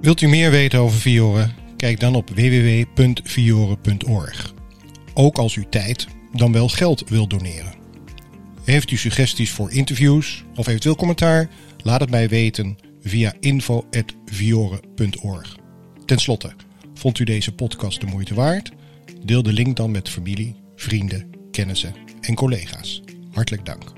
Wilt 0.00 0.20
u 0.20 0.28
meer 0.28 0.50
weten 0.50 0.78
over 0.78 0.98
Fiore? 0.98 1.48
Kijk 1.76 2.00
dan 2.00 2.14
op 2.14 2.30
www.fiore.org. 2.30 4.54
Ook 5.14 5.38
als 5.38 5.54
u 5.54 5.66
tijd, 5.70 6.06
dan 6.32 6.52
wel 6.52 6.68
geld 6.68 7.08
wilt 7.08 7.30
doneren. 7.30 7.74
Heeft 8.64 8.90
u 8.90 8.96
suggesties 8.96 9.50
voor 9.50 9.72
interviews 9.72 10.44
of 10.54 10.66
eventueel 10.66 10.96
commentaar? 10.96 11.48
Laat 11.82 12.00
het 12.00 12.10
mij 12.10 12.28
weten 12.28 12.78
via 13.02 13.34
info.fiore.org. 13.40 15.56
Ten 16.04 16.18
slotte, 16.18 16.52
vond 16.94 17.18
u 17.18 17.24
deze 17.24 17.54
podcast 17.54 18.00
de 18.00 18.06
moeite 18.06 18.34
waard? 18.34 18.70
Deel 19.24 19.42
de 19.42 19.52
link 19.52 19.76
dan 19.76 19.90
met 19.90 20.08
familie, 20.08 20.56
vrienden, 20.76 21.30
kennissen 21.50 21.94
en 22.20 22.34
collega's. 22.34 23.02
Hartelijk 23.32 23.66
dank. 23.66 23.92